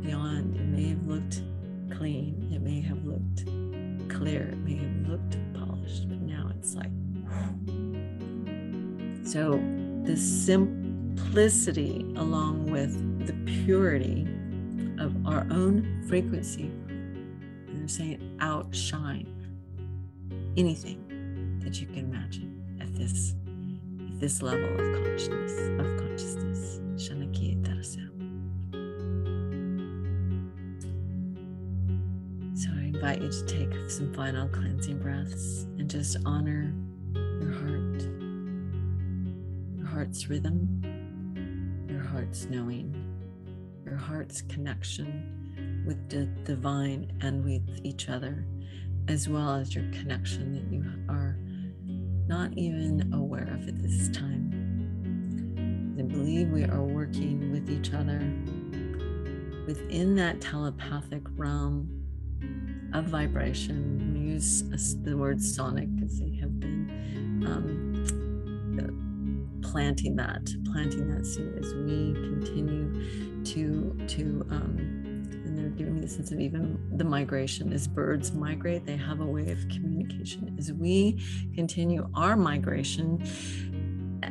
beyond. 0.05 0.55
It 0.57 0.65
may 0.65 0.89
have 0.89 1.07
looked 1.07 1.43
clean. 1.97 2.49
It 2.53 2.61
may 2.61 2.81
have 2.81 3.05
looked 3.05 3.45
clear. 4.09 4.49
It 4.49 4.57
may 4.59 4.75
have 4.75 5.07
looked 5.07 5.37
polished, 5.53 6.09
but 6.09 6.19
now 6.19 6.51
it's 6.57 6.75
like. 6.75 6.91
So 9.25 9.53
the 10.03 10.15
simplicity, 11.35 12.05
along 12.15 12.65
with 12.71 13.27
the 13.27 13.33
purity 13.65 14.25
of 14.99 15.13
our 15.27 15.45
own 15.51 16.01
frequency, 16.07 16.71
and 16.87 17.81
I'm 17.81 17.89
saying 17.89 18.37
outshine 18.39 19.27
anything 20.55 21.59
that 21.61 21.81
you 21.81 21.87
can 21.87 22.05
imagine 22.05 22.77
at 22.79 22.95
this 22.95 23.35
at 24.13 24.17
this 24.21 24.41
level 24.41 24.63
of 24.63 25.03
consciousness 25.03 25.51
of 25.77 25.97
consciousness. 25.97 26.79
Shanaki 26.95 27.61
I 32.77 32.81
invite 32.85 33.21
you 33.21 33.29
to 33.29 33.45
take 33.45 33.89
some 33.89 34.13
final 34.13 34.47
cleansing 34.47 34.99
breaths 34.99 35.65
and 35.77 35.89
just 35.89 36.15
honor 36.25 36.73
your 37.13 37.51
heart, 37.51 38.01
your 39.75 39.85
heart's 39.85 40.29
rhythm, 40.29 40.84
heart's 42.15 42.47
knowing, 42.49 42.95
your 43.83 43.97
heart's 43.97 44.41
connection 44.43 45.83
with 45.85 46.09
the 46.09 46.23
divine 46.45 47.11
and 47.19 47.43
with 47.43 47.81
each 47.83 48.07
other, 48.07 48.45
as 49.09 49.27
well 49.27 49.55
as 49.55 49.75
your 49.75 49.83
connection 49.91 50.53
that 50.53 50.63
you 50.73 50.85
are 51.13 51.37
not 52.25 52.57
even 52.57 53.13
aware 53.13 53.53
of 53.53 53.67
at 53.67 53.83
this 53.83 54.07
time. 54.17 54.49
I 55.99 56.03
believe 56.03 56.51
we 56.51 56.63
are 56.63 56.83
working 56.83 57.51
with 57.51 57.69
each 57.69 57.93
other 57.93 58.19
within 59.67 60.15
that 60.15 60.39
telepathic 60.39 61.23
realm 61.35 62.01
of 62.93 63.07
vibration. 63.07 64.13
We 64.13 64.31
use 64.31 64.63
the 65.03 65.17
word 65.17 65.41
sonic 65.41 65.93
because 65.93 66.21
they 66.21 66.33
have 66.37 66.61
been 66.61 67.43
um, 67.45 67.84
planting 69.75 70.15
that, 70.15 70.47
planting 70.71 71.13
that 71.13 71.25
seed 71.25 71.51
as 71.59 71.73
we 71.73 72.13
continue 72.13 73.43
to 73.43 73.93
to. 74.07 74.47
Um, 74.49 75.01
and 75.43 75.57
they're 75.57 75.67
giving 75.67 75.95
me 75.95 75.99
the 75.99 76.07
sense 76.07 76.31
of 76.31 76.39
even 76.39 76.79
the 76.95 77.03
migration 77.03 77.73
as 77.73 77.89
birds 77.89 78.31
migrate 78.31 78.85
they 78.85 78.95
have 78.95 79.19
a 79.19 79.25
way 79.25 79.51
of 79.51 79.59
communication 79.67 80.55
as 80.57 80.71
we 80.71 81.19
continue 81.53 82.09
our 82.15 82.37
migration 82.37 83.21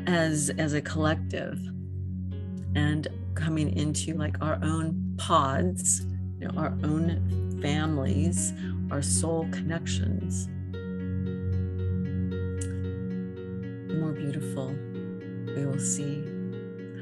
as 0.07 0.51
as 0.57 0.73
a 0.73 0.81
collective 0.81 1.61
and 2.75 3.09
coming 3.35 3.77
into 3.77 4.15
like 4.15 4.41
our 4.41 4.59
own 4.63 5.15
pods 5.19 6.07
you 6.41 6.49
know, 6.49 6.59
our 6.59 6.75
own 6.85 7.61
families, 7.61 8.55
our 8.91 9.03
soul 9.03 9.47
connections, 9.53 10.49
more 13.95 14.13
beautiful 14.13 14.75
we 15.55 15.67
will 15.67 15.79
see 15.79 16.25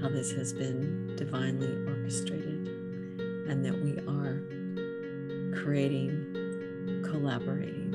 how 0.01 0.09
this 0.09 0.31
has 0.33 0.53
been 0.53 1.15
divinely 1.17 1.75
orchestrated 1.87 2.69
and 3.49 3.65
that 3.65 3.73
we 3.73 3.97
are 4.07 4.43
creating, 5.63 7.03
collaborating, 7.03 7.95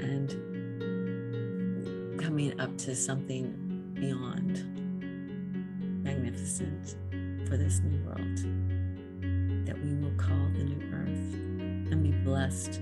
and 0.00 0.30
coming 2.20 2.58
up 2.60 2.76
to 2.78 2.94
something 2.94 3.92
beyond 3.94 4.64
magnificent 6.04 6.96
for 7.48 7.56
this 7.56 7.80
new 7.80 7.98
world 8.04 8.36
that 9.66 9.78
we 9.82 9.94
will 9.94 10.14
call 10.16 10.48
the 10.56 10.64
new 10.64 10.94
earth 10.94 11.34
and 11.90 12.02
be 12.02 12.10
blessed 12.24 12.74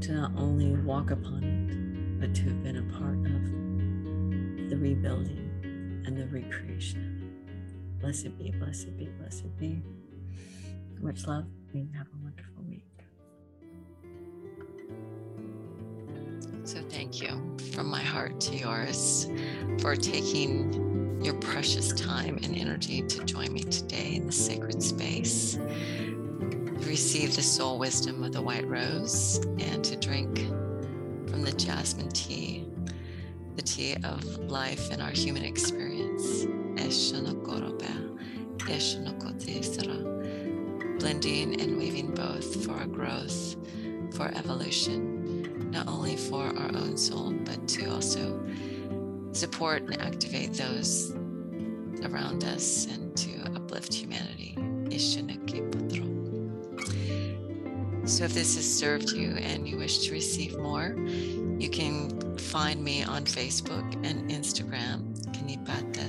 to 0.00 0.12
not 0.12 0.32
only 0.36 0.72
walk 0.82 1.10
upon 1.10 1.44
it, 1.44 2.20
but 2.20 2.34
to 2.34 2.42
have 2.42 2.62
been 2.62 2.76
a 2.76 2.82
part 2.98 3.18
of 3.26 4.70
the 4.70 4.76
rebuilding 4.76 5.49
and 6.06 6.16
the 6.16 6.26
recreation. 6.26 7.36
Blessed 8.00 8.36
be, 8.38 8.50
blessed 8.50 8.96
be, 8.96 9.06
blessed 9.18 9.56
be. 9.58 9.82
Much 11.00 11.26
love 11.26 11.46
and 11.72 11.94
have 11.94 12.06
a 12.06 12.22
wonderful 12.22 12.62
week. 12.68 12.84
So, 16.64 16.80
thank 16.88 17.22
you 17.22 17.56
from 17.72 17.88
my 17.88 18.02
heart 18.02 18.40
to 18.42 18.56
yours 18.56 19.28
for 19.78 19.96
taking 19.96 21.20
your 21.22 21.34
precious 21.34 21.92
time 21.92 22.38
and 22.42 22.56
energy 22.56 23.02
to 23.02 23.24
join 23.24 23.52
me 23.52 23.60
today 23.60 24.14
in 24.14 24.26
the 24.26 24.32
sacred 24.32 24.82
space. 24.82 25.54
to 25.54 26.86
Receive 26.86 27.36
the 27.36 27.42
soul 27.42 27.78
wisdom 27.78 28.22
of 28.22 28.32
the 28.32 28.40
white 28.40 28.66
rose 28.66 29.38
and 29.58 29.84
to 29.84 29.96
drink 29.96 30.38
from 31.28 31.42
the 31.42 31.52
jasmine 31.52 32.08
tea, 32.10 32.66
the 33.56 33.62
tea 33.62 33.96
of 34.02 34.24
life 34.50 34.90
and 34.90 35.02
our 35.02 35.10
human 35.10 35.44
experience. 35.44 35.89
Blending 40.98 41.60
and 41.60 41.78
weaving 41.78 42.14
both 42.14 42.64
for 42.64 42.72
our 42.72 42.86
growth, 42.86 43.56
for 44.14 44.28
evolution, 44.34 45.70
not 45.70 45.88
only 45.88 46.16
for 46.16 46.44
our 46.44 46.70
own 46.76 46.96
soul, 46.96 47.32
but 47.44 47.66
to 47.68 47.86
also 47.86 48.38
support 49.32 49.82
and 49.82 50.00
activate 50.00 50.52
those 50.54 51.12
around 52.04 52.44
us 52.44 52.86
and 52.86 53.16
to 53.16 53.30
uplift 53.54 53.94
humanity. 53.94 54.56
So, 58.10 58.24
if 58.24 58.34
this 58.34 58.56
has 58.56 58.78
served 58.78 59.10
you 59.12 59.30
and 59.36 59.68
you 59.68 59.78
wish 59.78 60.06
to 60.06 60.12
receive 60.12 60.58
more, 60.58 60.96
you 61.58 61.70
can 61.70 62.36
find 62.36 62.82
me 62.82 63.04
on 63.04 63.24
Facebook 63.24 63.94
and 64.04 64.30
Instagram, 64.30 65.09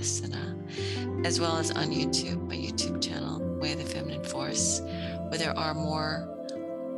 As 0.01 1.39
well 1.39 1.57
as 1.57 1.69
on 1.69 1.91
YouTube, 1.91 2.47
my 2.47 2.55
YouTube 2.55 3.03
channel, 3.03 3.39
Way 3.59 3.73
of 3.73 3.77
the 3.77 3.85
Feminine 3.85 4.23
Force, 4.23 4.81
where 4.81 5.37
there 5.37 5.55
are 5.55 5.75
more 5.75 6.27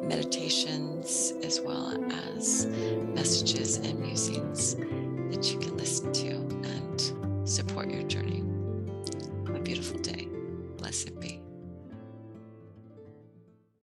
meditations 0.02 1.34
as 1.44 1.60
well 1.60 2.02
as 2.38 2.66
messages 3.14 3.76
and 3.76 4.00
musings 4.00 4.76
that 4.76 5.52
you 5.52 5.60
can 5.60 5.76
listen 5.76 6.14
to 6.14 6.30
and 6.30 7.48
support 7.50 7.92
your 7.92 8.04
journey. 8.04 8.42
Have 9.48 9.58
a 9.58 9.60
beautiful 9.60 10.00
day. 10.00 10.13